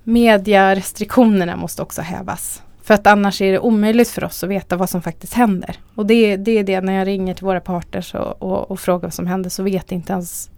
Mediarestriktionerna 0.03 1.55
måste 1.55 1.81
också 1.81 2.01
hävas. 2.01 2.61
För 2.83 2.93
att 2.93 3.07
annars 3.07 3.41
är 3.41 3.51
det 3.51 3.59
omöjligt 3.59 4.09
för 4.09 4.23
oss 4.23 4.43
att 4.43 4.49
veta 4.49 4.77
vad 4.77 4.89
som 4.89 5.01
faktiskt 5.01 5.33
händer. 5.33 5.75
Och 5.95 6.05
det, 6.05 6.37
det 6.37 6.51
är 6.51 6.63
det 6.63 6.81
när 6.81 6.93
jag 6.93 7.07
ringer 7.07 7.33
till 7.33 7.45
våra 7.45 7.61
partners 7.61 8.15
och, 8.15 8.41
och, 8.41 8.71
och 8.71 8.79
frågar 8.79 9.01
vad 9.01 9.13
som 9.13 9.27
händer 9.27 9.49
så 9.49 9.63
vet 9.63 9.91
inte 9.91 10.13
ens 10.13 10.49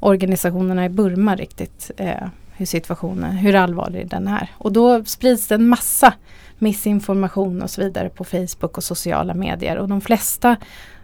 organisationerna 0.00 0.84
i 0.84 0.88
Burma 0.88 1.36
riktigt 1.36 1.90
eh, 1.96 2.26
hur 2.56 2.66
situationen, 2.66 3.36
hur 3.36 3.54
allvarlig 3.54 4.08
den 4.08 4.28
är. 4.28 4.48
Och 4.58 4.72
då 4.72 5.04
sprids 5.04 5.48
det 5.48 5.54
en 5.54 5.68
massa 5.68 6.14
missinformation 6.58 7.62
och 7.62 7.70
så 7.70 7.80
vidare 7.80 8.08
på 8.08 8.24
Facebook 8.24 8.76
och 8.76 8.84
sociala 8.84 9.34
medier. 9.34 9.76
Och 9.76 9.88
de 9.88 10.00
flesta 10.00 10.56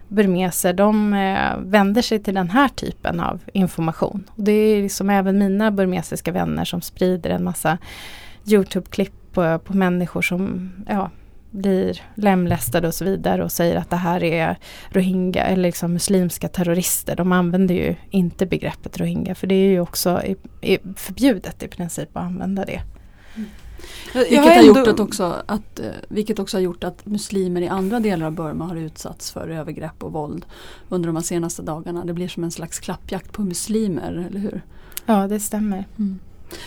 burmeser 0.07 0.73
de 0.73 1.13
eh, 1.13 1.57
vänder 1.57 2.01
sig 2.01 2.19
till 2.19 2.35
den 2.35 2.49
här 2.49 2.67
typen 2.67 3.19
av 3.19 3.39
information. 3.53 4.23
Och 4.35 4.43
det 4.43 4.51
är 4.51 4.81
liksom 4.81 5.09
även 5.09 5.37
mina 5.37 5.71
burmesiska 5.71 6.31
vänner 6.31 6.65
som 6.65 6.81
sprider 6.81 7.29
en 7.29 7.43
massa 7.43 7.77
Youtube-klipp 8.45 9.18
på, 9.39 9.59
på 9.59 9.77
människor 9.77 10.21
som 10.21 10.71
ja, 10.87 11.09
blir 11.51 12.01
lemlästade 12.15 12.87
och 12.87 12.93
så 12.93 13.05
vidare 13.05 13.43
och 13.43 13.51
säger 13.51 13.75
att 13.75 13.89
det 13.89 13.95
här 13.95 14.23
är 14.23 14.57
rohingya 14.89 15.43
eller 15.43 15.63
liksom 15.63 15.93
muslimska 15.93 16.47
terrorister. 16.47 17.15
De 17.15 17.31
använder 17.31 17.75
ju 17.75 17.95
inte 18.09 18.45
begreppet 18.45 18.99
rohingya 18.99 19.35
för 19.35 19.47
det 19.47 19.55
är 19.55 19.69
ju 19.69 19.79
också 19.79 20.21
i, 20.23 20.35
i 20.61 20.77
förbjudet 20.95 21.63
i 21.63 21.67
princip 21.67 22.17
att 22.17 22.23
använda 22.23 22.65
det. 22.65 22.81
Mm. 23.35 23.49
Vilket, 24.13 24.39
har 24.39 24.51
ändå... 24.51 24.79
gjort 24.79 24.87
att 24.87 24.99
också 24.99 25.43
att, 25.45 25.79
eh, 25.79 25.85
vilket 26.07 26.39
också 26.39 26.57
har 26.57 26.61
gjort 26.61 26.83
att 26.83 27.05
muslimer 27.05 27.61
i 27.61 27.67
andra 27.67 27.99
delar 27.99 28.25
av 28.25 28.31
Burma 28.31 28.65
har 28.65 28.75
utsatts 28.75 29.31
för 29.31 29.49
övergrepp 29.49 30.03
och 30.03 30.11
våld 30.11 30.45
under 30.89 31.11
de 31.11 31.23
senaste 31.23 31.61
dagarna. 31.61 32.05
Det 32.05 32.13
blir 32.13 32.27
som 32.27 32.43
en 32.43 32.51
slags 32.51 32.79
klappjakt 32.79 33.31
på 33.31 33.41
muslimer, 33.41 34.27
eller 34.29 34.39
hur? 34.39 34.61
Ja, 35.05 35.27
det 35.27 35.39
stämmer. 35.39 35.85
Mm. 35.97 36.19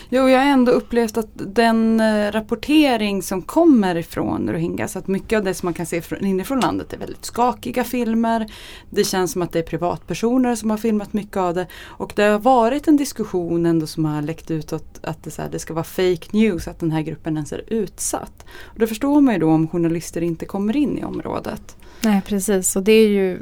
Jo, 0.09 0.29
jag 0.29 0.39
har 0.39 0.45
ändå 0.45 0.71
upplevt 0.71 1.17
att 1.17 1.29
den 1.35 1.99
eh, 1.99 2.31
rapportering 2.31 3.23
som 3.23 3.41
kommer 3.41 3.95
ifrån 3.95 4.49
Rohingyas, 4.49 4.95
att 4.95 5.07
mycket 5.07 5.37
av 5.37 5.43
det 5.43 5.53
som 5.53 5.67
man 5.67 5.73
kan 5.73 5.85
se 5.85 6.01
från, 6.01 6.25
inifrån 6.25 6.59
landet 6.59 6.93
är 6.93 6.97
väldigt 6.97 7.25
skakiga 7.25 7.83
filmer. 7.83 8.51
Det 8.89 9.03
känns 9.03 9.31
som 9.31 9.41
att 9.41 9.51
det 9.51 9.59
är 9.59 9.63
privatpersoner 9.63 10.55
som 10.55 10.69
har 10.69 10.77
filmat 10.77 11.13
mycket 11.13 11.37
av 11.37 11.53
det. 11.53 11.67
Och 11.85 12.13
det 12.15 12.23
har 12.23 12.39
varit 12.39 12.87
en 12.87 12.97
diskussion 12.97 13.65
ändå 13.65 13.87
som 13.87 14.05
har 14.05 14.21
läckt 14.21 14.51
ut 14.51 14.73
att, 14.73 15.05
att 15.05 15.23
det, 15.23 15.31
så 15.31 15.41
här, 15.41 15.49
det 15.49 15.59
ska 15.59 15.73
vara 15.73 15.83
fake 15.83 16.27
news, 16.31 16.67
att 16.67 16.79
den 16.79 16.91
här 16.91 17.01
gruppen 17.01 17.35
ens 17.35 17.53
är 17.53 17.63
utsatt. 17.67 18.45
Och 18.63 18.79
då 18.79 18.87
förstår 18.87 19.21
man 19.21 19.33
ju 19.33 19.39
då 19.39 19.49
om 19.49 19.67
journalister 19.67 20.21
inte 20.21 20.45
kommer 20.45 20.77
in 20.77 20.97
i 20.97 21.03
området. 21.03 21.77
Nej 22.01 22.21
precis 22.25 22.75
och 22.75 22.83
det 22.83 22.91
är 22.91 23.07
ju 23.07 23.39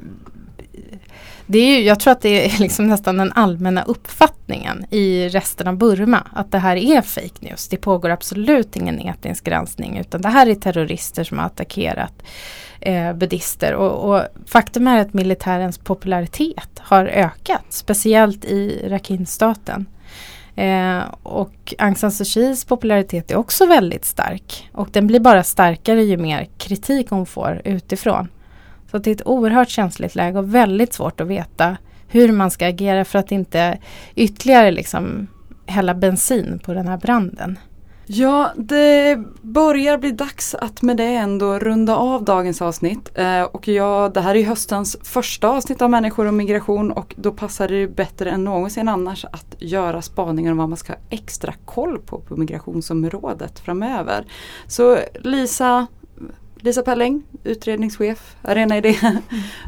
det 1.46 1.60
är 1.60 1.78
ju, 1.78 1.84
jag 1.84 2.00
tror 2.00 2.12
att 2.12 2.22
det 2.22 2.46
är 2.46 2.60
liksom 2.60 2.88
nästan 2.88 3.18
den 3.18 3.32
allmänna 3.32 3.84
uppfattningen 3.84 4.86
i 4.90 5.30
resten 5.30 5.68
av 5.68 5.78
Burma 5.78 6.28
att 6.34 6.52
det 6.52 6.58
här 6.58 6.76
är 6.76 7.02
fake 7.02 7.40
news. 7.40 7.68
Det 7.68 7.78
pågår 7.78 8.10
absolut 8.10 8.76
ingen 8.76 9.00
etnisk 9.00 9.44
granskning 9.44 9.98
utan 9.98 10.22
det 10.22 10.30
här 10.30 10.48
är 10.48 10.56
terrorister 10.56 11.24
som 11.24 11.38
har 11.38 11.46
attackerat 11.46 12.24
eh, 12.82 13.14
buddister. 13.14 13.74
Och, 13.74 14.10
och, 14.10 14.24
faktum 14.46 14.88
är 14.88 15.02
att 15.02 15.14
militärens 15.14 15.78
popularitet 15.78 16.80
har 16.80 17.06
ökat, 17.06 17.66
speciellt 17.70 18.46
i 18.46 18.90
Rakhine-staten. 18.90 19.86
Eh, 20.56 21.00
och 21.24 21.74
Aung 21.78 21.96
San 21.96 22.12
Suu 22.12 22.26
Kyis 22.26 22.66
popularitet 22.66 23.32
är 23.32 23.36
också 23.36 23.66
väldigt 23.66 24.06
stark. 24.06 24.70
Och 24.74 24.90
den 24.92 25.08
blir 25.08 25.20
bara 25.20 25.44
starkare 25.44 26.04
ju 26.04 26.18
mer 26.18 26.48
kritik 26.58 27.10
hon 27.10 27.26
får 27.26 27.62
utifrån. 27.66 28.28
Så 28.92 28.98
det 28.98 29.10
är 29.10 29.16
ett 29.16 29.28
oerhört 29.28 29.70
känsligt 29.70 30.16
läge 30.16 30.40
och 30.40 30.56
väldigt 30.56 30.94
svårt 30.94 31.22
att 31.22 31.28
veta 31.28 31.78
hur 32.08 32.32
man 32.32 32.52
ska 32.52 32.68
agera 32.68 33.06
för 33.06 33.20
att 33.20 33.32
inte 33.32 33.78
ytterligare 34.16 34.72
liksom 34.72 35.28
hälla 35.66 35.94
bensin 35.94 36.60
på 36.66 36.74
den 36.74 36.88
här 36.88 36.98
branden. 36.98 37.60
Ja, 38.06 38.52
det 38.56 39.20
börjar 39.42 39.98
bli 39.98 40.12
dags 40.12 40.56
att 40.56 40.82
med 40.82 40.98
det 40.98 41.16
ändå 41.16 41.60
runda 41.60 41.96
av 41.96 42.24
dagens 42.24 42.62
avsnitt. 42.62 43.12
Eh, 43.16 43.44
och 43.44 43.68
ja, 43.68 44.12
det 44.14 44.22
här 44.22 44.36
är 44.36 44.44
höstens 44.44 44.98
första 45.04 45.48
avsnitt 45.48 45.82
av 45.82 45.90
Människor 45.90 46.26
och 46.26 46.34
migration 46.34 46.92
och 46.92 47.16
då 47.18 47.32
passar 47.32 47.68
det 47.68 47.88
bättre 47.88 48.32
än 48.32 48.44
någonsin 48.44 48.88
annars 48.88 49.26
att 49.26 49.56
göra 49.60 50.02
spaningar 50.02 50.52
om 50.52 50.58
vad 50.58 50.70
man 50.70 50.78
ska 50.78 50.94
ha 50.94 51.00
extra 51.10 51.54
koll 51.66 52.00
på 52.00 52.20
på 52.20 52.36
migrationsområdet 52.36 53.60
framöver. 53.60 54.26
Så 54.68 54.98
Lisa, 55.22 55.88
Lisa 56.64 56.82
Pelling, 56.82 57.24
utredningschef, 57.44 58.36
Arena 58.42 58.78
Idé. 58.78 58.98
Mm. 59.02 59.22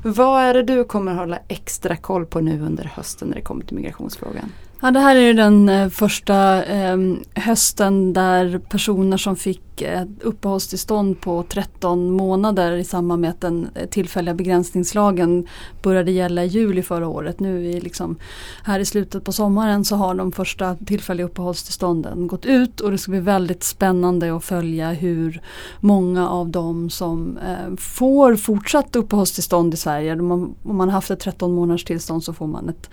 Vad 0.04 0.44
är 0.44 0.54
det 0.54 0.64
du 0.64 0.84
kommer 0.84 1.14
hålla 1.14 1.40
extra 1.48 1.96
koll 1.96 2.26
på 2.26 2.40
nu 2.40 2.62
under 2.62 2.92
hösten 2.96 3.28
när 3.28 3.36
det 3.36 3.42
kommer 3.42 3.66
till 3.66 3.76
migrationsfrågan? 3.76 4.52
Ja, 4.82 4.92
det 4.92 5.00
här 5.00 5.16
är 5.16 5.34
den 5.34 5.70
eh, 5.70 5.90
första 5.90 6.64
eh, 6.64 6.98
hösten 7.36 8.14
där 8.14 8.60
personer 8.60 9.18
som 9.18 9.36
fick 9.36 9.73
eh, 9.82 10.04
uppehållstillstånd 10.22 11.22
på 11.22 11.44
13 11.50 12.12
månader 12.12 12.72
i 12.72 12.84
samband 12.84 13.22
med 13.22 13.30
att 13.30 13.42
den 13.42 13.68
eh, 13.76 13.90
tillfälliga 13.90 14.36
begränsningslagen 14.36 15.48
började 15.82 16.12
gälla 16.12 16.44
i 16.44 16.48
juli 16.48 16.82
förra 16.82 17.08
året. 17.08 17.40
Nu 17.40 17.66
i 17.66 17.82
liksom, 17.82 18.16
här 18.64 18.80
i 18.80 18.86
slutet 18.86 19.24
på 19.24 19.32
sommaren 19.32 19.86
så 19.86 19.96
har 19.96 20.16
de 20.16 20.32
första 20.32 20.76
tillfälliga 20.76 21.26
uppehållstillstånden 21.26 22.28
gått 22.28 22.46
ut 22.46 22.80
och 22.80 22.92
det 22.92 22.98
ska 22.98 23.12
bli 23.12 23.20
väldigt 23.20 23.64
spännande 23.64 24.36
att 24.36 24.44
följa 24.44 24.92
hur 24.92 25.42
många 25.80 26.30
av 26.30 26.50
dem 26.50 26.90
som 26.90 27.38
eh, 27.38 27.76
får 27.78 28.36
fortsatt 28.36 28.96
uppehållstillstånd 28.96 29.74
i 29.74 29.78
Sverige. 29.78 30.14
Om 30.14 30.56
man, 30.62 30.90
har 30.90 30.94
haft 30.94 31.12
ett 31.12 31.20
13 31.20 31.52
månaders 31.56 31.84
tillstånd 31.84 32.24
så 32.24 32.34
får 32.34 32.48
man 32.48 32.70
ett, 32.70 32.90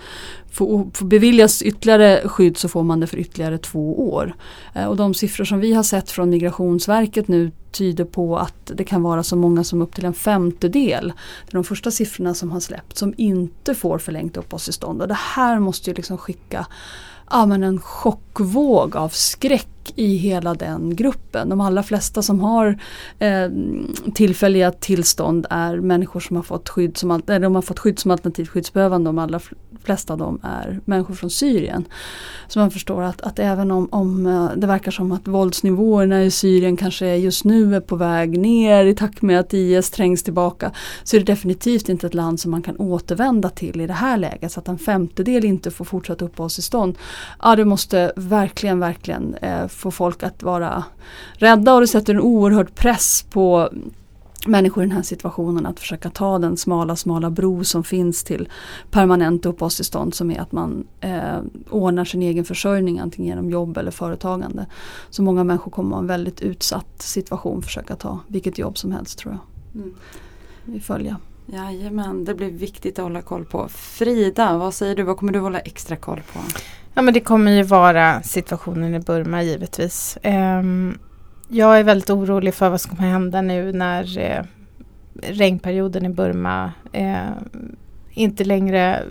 får, 0.51 0.91
får 0.95 1.07
beviljas 1.07 1.63
ytterligare 1.63 2.29
skydd 2.29 2.57
så 2.57 2.69
får 2.69 2.83
man 2.83 3.01
det 3.01 3.07
för 3.07 3.19
ytterligare 3.19 3.59
två 3.59 4.13
år. 4.13 4.35
Eh, 4.75 4.85
och 4.85 4.97
de 4.97 5.15
siffror 5.15 5.45
som 5.45 5.61
vi 5.61 5.73
har 5.73 5.83
sett 5.83 6.11
från 6.11 6.31
Migrationsverket 6.71 7.29
nu 7.29 7.51
tyder 7.71 8.05
på 8.05 8.39
att 8.39 8.71
det 8.75 8.85
kan 8.85 9.03
vara 9.03 9.23
så 9.23 9.37
många 9.37 9.65
som 9.65 9.83
upp 9.83 9.95
till 9.95 10.05
en 10.05 10.15
femtedel. 10.15 11.13
Det 11.47 11.53
är 11.53 11.55
de 11.55 11.65
första 11.65 11.91
siffrorna 11.91 12.35
som 12.35 12.51
har 12.51 12.61
släppt 12.61 12.99
som 12.99 13.15
inte 13.17 13.75
får 13.75 13.99
förlängt 13.99 14.37
uppehållstillstånd. 14.37 15.03
Och 15.03 15.09
det 15.09 15.19
här 15.35 15.59
måste 15.59 15.91
ju 15.91 15.95
liksom 15.95 16.19
skicka 16.19 16.67
ja, 17.31 17.47
men 17.47 17.63
en 17.63 17.81
chockvåg 17.81 18.97
av 18.97 19.09
skräck 19.09 19.80
i 19.97 20.17
hela 20.17 20.55
den 20.55 20.97
gruppen. 20.97 21.49
De 21.49 21.61
allra 21.61 21.83
flesta 21.83 22.23
som 22.23 22.41
har 22.41 22.79
eh, 23.19 23.49
tillfälliga 24.15 24.73
tillstånd 24.73 25.47
är 25.51 25.77
människor 25.77 26.21
som 26.21 26.37
har 26.37 26.43
fått 26.43 26.69
skydd 26.69 26.97
som, 26.97 27.11
eller 27.11 27.41
de 27.41 27.55
har 27.55 27.63
fått 27.63 27.79
skydd 27.79 27.99
som 27.99 28.11
alternativt 28.11 28.49
skyddsbehövande. 28.49 29.09
De 29.09 29.19
allra 29.19 29.41
flesta 29.85 30.13
av 30.13 30.19
dem 30.19 30.41
är 30.43 30.81
människor 30.85 31.15
från 31.15 31.31
Syrien. 31.31 31.85
Så 32.49 32.59
man 32.59 32.71
förstår 32.71 33.03
att, 33.03 33.21
att 33.21 33.39
även 33.39 33.71
om, 33.71 33.89
om 33.93 34.27
eh, 34.27 34.51
det 34.57 34.67
verkar 34.67 34.91
som 34.91 35.13
att 35.13 35.29
våldsnivåerna 35.29 36.25
i 36.25 36.31
Syrien 36.31 36.77
kanske 36.77 37.17
just 37.17 37.45
nu 37.45 37.77
är 37.77 37.81
på 37.81 37.97
väg 37.97 38.39
ner 38.39 38.85
i 38.85 38.95
takt 38.95 39.23
med 39.23 39.41
att 39.41 39.55
IS 39.55 39.91
trängs 39.91 40.23
tillbaka 40.23 40.73
så 41.03 41.17
är 41.17 41.21
det 41.21 41.33
definitivt 41.33 41.89
inte 41.89 42.07
ett 42.07 42.15
land 42.15 42.41
som 42.41 42.51
man 42.51 42.63
kan 42.63 42.77
återvända 42.77 43.49
till 43.49 43.81
i 43.81 43.87
det 43.87 43.93
här 43.93 44.17
läget. 44.17 44.53
Så 44.53 44.61
att 44.61 44.69
en 44.69 44.79
femtedel 44.79 45.45
inte 45.45 45.71
får 45.71 45.85
fortsatt 45.85 46.23
uppehållstillstånd. 46.23 46.99
Ja 47.43 47.57
det 47.57 47.65
måste 47.65 48.13
verkligen, 48.17 48.81
verkligen 48.81 49.35
eh, 49.35 49.69
få 49.81 49.91
folk 49.91 50.23
att 50.23 50.43
vara 50.43 50.85
rädda 51.33 51.75
och 51.75 51.81
det 51.81 51.87
sätter 51.87 52.15
en 52.15 52.21
oerhörd 52.21 52.75
press 52.75 53.25
på 53.31 53.71
människor 54.47 54.85
i 54.85 54.87
den 54.87 54.97
här 54.97 55.03
situationen 55.03 55.67
att 55.67 55.81
försöka 55.81 56.11
ta 56.11 56.39
den 56.39 56.57
smala, 56.57 56.97
smala 56.97 57.31
bro 57.31 57.65
som 57.65 57.85
finns 57.85 58.25
till 58.25 58.49
permanent 58.91 59.47
uppehållstillstånd 59.47 60.15
som 60.15 60.31
är 60.31 60.41
att 60.41 60.53
man 60.53 60.87
eh, 61.01 61.39
ordnar 61.71 62.05
sin 62.05 62.23
egen 62.23 62.45
försörjning 62.45 62.99
antingen 62.99 63.29
genom 63.29 63.51
jobb 63.51 63.77
eller 63.77 63.91
företagande. 63.91 64.67
Så 65.11 65.23
många 65.23 65.45
människor 65.45 65.71
kommer 65.71 65.97
ha 65.97 66.01
en 66.01 66.07
väldigt 66.07 66.41
utsatt 66.41 67.03
situation 67.03 67.63
försöka 67.63 67.97
ta 67.97 68.19
vilket 68.29 68.59
jobb 68.59 68.79
som 68.79 68.93
helst 68.93 69.19
tror 69.19 69.35
jag. 69.35 69.83
Mm. 69.83 69.95
Vi 70.65 70.81
följer. 70.81 71.17
Jajamän, 71.53 72.25
det 72.25 72.35
blir 72.35 72.51
viktigt 72.51 72.99
att 72.99 73.03
hålla 73.03 73.23
koll 73.23 73.45
på. 73.45 73.69
Frida, 73.69 74.59
vad 74.59 74.75
säger 74.75 74.97
du? 74.97 75.03
Vad 75.03 75.17
kommer 75.17 75.33
du 75.33 75.39
hålla 75.39 75.61
extra 75.61 75.97
koll 75.97 76.21
på? 76.33 76.41
Ja 76.95 77.03
men 77.03 77.15
det 77.15 77.21
kommer 77.21 77.53
ju 77.53 77.63
vara 77.63 78.23
situationen 78.23 78.95
i 78.95 78.99
Burma 78.99 79.43
givetvis. 79.43 80.19
Um, 80.25 80.99
jag 81.49 81.79
är 81.79 81.85
väldigt 81.85 82.11
orolig 82.11 82.55
för 82.55 82.71
vad 82.71 82.81
som 82.81 82.97
kommer 82.97 83.11
hända 83.11 83.43
nu 83.43 83.73
när 83.73 84.19
eh, 84.19 84.45
regnperioden 85.23 86.07
i 86.07 86.09
Burma 86.09 86.73
eh, 86.93 87.31
inte 88.11 88.45
längre 88.45 89.03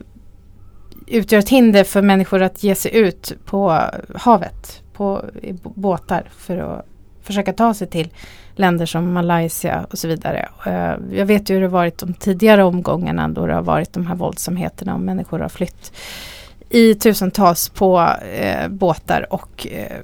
utgör 1.07 1.39
ett 1.39 1.49
hinder 1.49 1.83
för 1.83 2.01
människor 2.01 2.41
att 2.41 2.63
ge 2.63 2.75
sig 2.75 2.95
ut 2.95 3.33
på 3.45 3.81
havet 4.15 4.83
på 4.93 5.25
i 5.41 5.53
båtar 5.53 6.29
för 6.37 6.57
att 6.57 6.85
försöka 7.21 7.53
ta 7.53 7.73
sig 7.73 7.87
till 7.87 8.09
länder 8.59 8.85
som 8.85 9.13
Malaysia 9.13 9.85
och 9.91 9.99
så 9.99 10.07
vidare. 10.07 10.49
Eh, 10.65 11.17
jag 11.17 11.25
vet 11.25 11.49
ju 11.49 11.53
hur 11.53 11.61
det 11.61 11.67
varit 11.67 11.97
de 11.97 12.13
tidigare 12.13 12.63
omgångarna 12.63 13.27
då 13.27 13.45
det 13.45 13.53
har 13.53 13.61
varit 13.61 13.93
de 13.93 14.05
här 14.05 14.15
våldsamheterna 14.15 14.93
och 14.93 14.99
människor 14.99 15.39
har 15.39 15.49
flytt 15.49 15.93
i 16.69 16.95
tusentals 16.95 17.69
på 17.69 18.09
eh, 18.33 18.67
båtar 18.67 19.33
och 19.33 19.67
eh, 19.71 19.97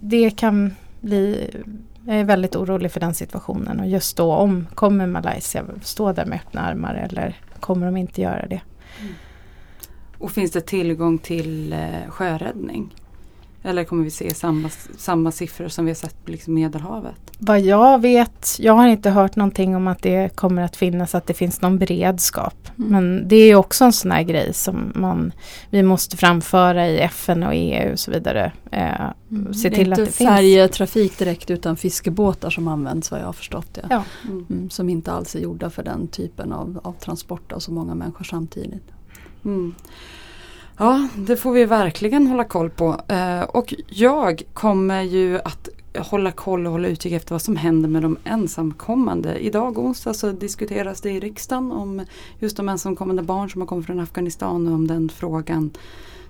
det 0.00 0.30
kan 0.30 0.74
bli 1.00 1.50
jag 2.06 2.16
är 2.16 2.24
väldigt 2.24 2.56
orolig 2.56 2.92
för 2.92 3.00
den 3.00 3.14
situationen 3.14 3.80
och 3.80 3.86
just 3.86 4.16
då 4.16 4.34
om 4.34 4.66
kommer 4.74 5.06
Malaysia 5.06 5.64
stå 5.82 6.12
där 6.12 6.26
med 6.26 6.40
öppna 6.46 6.60
armar 6.60 6.94
eller 6.94 7.40
kommer 7.60 7.86
de 7.86 7.96
inte 7.96 8.22
göra 8.22 8.46
det. 8.46 8.60
Mm. 9.00 9.14
Och 10.18 10.30
finns 10.30 10.50
det 10.50 10.60
tillgång 10.60 11.18
till 11.18 11.72
eh, 11.72 12.10
sjöräddning? 12.10 12.94
Eller 13.66 13.84
kommer 13.84 14.04
vi 14.04 14.10
se 14.10 14.34
samma, 14.34 14.70
samma 14.98 15.32
siffror 15.32 15.68
som 15.68 15.84
vi 15.84 15.90
har 15.90 15.94
sett 15.94 16.24
på 16.24 16.30
liksom 16.30 16.54
Medelhavet? 16.54 17.14
Vad 17.38 17.60
jag 17.60 18.00
vet, 18.00 18.56
jag 18.58 18.72
har 18.72 18.88
inte 18.88 19.10
hört 19.10 19.36
någonting 19.36 19.76
om 19.76 19.86
att 19.86 20.02
det 20.02 20.36
kommer 20.36 20.62
att 20.62 20.76
finnas, 20.76 21.14
att 21.14 21.26
det 21.26 21.34
finns 21.34 21.60
någon 21.60 21.78
beredskap. 21.78 22.68
Mm. 22.78 22.90
Men 22.90 23.28
det 23.28 23.36
är 23.36 23.54
också 23.54 23.84
en 23.84 23.92
sån 23.92 24.10
här 24.10 24.22
grej 24.22 24.54
som 24.54 24.92
man, 24.94 25.32
vi 25.70 25.82
måste 25.82 26.16
framföra 26.16 26.88
i 26.88 26.98
FN 26.98 27.42
och 27.42 27.52
EU 27.54 27.92
och 27.92 27.98
så 27.98 28.10
vidare. 28.10 28.52
Eh, 28.70 28.92
se 29.52 29.70
till 29.70 29.92
att 29.92 29.98
inte 29.98 30.10
det 30.10 30.16
finns. 30.16 30.28
färjetrafik 30.28 31.18
direkt 31.18 31.50
utan 31.50 31.76
fiskebåtar 31.76 32.50
som 32.50 32.68
används 32.68 33.10
vad 33.10 33.20
jag 33.20 33.26
har 33.26 33.32
förstått 33.32 33.74
det. 33.74 33.86
Ja. 33.90 34.04
Mm, 34.24 34.70
som 34.70 34.88
inte 34.88 35.12
alls 35.12 35.34
är 35.34 35.40
gjorda 35.40 35.70
för 35.70 35.82
den 35.82 36.08
typen 36.08 36.52
av, 36.52 36.80
av 36.82 36.92
transport 36.92 37.52
av 37.52 37.58
så 37.58 37.72
många 37.72 37.94
människor 37.94 38.24
samtidigt. 38.24 38.92
Ja, 40.78 41.08
det 41.16 41.36
får 41.36 41.52
vi 41.52 41.64
verkligen 41.64 42.26
hålla 42.26 42.44
koll 42.44 42.70
på. 42.70 43.00
Eh, 43.08 43.42
och 43.42 43.74
jag 43.88 44.42
kommer 44.52 45.02
ju 45.02 45.38
att 45.38 45.68
hålla 45.98 46.32
koll 46.32 46.66
och 46.66 46.72
hålla 46.72 46.88
utkik 46.88 47.12
efter 47.12 47.34
vad 47.34 47.42
som 47.42 47.56
händer 47.56 47.88
med 47.88 48.02
de 48.02 48.16
ensamkommande. 48.24 49.38
Idag 49.38 49.78
onsdag 49.78 50.14
så 50.14 50.32
diskuteras 50.32 51.00
det 51.00 51.10
i 51.10 51.20
riksdagen 51.20 51.72
om 51.72 52.04
just 52.38 52.56
de 52.56 52.68
ensamkommande 52.68 53.22
barn 53.22 53.50
som 53.50 53.60
har 53.60 53.68
kommit 53.68 53.86
från 53.86 54.00
Afghanistan 54.00 54.68
och 54.68 54.74
om 54.74 54.86
den 54.86 55.08
frågan 55.08 55.70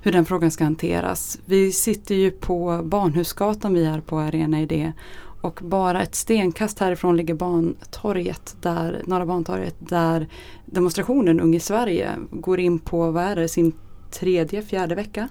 hur 0.03 0.13
den 0.13 0.25
frågan 0.25 0.51
ska 0.51 0.65
hanteras. 0.65 1.39
Vi 1.45 1.73
sitter 1.73 2.15
ju 2.15 2.31
på 2.31 2.81
Barnhusgatan 2.85 3.75
vi 3.75 3.85
är 3.85 4.01
på 4.01 4.19
Arena 4.19 4.61
Idé 4.61 4.93
och 5.41 5.61
bara 5.63 6.03
ett 6.03 6.15
stenkast 6.15 6.79
härifrån 6.79 7.17
ligger 7.17 7.35
Bantorget, 7.35 8.57
där, 8.61 9.03
Norra 9.07 9.27
Bantorget 9.27 9.77
där 9.79 10.29
demonstrationen 10.65 11.41
Ung 11.41 11.55
i 11.55 11.61
Sverige 11.61 12.11
går 12.31 12.61
in 12.61 12.79
på, 12.79 13.11
vad 13.11 13.25
är 13.25 13.37
det, 13.37 13.49
sin 13.49 13.73
tredje, 14.21 14.63
fjärde 14.63 14.95
vecka 14.95 15.29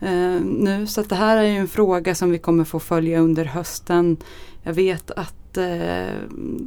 eh, 0.00 0.40
nu. 0.40 0.86
Så 0.86 1.00
att 1.00 1.08
det 1.08 1.16
här 1.16 1.36
är 1.36 1.42
ju 1.42 1.56
en 1.56 1.68
fråga 1.68 2.14
som 2.14 2.30
vi 2.30 2.38
kommer 2.38 2.64
få 2.64 2.80
följa 2.80 3.20
under 3.20 3.44
hösten. 3.44 4.16
Jag 4.62 4.72
vet 4.72 5.10
att 5.10 5.56
eh, 5.56 6.14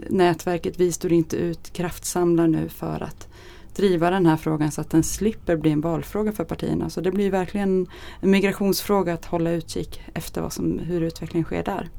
nätverket 0.09 0.79
Vi 0.79 0.91
står 0.91 1.13
inte 1.13 1.35
ut 1.35 1.73
kraftsamlar 1.73 2.47
nu 2.47 2.69
för 2.69 3.03
att 3.03 3.27
driva 3.75 4.09
den 4.09 4.25
här 4.25 4.37
frågan 4.37 4.71
så 4.71 4.81
att 4.81 4.89
den 4.89 5.03
slipper 5.03 5.55
bli 5.55 5.71
en 5.71 5.81
valfråga 5.81 6.31
för 6.31 6.43
partierna. 6.43 6.89
Så 6.89 7.01
det 7.01 7.11
blir 7.11 7.31
verkligen 7.31 7.87
en 8.19 8.31
migrationsfråga 8.31 9.13
att 9.13 9.25
hålla 9.25 9.51
utkik 9.51 10.01
efter 10.13 10.41
vad 10.41 10.53
som, 10.53 10.79
hur 10.79 11.01
utvecklingen 11.01 11.45
sker 11.45 11.63
där. 11.63 11.89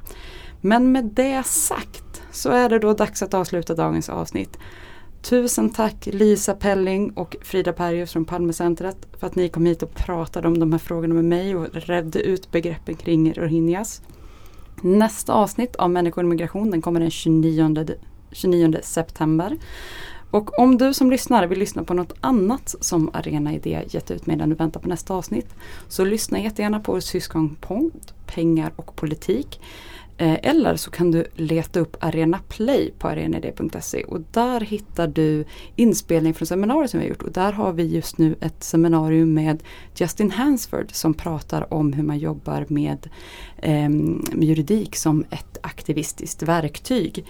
Men 0.61 0.91
med 0.91 1.05
det 1.05 1.45
sagt 1.45 2.23
så 2.31 2.49
är 2.49 2.69
det 2.69 2.79
då 2.79 2.93
dags 2.93 3.23
att 3.23 3.33
avsluta 3.33 3.75
dagens 3.75 4.09
avsnitt. 4.09 4.57
Tusen 5.23 5.69
tack 5.69 6.05
Lisa 6.05 6.53
Pelling 6.53 7.11
och 7.11 7.35
Frida 7.41 7.73
Perjus 7.73 8.11
från 8.11 8.25
Palmecentret 8.25 8.97
för 9.19 9.27
att 9.27 9.35
ni 9.35 9.49
kom 9.49 9.65
hit 9.65 9.83
och 9.83 9.95
pratade 9.95 10.47
om 10.47 10.59
de 10.59 10.71
här 10.71 10.79
frågorna 10.79 11.13
med 11.13 11.25
mig 11.25 11.55
och 11.55 11.67
redde 11.71 12.21
ut 12.21 12.51
begreppen 12.51 12.95
kring 12.95 13.33
rohingyas. 13.33 14.01
Nästa 14.81 15.33
avsnitt 15.33 15.75
av 15.75 15.89
Människor 15.89 16.23
och 16.23 16.29
migration 16.29 16.71
den 16.71 16.81
kommer 16.81 16.99
den 16.99 17.11
29, 17.11 17.85
29 18.31 18.79
september. 18.83 19.57
Och 20.31 20.59
om 20.59 20.77
du 20.77 20.93
som 20.93 21.11
lyssnar 21.11 21.47
vill 21.47 21.59
lyssna 21.59 21.83
på 21.83 21.93
något 21.93 22.13
annat 22.21 22.75
som 22.79 23.09
Arena 23.13 23.53
Idé 23.53 23.83
gett 23.89 24.11
ut 24.11 24.25
medan 24.25 24.49
du 24.49 24.55
väntar 24.55 24.79
på 24.79 24.89
nästa 24.89 25.13
avsnitt 25.13 25.55
så 25.87 26.05
lyssna 26.05 26.39
jättegärna 26.39 26.79
på 26.79 26.91
vår 26.91 26.99
syskonpodd 26.99 28.11
Pengar 28.25 28.71
och 28.75 28.95
politik. 28.95 29.61
Eh, 30.17 30.37
eller 30.43 30.75
så 30.75 30.91
kan 30.91 31.11
du 31.11 31.25
leta 31.35 31.79
upp 31.79 31.97
Arena 31.99 32.39
Play 32.49 32.93
på 32.99 33.07
arenaid.se 33.07 34.03
och 34.03 34.21
där 34.31 34.61
hittar 34.61 35.07
du 35.07 35.45
inspelning 35.75 36.33
från 36.33 36.47
seminarier 36.47 36.87
som 36.87 36.99
vi 36.99 37.05
har 37.05 37.09
gjort. 37.09 37.23
Och 37.23 37.31
där 37.31 37.51
har 37.51 37.73
vi 37.73 37.83
just 37.83 38.17
nu 38.17 38.35
ett 38.41 38.63
seminarium 38.63 39.33
med 39.33 39.63
Justin 39.95 40.31
Hansford 40.31 40.91
som 40.91 41.13
pratar 41.13 41.73
om 41.73 41.93
hur 41.93 42.03
man 42.03 42.17
jobbar 42.17 42.65
med, 42.67 43.09
eh, 43.57 43.89
med 43.89 44.43
juridik 44.43 44.95
som 44.95 45.25
ett 45.29 45.57
aktivistiskt 45.61 46.43
verktyg. 46.43 47.25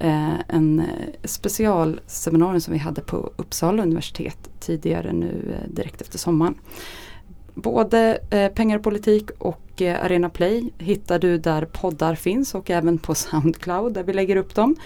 Eh, 0.00 0.40
en 0.48 0.82
specialseminarium 1.24 2.60
som 2.60 2.72
vi 2.72 2.78
hade 2.78 3.00
på 3.00 3.32
Uppsala 3.36 3.82
universitet 3.82 4.50
tidigare 4.60 5.12
nu 5.12 5.54
eh, 5.54 5.70
direkt 5.74 6.02
efter 6.02 6.18
sommaren. 6.18 6.54
Både 7.56 8.18
eh, 8.30 8.48
Pengar 8.48 8.76
och 8.76 8.84
politik 8.84 9.30
och 9.38 9.82
eh, 9.82 10.04
Arena 10.04 10.28
Play 10.28 10.72
hittar 10.78 11.18
du 11.18 11.38
där 11.38 11.64
poddar 11.64 12.14
finns 12.14 12.54
och 12.54 12.70
även 12.70 12.98
på 12.98 13.14
Soundcloud 13.14 13.92
där 13.92 14.02
vi 14.02 14.12
lägger 14.12 14.36
upp 14.36 14.54
dem. 14.54 14.76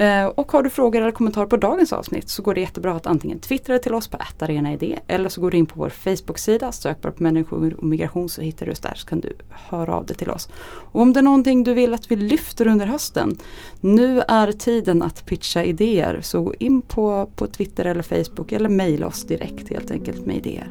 Eh, 0.00 0.26
och 0.26 0.52
har 0.52 0.62
du 0.62 0.70
frågor 0.70 1.00
eller 1.00 1.10
kommentarer 1.10 1.46
på 1.46 1.56
dagens 1.56 1.92
avsnitt 1.92 2.28
så 2.28 2.42
går 2.42 2.54
det 2.54 2.60
jättebra 2.60 2.92
att 2.92 3.06
antingen 3.06 3.38
twittra 3.38 3.78
till 3.78 3.94
oss 3.94 4.08
på 4.08 4.18
arenaid 4.38 4.98
eller 5.06 5.28
så 5.28 5.40
går 5.40 5.50
du 5.50 5.56
in 5.56 5.66
på 5.66 5.74
vår 5.80 5.88
Facebook-sida, 5.88 6.72
sök 6.72 7.00
bara 7.00 7.12
på 7.12 7.22
människor 7.22 7.74
och 7.78 7.84
migration 7.84 8.28
så 8.28 8.42
hittar 8.42 8.66
du 8.66 8.72
oss 8.72 8.80
där 8.80 8.94
så 8.94 9.06
kan 9.06 9.20
du 9.20 9.32
höra 9.50 9.94
av 9.94 10.06
dig 10.06 10.16
till 10.16 10.30
oss. 10.30 10.48
Och 10.92 11.00
om 11.00 11.12
det 11.12 11.20
är 11.20 11.22
någonting 11.22 11.64
du 11.64 11.74
vill 11.74 11.94
att 11.94 12.10
vi 12.10 12.16
lyfter 12.16 12.66
under 12.66 12.86
hösten, 12.86 13.38
nu 13.80 14.20
är 14.20 14.52
tiden 14.52 15.02
att 15.02 15.26
pitcha 15.26 15.64
idéer 15.64 16.20
så 16.22 16.42
gå 16.42 16.54
in 16.54 16.82
på, 16.82 17.30
på 17.36 17.46
Twitter 17.46 17.84
eller 17.84 18.02
Facebook 18.02 18.52
eller 18.52 18.68
mejla 18.68 19.06
oss 19.06 19.24
direkt 19.24 19.70
helt 19.70 19.90
enkelt 19.90 20.26
med 20.26 20.36
idéer. 20.36 20.68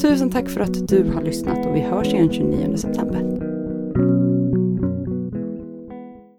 Tusen 0.00 0.30
tack 0.30 0.48
för 0.48 0.60
att 0.60 0.88
du 0.88 1.12
har 1.14 1.22
lyssnat 1.22 1.66
och 1.66 1.76
vi 1.76 1.80
hörs 1.80 2.08
igen 2.08 2.32
29 2.32 2.76
september. 2.76 3.59